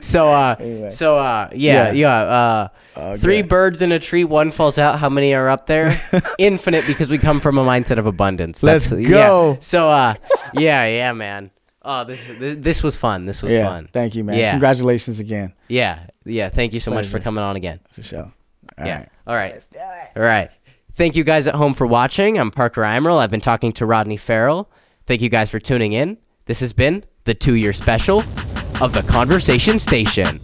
So 0.00 0.28
uh, 0.28 0.90
so 0.90 1.18
uh, 1.18 1.50
yeah, 1.52 1.90
yeah. 1.90 2.70
uh, 2.94 3.16
three 3.16 3.42
birds 3.42 3.82
in 3.82 3.90
a 3.90 3.98
tree, 3.98 4.22
one 4.24 4.52
falls 4.52 4.78
out. 4.78 5.00
How 5.00 5.08
many 5.08 5.34
are 5.34 5.48
up 5.48 5.66
there? 5.66 5.96
Infinite, 6.38 6.86
because 6.86 7.08
we 7.08 7.18
come 7.18 7.40
from 7.40 7.58
a 7.58 7.64
mindset 7.64 7.98
of 7.98 8.06
abundance. 8.06 8.62
Let's 8.62 8.92
yeah. 8.92 9.08
go. 9.08 9.58
So 9.60 9.90
uh, 9.90 10.14
yeah, 10.54 10.86
yeah, 10.86 11.12
man. 11.12 11.50
Oh, 11.84 12.04
this 12.04 12.26
this, 12.38 12.56
this 12.56 12.82
was 12.82 12.96
fun. 12.96 13.26
This 13.26 13.42
was 13.42 13.52
Yeah. 13.52 13.66
fun. 13.68 13.88
Thank 13.92 14.14
you, 14.14 14.24
man. 14.24 14.38
Yeah. 14.38 14.52
Congratulations 14.52 15.20
again. 15.20 15.52
Yeah, 15.68 16.06
yeah. 16.24 16.48
Thank 16.48 16.72
you 16.72 16.80
so 16.80 16.90
much 16.90 17.06
for 17.06 17.18
coming 17.20 17.44
on 17.44 17.56
again. 17.56 17.80
For 17.92 18.02
sure. 18.02 18.32
All 18.78 18.86
yeah. 18.86 18.98
right. 18.98 19.08
All 19.26 19.34
right. 19.34 19.66
All 20.16 20.22
right. 20.22 20.50
Thank 20.94 21.16
you 21.16 21.24
guys 21.24 21.46
at 21.46 21.54
home 21.54 21.74
for 21.74 21.86
watching. 21.86 22.38
I'm 22.38 22.50
Parker 22.50 22.82
Eimerl. 22.82 23.18
I've 23.18 23.30
been 23.30 23.40
talking 23.40 23.72
to 23.72 23.86
Rodney 23.86 24.16
Ferrell. 24.16 24.70
Thank 25.06 25.20
you 25.22 25.28
guys 25.28 25.50
for 25.50 25.58
tuning 25.58 25.92
in. 25.92 26.16
This 26.46 26.60
has 26.60 26.72
been 26.72 27.04
the 27.24 27.34
two 27.34 27.54
year 27.54 27.72
special 27.72 28.22
of 28.80 28.92
the 28.92 29.02
Conversation 29.02 29.78
Station. 29.78 30.40